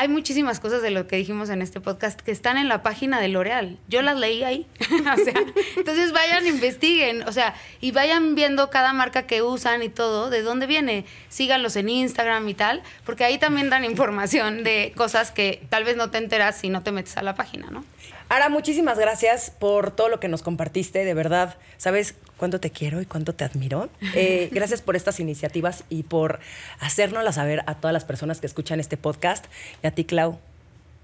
Hay 0.02 0.08
muchísimas 0.08 0.60
cosas 0.60 0.82
de 0.82 0.90
lo 0.90 1.06
que 1.06 1.16
dijimos 1.16 1.52
en 1.52 1.62
este 1.62 1.80
podcast 1.80 2.20
que 2.20 2.32
están 2.32 2.58
en 2.58 2.68
la 2.68 2.82
página 2.82 3.22
de 3.22 3.28
L'Oreal. 3.28 3.78
Yo 3.88 4.02
las 4.02 4.18
leí 4.18 4.44
ahí. 4.44 4.66
o 4.80 5.24
sea, 5.24 5.36
entonces 5.78 6.12
vayan, 6.12 6.48
investiguen, 6.48 7.22
o 7.28 7.32
sea, 7.32 7.54
y 7.82 7.92
vayan 7.92 8.34
viendo 8.34 8.72
cada 8.72 8.94
marca 8.94 9.28
que 9.28 9.44
usan 9.44 9.84
y 9.84 9.90
todo, 9.90 10.32
de 10.32 10.42
dónde 10.42 10.66
viene. 10.66 11.06
Síganlos 11.30 11.76
en 11.76 11.88
Instagram 11.88 12.50
y 12.50 12.56
tal, 12.56 12.82
porque 13.06 13.26
ahí 13.26 13.38
también 13.38 13.70
dan 13.70 13.86
información 13.86 14.64
de 14.64 14.92
cosas 14.98 15.30
que 15.30 15.62
tal 15.70 15.84
vez 15.84 15.98
no 15.98 16.10
te 16.10 16.18
enteras 16.18 16.58
si 16.58 16.70
no 16.70 16.82
te 16.82 16.92
metes 16.92 17.16
a 17.18 17.22
la 17.22 17.36
página, 17.36 17.68
¿no? 17.70 17.86
Ara, 18.28 18.50
muchísimas 18.50 18.98
gracias 18.98 19.52
por 19.52 19.92
todo 19.92 20.10
lo 20.10 20.20
que 20.20 20.30
nos 20.30 20.42
compartiste, 20.42 21.06
de 21.06 21.14
verdad. 21.14 21.58
¿Sabes 21.78 22.16
cuánto 22.42 22.60
te 22.60 22.72
quiero 22.72 23.02
y 23.02 23.06
cuánto 23.06 23.34
te 23.34 23.44
admiro? 23.46 23.88
Eh, 24.16 24.50
gracias 24.52 24.82
por 24.82 24.96
estas 24.96 25.20
iniciativas 25.20 25.84
y 25.90 26.04
por 26.04 26.40
hacérnoslas 26.80 27.36
saber 27.36 27.62
a 27.68 27.76
todas 27.76 27.94
las 27.94 28.04
personas 28.04 28.42
que 28.42 28.48
escuchan 28.48 28.80
este 28.80 28.98
podcast. 28.98 29.46
Y 29.84 29.88
a 29.88 29.92
ti, 29.92 30.04
Clau, 30.06 30.40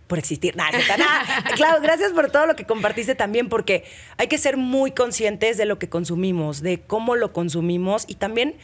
por 0.08 0.18
existir. 0.20 0.56
Nah, 0.56 0.72
nah. 0.72 1.52
Clau, 1.56 1.82
gracias 1.82 2.12
por 2.14 2.32
todo 2.32 2.48
lo 2.48 2.56
que 2.56 2.66
compartiste 2.66 3.14
también, 3.16 3.50
porque 3.50 3.84
hay 4.18 4.28
que 4.28 4.38
ser 4.38 4.58
muy 4.58 4.92
conscientes 4.92 5.58
de 5.58 5.66
lo 5.66 5.78
que 5.80 5.88
consumimos, 5.90 6.62
de 6.62 6.80
cómo 6.82 7.16
lo 7.16 7.32
consumimos 7.34 8.06
y 8.08 8.16
también 8.16 8.56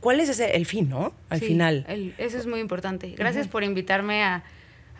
cuál 0.00 0.20
es 0.20 0.28
ese- 0.28 0.56
el 0.56 0.66
fin, 0.66 0.88
¿no? 0.88 1.12
Al 1.30 1.40
Sí, 1.40 1.46
final. 1.48 1.84
el- 1.88 2.14
eso 2.18 2.38
es 2.38 2.46
muy 2.46 2.60
importante. 2.60 3.08
Gracias 3.16 3.48
por 3.48 3.64
invitarme 3.64 4.22
a, 4.22 4.44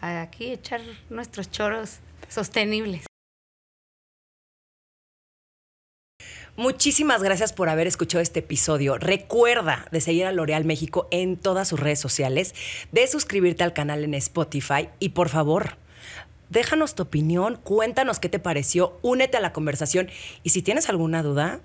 a 0.01 0.23
aquí 0.23 0.51
echar 0.53 0.81
nuestros 1.11 1.51
choros 1.51 1.99
sostenibles. 2.29 3.10
Muchísimas 6.61 7.23
gracias 7.23 7.55
por 7.55 7.70
haber 7.70 7.87
escuchado 7.87 8.20
este 8.20 8.40
episodio. 8.40 8.99
Recuerda 8.99 9.87
de 9.92 10.03
seguir 10.03 10.27
a 10.27 10.33
L'Oreal 10.33 10.66
México 10.66 11.09
en 11.11 11.38
todas 11.38 11.68
sus 11.68 11.81
redes 11.81 12.01
sociales, 12.01 12.55
de 12.92 13.07
suscribirte 13.07 13.64
al 13.64 13.73
canal 13.73 14.05
en 14.05 14.12
Spotify 14.12 14.90
y 14.99 15.09
por 15.09 15.31
favor, 15.31 15.79
déjanos 16.51 16.94
tu 16.94 17.05
opinión, 17.05 17.57
cuéntanos 17.64 18.20
qué 18.20 18.29
te 18.29 18.38
pareció, 18.38 18.99
únete 19.01 19.38
a 19.38 19.40
la 19.40 19.55
conversación 19.55 20.11
y 20.42 20.51
si 20.51 20.61
tienes 20.61 20.90
alguna 20.90 21.23
duda, 21.23 21.61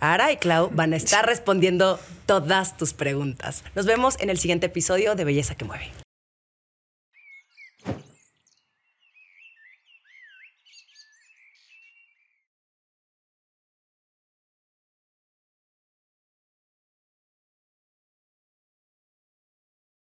Ara 0.00 0.32
y 0.32 0.38
Clau 0.38 0.70
van 0.72 0.94
a 0.94 0.96
estar 0.96 1.26
respondiendo 1.26 2.00
todas 2.24 2.78
tus 2.78 2.94
preguntas. 2.94 3.62
Nos 3.74 3.84
vemos 3.84 4.18
en 4.20 4.30
el 4.30 4.38
siguiente 4.38 4.64
episodio 4.64 5.16
de 5.16 5.24
Belleza 5.24 5.54
que 5.54 5.66
Mueve. 5.66 6.03